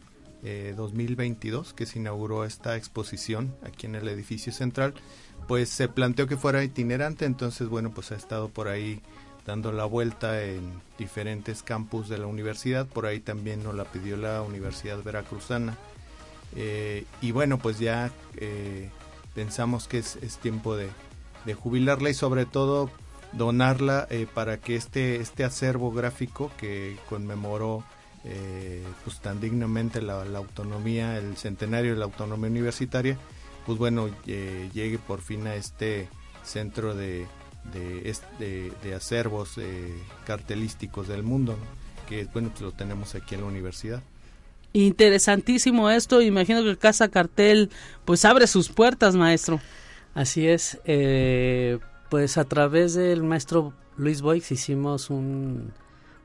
2022 0.77 1.71
eh, 1.71 1.73
que 1.77 1.87
se 1.87 1.99
inauguró 1.99 2.45
esta 2.45 2.77
exposición 2.77 3.55
aquí 3.63 3.87
en 3.87 3.95
el 3.95 4.09
edificio 4.09 4.53
central, 4.53 4.95
pues 5.49 5.69
se 5.69 5.89
planteó 5.89 6.27
que 6.27 6.37
fuera 6.37 6.65
itinerante, 6.65 7.25
entonces 7.25 7.69
bueno, 7.69 7.91
pues 7.93 8.13
ha 8.13 8.17
estado 8.17 8.49
por 8.49 8.69
ahí 8.69 9.01
dando 9.45 9.71
la 9.71 9.85
vuelta 9.85 10.43
en 10.43 10.81
diferentes 10.99 11.63
campus 11.63 12.09
de 12.09 12.19
la 12.19 12.27
universidad, 12.27 12.87
por 12.87 13.07
ahí 13.07 13.21
también 13.21 13.63
nos 13.63 13.75
la 13.75 13.85
pidió 13.85 14.17
la 14.17 14.43
Universidad 14.43 15.03
Veracruzana. 15.03 15.77
Eh, 16.57 17.05
y 17.21 17.33
bueno, 17.33 17.59
pues 17.59 17.79
ya 17.79 18.11
eh, 18.37 18.89
pensamos 19.35 19.87
que 19.87 19.99
es, 19.99 20.39
tiempo 20.41 20.75
de, 20.75 20.89
jubilarla 21.55 22.11
y 22.11 22.15
sobre 22.15 22.47
todo 22.47 22.91
donarla 23.33 24.09
eh, 24.11 24.27
para 24.33 24.57
que 24.57 24.75
este, 24.75 25.17
este 25.17 25.45
acervo 25.45 25.93
gráfico 25.93 26.51
que 26.57 26.97
conmemoró 27.09 27.85
pues 29.05 29.21
tan 29.21 29.41
dignamente 29.41 30.03
la, 30.03 30.21
autonomía, 30.37 31.17
el 31.17 31.37
centenario 31.37 31.93
de 31.93 31.99
la 32.01 32.07
autonomía 32.07 32.51
universitaria, 32.51 33.17
pues 33.65 33.79
bueno, 33.79 34.09
llegue 34.25 34.99
por 34.99 35.21
fin 35.21 35.47
a 35.47 35.55
este 35.55 36.09
centro 36.43 36.97
de, 36.97 37.29
de, 37.73 38.95
acervos 38.97 39.61
cartelísticos 40.27 41.07
del 41.07 41.23
mundo, 41.23 41.57
que 42.09 42.25
bueno, 42.25 42.49
pues 42.49 42.63
lo 42.63 42.73
tenemos 42.73 43.15
aquí 43.15 43.37
en 43.37 43.43
la 43.43 43.47
universidad. 43.47 44.03
Interesantísimo 44.77 45.89
esto, 45.89 46.21
imagino 46.21 46.63
que 46.63 46.77
Casa 46.77 47.09
Cartel 47.09 47.71
pues 48.05 48.27
abre 48.27 48.47
sus 48.47 48.69
puertas, 48.69 49.17
maestro. 49.17 49.59
Así 50.13 50.47
es, 50.47 50.79
eh, 50.85 51.79
pues 52.11 52.37
a 52.37 52.45
través 52.45 52.93
del 52.93 53.23
maestro 53.23 53.73
Luis 53.97 54.21
Boix 54.21 54.53
hicimos 54.53 55.09
un, 55.09 55.73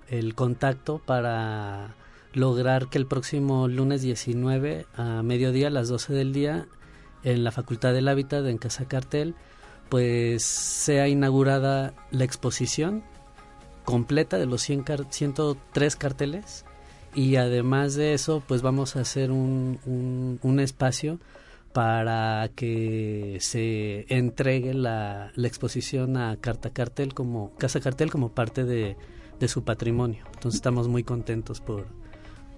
el 0.09 0.35
contacto 0.35 0.99
para 0.99 1.95
lograr 2.33 2.89
que 2.89 2.97
el 2.97 3.05
próximo 3.05 3.69
lunes 3.69 4.01
19 4.01 4.85
a 4.97 5.23
mediodía, 5.23 5.67
a 5.67 5.71
las 5.71 5.87
12 5.87 6.11
del 6.11 6.33
día, 6.33 6.67
en 7.23 7.45
la 7.45 7.53
Facultad 7.53 7.93
del 7.93 8.09
Hábitat 8.09 8.45
en 8.47 8.57
Casa 8.57 8.83
Cartel, 8.83 9.33
pues 9.87 10.43
sea 10.43 11.07
inaugurada 11.07 11.93
la 12.11 12.25
exposición 12.25 13.01
completa 13.85 14.37
de 14.37 14.45
los 14.45 14.61
100 14.61 14.83
103 15.09 15.95
carteles 15.95 16.65
y 17.13 17.35
además 17.35 17.95
de 17.95 18.13
eso 18.13 18.43
pues 18.47 18.61
vamos 18.61 18.95
a 18.95 19.01
hacer 19.01 19.31
un, 19.31 20.39
un, 20.41 20.59
espacio 20.59 21.19
para 21.73 22.49
que 22.55 23.37
se 23.39 24.05
entregue 24.09 24.73
la, 24.73 25.31
la, 25.35 25.47
exposición 25.47 26.17
a 26.17 26.37
Carta 26.37 26.69
Cartel 26.71 27.13
como 27.13 27.53
Casa 27.57 27.79
Cartel 27.79 28.11
como 28.11 28.29
parte 28.29 28.63
de, 28.63 28.97
de 29.39 29.47
su 29.47 29.63
patrimonio 29.63 30.23
entonces 30.33 30.57
estamos 30.57 30.87
muy 30.87 31.03
contentos 31.03 31.61
por, 31.61 31.85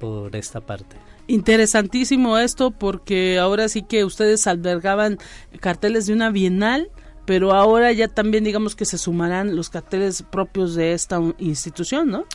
por 0.03 0.35
esta 0.35 0.59
parte. 0.59 0.97
Interesantísimo 1.27 2.37
esto 2.37 2.71
porque 2.71 3.39
ahora 3.39 3.69
sí 3.69 3.83
que 3.83 4.03
ustedes 4.03 4.47
albergaban 4.47 5.17
carteles 5.61 6.07
de 6.07 6.13
una 6.13 6.29
bienal, 6.29 6.91
pero 7.25 7.53
ahora 7.53 7.93
ya 7.93 8.09
también 8.09 8.43
digamos 8.43 8.75
que 8.75 8.83
se 8.83 8.97
sumarán 8.97 9.55
los 9.55 9.69
carteles 9.69 10.23
propios 10.23 10.75
de 10.75 10.91
esta 10.91 11.21
institución, 11.37 12.09
¿no? 12.09 12.25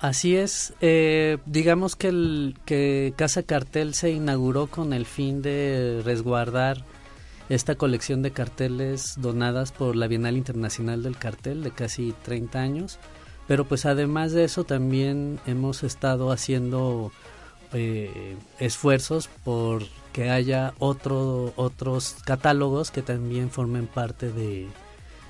Así 0.00 0.36
es, 0.36 0.74
eh, 0.82 1.38
digamos 1.46 1.96
que, 1.96 2.08
el, 2.08 2.56
que 2.66 3.14
Casa 3.16 3.42
Cartel 3.42 3.94
se 3.94 4.10
inauguró 4.10 4.66
con 4.66 4.92
el 4.92 5.06
fin 5.06 5.40
de 5.40 6.02
resguardar 6.04 6.84
esta 7.48 7.76
colección 7.76 8.22
de 8.22 8.30
carteles 8.32 9.14
donadas 9.18 9.72
por 9.72 9.96
la 9.96 10.06
Bienal 10.06 10.36
Internacional 10.36 11.02
del 11.02 11.16
Cartel 11.16 11.62
de 11.62 11.70
casi 11.70 12.14
30 12.24 12.60
años, 12.60 12.98
pero 13.46 13.64
pues 13.64 13.86
además 13.86 14.32
de 14.32 14.44
eso 14.44 14.64
también 14.64 15.40
hemos 15.46 15.82
estado 15.82 16.30
haciendo 16.30 17.10
eh, 17.72 18.36
esfuerzos 18.58 19.28
por 19.44 19.84
que 20.12 20.30
haya 20.30 20.74
otro, 20.78 21.54
otros 21.56 22.16
catálogos 22.24 22.90
que 22.90 23.02
también 23.02 23.50
formen 23.50 23.86
parte 23.86 24.30
de, 24.30 24.66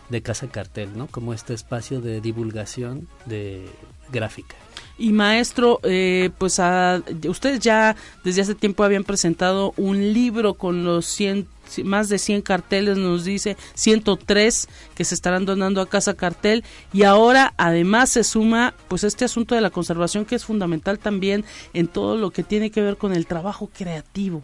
de 0.08 0.22
Casa 0.22 0.48
Cartel, 0.48 0.96
¿no? 0.96 1.06
Como 1.06 1.34
este 1.34 1.54
espacio 1.54 2.00
de 2.00 2.20
divulgación 2.20 3.08
de 3.26 3.68
gráfica. 4.10 4.56
Y 4.98 5.12
maestro, 5.12 5.78
eh, 5.82 6.30
pues 6.38 6.58
a, 6.58 7.02
ustedes 7.28 7.60
ya 7.60 7.96
desde 8.24 8.40
hace 8.40 8.54
tiempo 8.54 8.82
habían 8.82 9.04
presentado 9.04 9.74
un 9.76 10.14
libro 10.14 10.54
con 10.54 10.84
los 10.84 11.04
100, 11.04 11.46
más 11.84 12.08
de 12.08 12.18
100 12.18 12.40
carteles, 12.40 12.96
nos 12.96 13.24
dice 13.24 13.58
103 13.74 14.68
que 14.94 15.04
se 15.04 15.14
estarán 15.14 15.44
donando 15.44 15.82
a 15.82 15.88
Casa 15.88 16.14
Cartel 16.14 16.64
y 16.94 17.02
ahora 17.02 17.52
además 17.58 18.08
se 18.08 18.24
suma 18.24 18.72
pues 18.88 19.04
este 19.04 19.26
asunto 19.26 19.54
de 19.54 19.60
la 19.60 19.68
conservación 19.68 20.24
que 20.24 20.34
es 20.34 20.46
fundamental 20.46 20.98
también 20.98 21.44
en 21.74 21.88
todo 21.88 22.16
lo 22.16 22.30
que 22.30 22.42
tiene 22.42 22.70
que 22.70 22.80
ver 22.80 22.96
con 22.96 23.12
el 23.12 23.26
trabajo 23.26 23.68
creativo. 23.76 24.42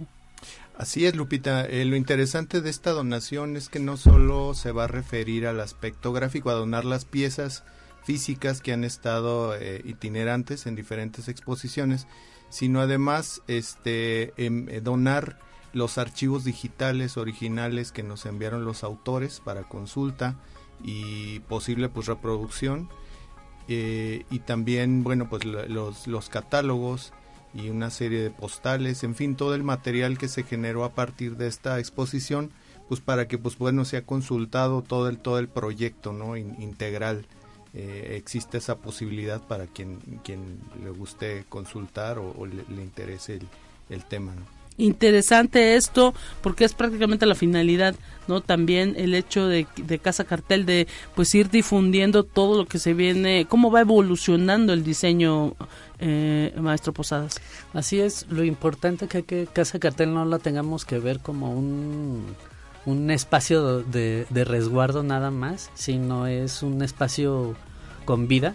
Así 0.77 1.07
es, 1.07 1.17
Lupita. 1.17 1.65
Eh, 1.65 1.85
lo 1.87 1.97
interesante 1.97 2.61
de 2.61 2.69
esta 2.69 2.91
donación 2.91 3.57
es 3.57 3.71
que 3.71 3.79
no 3.79 3.97
solo 3.97 4.53
se 4.53 4.73
va 4.73 4.85
a 4.85 4.89
referir 4.89 5.47
al 5.47 5.61
aspecto 5.61 6.13
gráfico, 6.13 6.51
a 6.51 6.55
donar 6.55 6.85
las 6.85 7.05
piezas, 7.05 7.63
físicas 8.03 8.61
que 8.61 8.73
han 8.73 8.85
estado 8.85 9.55
eh, 9.55 9.83
itinerantes 9.85 10.67
en 10.67 10.75
diferentes 10.75 11.29
exposiciones, 11.29 12.07
sino 12.49 12.81
además 12.81 13.43
este, 13.47 14.33
em, 14.37 14.69
eh, 14.69 14.81
donar 14.81 15.39
los 15.73 15.99
archivos 15.99 16.45
digitales 16.45 17.17
originales 17.17 17.93
que 17.93 18.03
nos 18.03 18.27
enviaron 18.27 18.65
los 18.65 18.85
autores 18.85 19.41
para 19.41 19.63
consulta 19.63 20.37
y 20.85 21.41
posible 21.41 21.89
pues 21.89 22.07
reproducción 22.07 22.91
eh, 23.69 24.25
y 24.31 24.41
también 24.41 25.03
bueno 25.03 25.31
pues 25.31 25.45
los, 25.45 26.07
los 26.07 26.29
catálogos 26.29 27.13
y 27.55 27.69
una 27.69 27.91
serie 27.91 28.21
de 28.23 28.31
postales 28.31 29.03
en 29.05 29.15
fin 29.15 29.37
todo 29.37 29.55
el 29.55 29.63
material 29.63 30.19
que 30.19 30.29
se 30.29 30.43
generó 30.43 30.85
a 30.85 30.95
partir 30.95 31.37
de 31.37 31.47
esta 31.47 31.79
exposición 31.79 32.51
pues 32.89 33.01
para 33.01 33.29
que 33.29 33.39
pues 33.39 33.57
bueno 33.57 33.85
sea 33.85 34.05
consultado 34.05 34.83
todo 34.83 35.09
el 35.09 35.19
todo 35.19 35.39
el 35.39 35.49
proyecto 35.49 36.13
no 36.13 36.37
integral 36.37 37.27
eh, 37.75 38.16
existe 38.18 38.59
esa 38.59 38.77
posibilidad 38.77 39.41
para 39.41 39.66
quien, 39.66 39.99
quien 40.23 40.59
le 40.85 40.91
guste 40.91 41.47
consultar 41.49 42.18
o, 42.18 42.45
le, 42.45 42.83
interese 42.83 43.41
el, 43.89 44.05
tema. 44.05 44.35
Interesante 44.77 45.75
esto 45.77 46.12
porque 46.43 46.66
es 46.66 46.75
prácticamente 46.75 47.25
la 47.25 47.35
finalidad, 47.35 47.95
¿no? 48.29 48.43
También 48.43 48.95
el 48.99 49.14
hecho 49.14 49.49
de, 49.49 49.66
de, 49.77 49.99
Casa 49.99 50.25
Cartel 50.25 50.66
de 50.66 50.87
pues 51.14 51.35
ir 51.35 51.49
difundiendo 51.49 52.25
todo 52.25 52.59
lo 52.59 52.66
que 52.66 52.79
se 52.79 52.93
viene, 52.93 53.47
cómo 53.49 53.70
va 53.70 53.81
evolucionando 53.81 54.75
el 54.75 54.85
diseño, 54.85 55.55
eh, 55.99 56.53
maestro 56.59 56.93
Posadas. 56.93 57.41
Así 57.73 58.01
es, 58.01 58.27
lo 58.29 58.45
importante 58.45 59.09
que, 59.09 59.23
que 59.23 59.47
Casa 59.47 59.79
Cartel 59.79 60.12
no 60.12 60.27
la 60.27 60.39
tengamos 60.39 60.85
que 60.85 60.99
ver 60.99 61.20
como 61.20 61.53
un 61.53 62.35
un 62.85 63.11
espacio 63.11 63.83
de, 63.83 64.26
de 64.28 64.45
resguardo 64.45 65.03
nada 65.03 65.30
más, 65.30 65.70
sino 65.74 66.26
es 66.26 66.62
un 66.62 66.83
espacio 66.83 67.55
con 68.05 68.28
vida, 68.28 68.55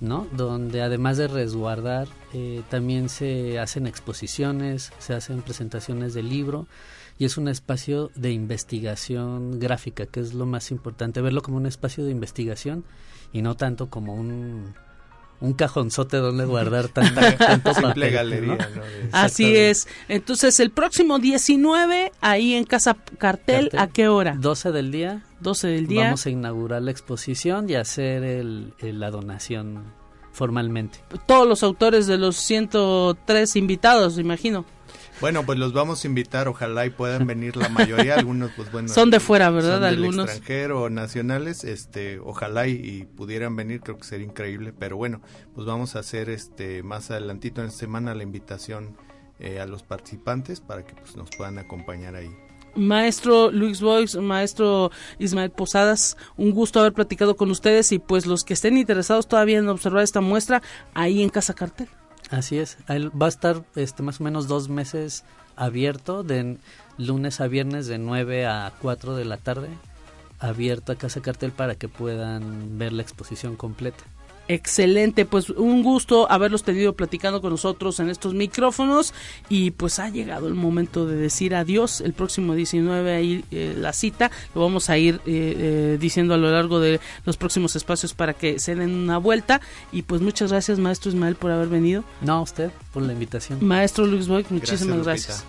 ¿no? 0.00 0.26
Donde 0.32 0.82
además 0.82 1.16
de 1.16 1.28
resguardar, 1.28 2.08
eh, 2.32 2.62
también 2.68 3.08
se 3.08 3.58
hacen 3.58 3.86
exposiciones, 3.86 4.92
se 4.98 5.14
hacen 5.14 5.42
presentaciones 5.42 6.14
de 6.14 6.22
libro 6.22 6.66
y 7.18 7.24
es 7.24 7.36
un 7.36 7.48
espacio 7.48 8.10
de 8.14 8.32
investigación 8.32 9.58
gráfica, 9.58 10.06
que 10.06 10.20
es 10.20 10.34
lo 10.34 10.46
más 10.46 10.70
importante, 10.70 11.20
verlo 11.20 11.42
como 11.42 11.56
un 11.56 11.66
espacio 11.66 12.04
de 12.04 12.10
investigación 12.10 12.84
y 13.32 13.42
no 13.42 13.56
tanto 13.56 13.88
como 13.88 14.14
un 14.14 14.74
un 15.44 15.52
cajonzote 15.52 16.16
donde 16.16 16.44
guardar 16.46 16.88
tanta, 16.88 17.36
tanto 17.36 17.74
Simple 17.74 18.10
galería, 18.10 18.58
Así 19.12 19.54
es. 19.56 19.86
Entonces, 20.08 20.58
el 20.60 20.70
próximo 20.70 21.18
19, 21.18 22.12
ahí 22.20 22.54
en 22.54 22.64
Casa 22.64 22.96
Cartel, 23.18 23.70
¿a 23.76 23.88
qué 23.88 24.08
hora? 24.08 24.36
12 24.38 24.72
del 24.72 24.90
día. 24.90 25.22
12 25.40 25.68
del 25.68 25.86
día. 25.86 26.04
Vamos 26.04 26.26
a 26.26 26.30
inaugurar 26.30 26.82
la 26.82 26.90
exposición 26.90 27.68
y 27.68 27.74
hacer 27.74 28.24
el, 28.24 28.74
la 28.80 29.10
donación 29.10 29.84
formalmente. 30.32 31.00
Todos 31.26 31.46
los 31.46 31.62
autores 31.62 32.06
de 32.06 32.18
los 32.18 32.36
103 32.36 33.56
invitados, 33.56 34.18
imagino. 34.18 34.64
Bueno, 35.20 35.46
pues 35.46 35.58
los 35.58 35.72
vamos 35.72 36.04
a 36.04 36.08
invitar, 36.08 36.48
ojalá 36.48 36.86
y 36.86 36.90
puedan 36.90 37.26
venir 37.26 37.56
la 37.56 37.68
mayoría, 37.68 38.16
algunos 38.16 38.50
pues 38.56 38.70
bueno. 38.72 38.88
Son 38.88 39.10
de 39.10 39.20
fuera, 39.20 39.50
¿verdad? 39.50 39.76
Son 39.76 39.84
algunos. 39.84 40.26
extranjero 40.26 40.90
nacionales, 40.90 41.64
este, 41.64 42.18
ojalá 42.18 42.66
y, 42.66 43.06
pudieran 43.16 43.56
venir, 43.56 43.80
creo 43.80 43.98
que 43.98 44.04
sería 44.04 44.26
increíble, 44.26 44.72
pero 44.76 44.96
bueno, 44.96 45.20
pues 45.54 45.66
vamos 45.66 45.96
a 45.96 46.00
hacer 46.00 46.30
este 46.30 46.82
más 46.82 47.10
adelantito 47.10 47.60
en 47.60 47.68
esta 47.68 47.80
semana 47.80 48.14
la 48.14 48.22
invitación 48.22 48.96
eh, 49.38 49.60
a 49.60 49.66
los 49.66 49.82
participantes 49.82 50.60
para 50.60 50.84
que 50.84 50.94
pues 50.94 51.16
nos 51.16 51.30
puedan 51.30 51.58
acompañar 51.58 52.16
ahí. 52.16 52.30
Maestro 52.76 53.50
Luis 53.50 53.80
Boix, 53.80 54.16
maestro 54.16 54.90
Ismael 55.18 55.50
Posadas, 55.50 56.16
un 56.36 56.50
gusto 56.50 56.80
haber 56.80 56.92
platicado 56.92 57.36
con 57.36 57.50
ustedes 57.50 57.92
y 57.92 57.98
pues 57.98 58.26
los 58.26 58.44
que 58.44 58.54
estén 58.54 58.76
interesados 58.76 59.28
todavía 59.28 59.58
en 59.58 59.68
observar 59.68 60.02
esta 60.02 60.20
muestra 60.20 60.62
ahí 60.92 61.22
en 61.22 61.28
Casa 61.28 61.54
Cartel. 61.54 61.88
Así 62.30 62.58
es, 62.58 62.78
va 62.88 63.26
a 63.26 63.28
estar 63.28 63.64
este, 63.76 64.02
más 64.02 64.20
o 64.20 64.24
menos 64.24 64.48
dos 64.48 64.68
meses 64.68 65.24
abierto, 65.56 66.22
de 66.22 66.58
lunes 66.98 67.40
a 67.40 67.46
viernes 67.46 67.86
de 67.86 67.98
9 67.98 68.46
a 68.46 68.72
4 68.80 69.14
de 69.14 69.24
la 69.24 69.36
tarde, 69.36 69.68
abierto 70.38 70.92
a 70.92 70.96
Casa 70.96 71.20
Cartel 71.20 71.52
para 71.52 71.74
que 71.74 71.88
puedan 71.88 72.78
ver 72.78 72.92
la 72.92 73.02
exposición 73.02 73.56
completa. 73.56 74.04
Excelente, 74.46 75.24
pues 75.24 75.50
un 75.50 75.82
gusto 75.82 76.30
haberlos 76.30 76.64
tenido 76.64 76.92
platicando 76.92 77.40
con 77.40 77.50
nosotros 77.50 77.98
en 78.00 78.10
estos 78.10 78.34
micrófonos 78.34 79.14
y 79.48 79.70
pues 79.70 79.98
ha 79.98 80.10
llegado 80.10 80.48
el 80.48 80.54
momento 80.54 81.06
de 81.06 81.16
decir 81.16 81.54
adiós. 81.54 82.00
El 82.00 82.12
próximo 82.12 82.54
19 82.54 83.14
ahí 83.14 83.44
eh, 83.50 83.74
la 83.76 83.92
cita, 83.92 84.30
lo 84.54 84.60
vamos 84.60 84.90
a 84.90 84.98
ir 84.98 85.16
eh, 85.26 85.54
eh, 85.56 85.98
diciendo 85.98 86.34
a 86.34 86.36
lo 86.36 86.50
largo 86.50 86.78
de 86.78 87.00
los 87.24 87.36
próximos 87.36 87.74
espacios 87.74 88.12
para 88.12 88.34
que 88.34 88.58
se 88.58 88.74
den 88.74 88.94
una 88.94 89.18
vuelta 89.18 89.60
y 89.92 90.02
pues 90.02 90.20
muchas 90.20 90.50
gracias 90.50 90.78
maestro 90.78 91.10
Ismael 91.10 91.36
por 91.36 91.50
haber 91.50 91.68
venido. 91.68 92.04
No, 92.20 92.34
a 92.34 92.42
usted 92.42 92.70
por 92.92 93.02
la 93.02 93.12
invitación. 93.12 93.64
Maestro 93.64 94.06
Luis 94.06 94.28
Boy, 94.28 94.44
muchísimas 94.50 95.02
gracias. 95.04 95.44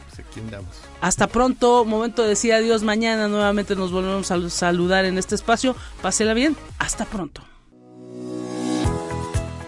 Hasta 1.02 1.28
pronto, 1.28 1.86
momento 1.86 2.24
de 2.24 2.30
decir 2.30 2.54
adiós. 2.54 2.84
Mañana 2.84 3.28
nuevamente 3.28 3.76
nos 3.76 3.92
volvemos 3.92 4.32
a 4.32 4.50
saludar 4.50 5.06
en 5.06 5.18
este 5.18 5.36
espacio. 5.36 5.76
Pásela 6.02 6.34
bien, 6.34 6.56
hasta 6.80 7.06
pronto. 7.06 7.42